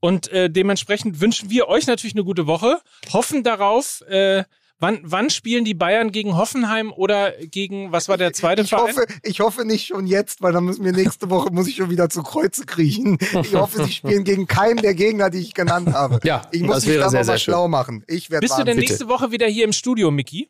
Und 0.02 0.28
äh, 0.28 0.52
dementsprechend 0.52 1.20
wünschen 1.20 1.50
wir 1.50 1.68
euch 1.68 1.88
natürlich 1.88 2.14
eine 2.14 2.24
gute 2.24 2.46
Woche. 2.46 2.80
Hoffen 3.12 3.44
darauf, 3.44 4.02
äh, 4.02 4.44
wann, 4.80 5.00
wann 5.04 5.30
spielen 5.30 5.66
die 5.66 5.74
Bayern 5.74 6.12
gegen 6.12 6.36
Hoffenheim 6.38 6.92
oder 6.92 7.32
gegen, 7.46 7.92
was 7.92 8.08
war 8.10 8.18
der 8.18 8.34
zweite 8.34 8.64
Ich 8.64 8.70
Verein? 8.70 8.96
hoffe, 8.96 9.06
ich 9.24 9.40
hoffe 9.40 9.66
nicht 9.66 9.88
schon 9.88 10.08
jetzt, 10.08 10.42
weil 10.42 10.54
dann 10.54 10.66
müssen 10.66 10.84
wir 10.86 10.92
nächste 10.92 11.30
Woche 11.30 11.52
muss 11.52 11.68
ich 11.68 11.76
schon 11.76 11.90
wieder 11.90 12.10
zu 12.10 12.24
Kreuze 12.24 12.66
kriechen. 12.66 13.18
Ich 13.42 13.54
hoffe, 13.54 13.84
sie 13.86 13.92
spielen 13.92 14.24
gegen 14.24 14.48
keinen 14.48 14.78
der 14.82 14.94
Gegner, 14.96 15.30
die 15.30 15.40
ich 15.40 15.54
genannt 15.54 15.94
habe. 15.94 16.20
Ja, 16.24 16.48
ich 16.52 16.62
muss 16.62 16.76
das 16.76 16.86
mich 16.86 16.94
wäre 16.96 17.04
da 17.06 17.10
sehr, 17.10 17.24
sehr 17.24 17.38
schön. 17.38 17.54
schlau 17.54 17.68
machen. 17.68 18.04
Ich 18.08 18.30
werde 18.30 18.46
Bist 18.46 18.58
du 18.60 18.64
denn 18.64 18.78
bitte. 18.78 18.90
nächste 18.90 19.08
Woche 19.08 19.32
wieder 19.32 19.48
hier 19.48 19.66
im 19.66 19.74
Studio, 19.74 20.12
Mickey? 20.12 20.50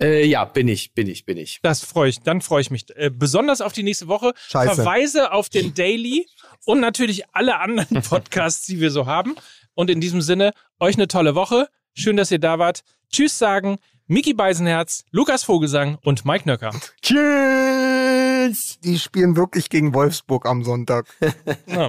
Äh, 0.00 0.26
ja, 0.26 0.44
bin 0.44 0.66
ich, 0.68 0.94
bin 0.94 1.06
ich, 1.06 1.24
bin 1.26 1.36
ich. 1.36 1.60
Das 1.62 1.84
freue 1.84 2.08
ich, 2.08 2.20
dann 2.20 2.40
freue 2.40 2.60
ich 2.62 2.70
mich. 2.70 2.86
Äh, 2.96 3.10
besonders 3.10 3.60
auf 3.60 3.72
die 3.72 3.82
nächste 3.84 4.08
Woche. 4.08 4.32
Scheiße. 4.48 4.74
Verweise 4.76 5.32
auf 5.32 5.48
den 5.48 5.74
Daily 5.74 6.26
und 6.64 6.80
natürlich 6.80 7.24
alle 7.32 7.60
anderen 7.60 8.02
Podcasts, 8.08 8.66
die 8.66 8.80
wir 8.80 8.90
so 8.90 9.06
haben. 9.06 9.36
Und 9.74 9.90
in 9.90 10.00
diesem 10.00 10.20
Sinne, 10.20 10.52
euch 10.80 10.96
eine 10.96 11.08
tolle 11.08 11.34
Woche. 11.34 11.68
Schön, 11.94 12.16
dass 12.16 12.30
ihr 12.30 12.38
da 12.40 12.58
wart. 12.58 12.82
Tschüss 13.12 13.38
sagen 13.38 13.78
Mickey 14.06 14.34
Beisenherz, 14.34 15.04
Lukas 15.10 15.44
Vogelsang 15.44 15.98
und 16.02 16.24
Mike 16.24 16.48
Nöcker. 16.48 16.70
Tschüss! 17.02 18.78
Die 18.80 18.98
spielen 18.98 19.36
wirklich 19.36 19.68
gegen 19.70 19.94
Wolfsburg 19.94 20.46
am 20.46 20.64
Sonntag. 20.64 21.06
Ja, 21.66 21.88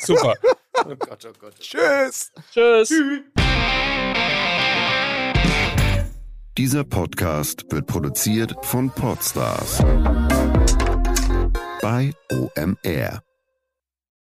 super. 0.00 0.34
Oh 0.84 0.96
Gott, 0.98 1.26
oh 1.26 1.32
Gott. 1.38 1.54
Tschüss! 1.60 2.32
Tschüss. 2.52 2.92
Dieser 6.58 6.84
Podcast 6.84 7.64
wird 7.70 7.86
produziert 7.86 8.54
von 8.62 8.90
Podstars 8.90 9.78
bei 11.82 12.12
OMR. 12.32 13.22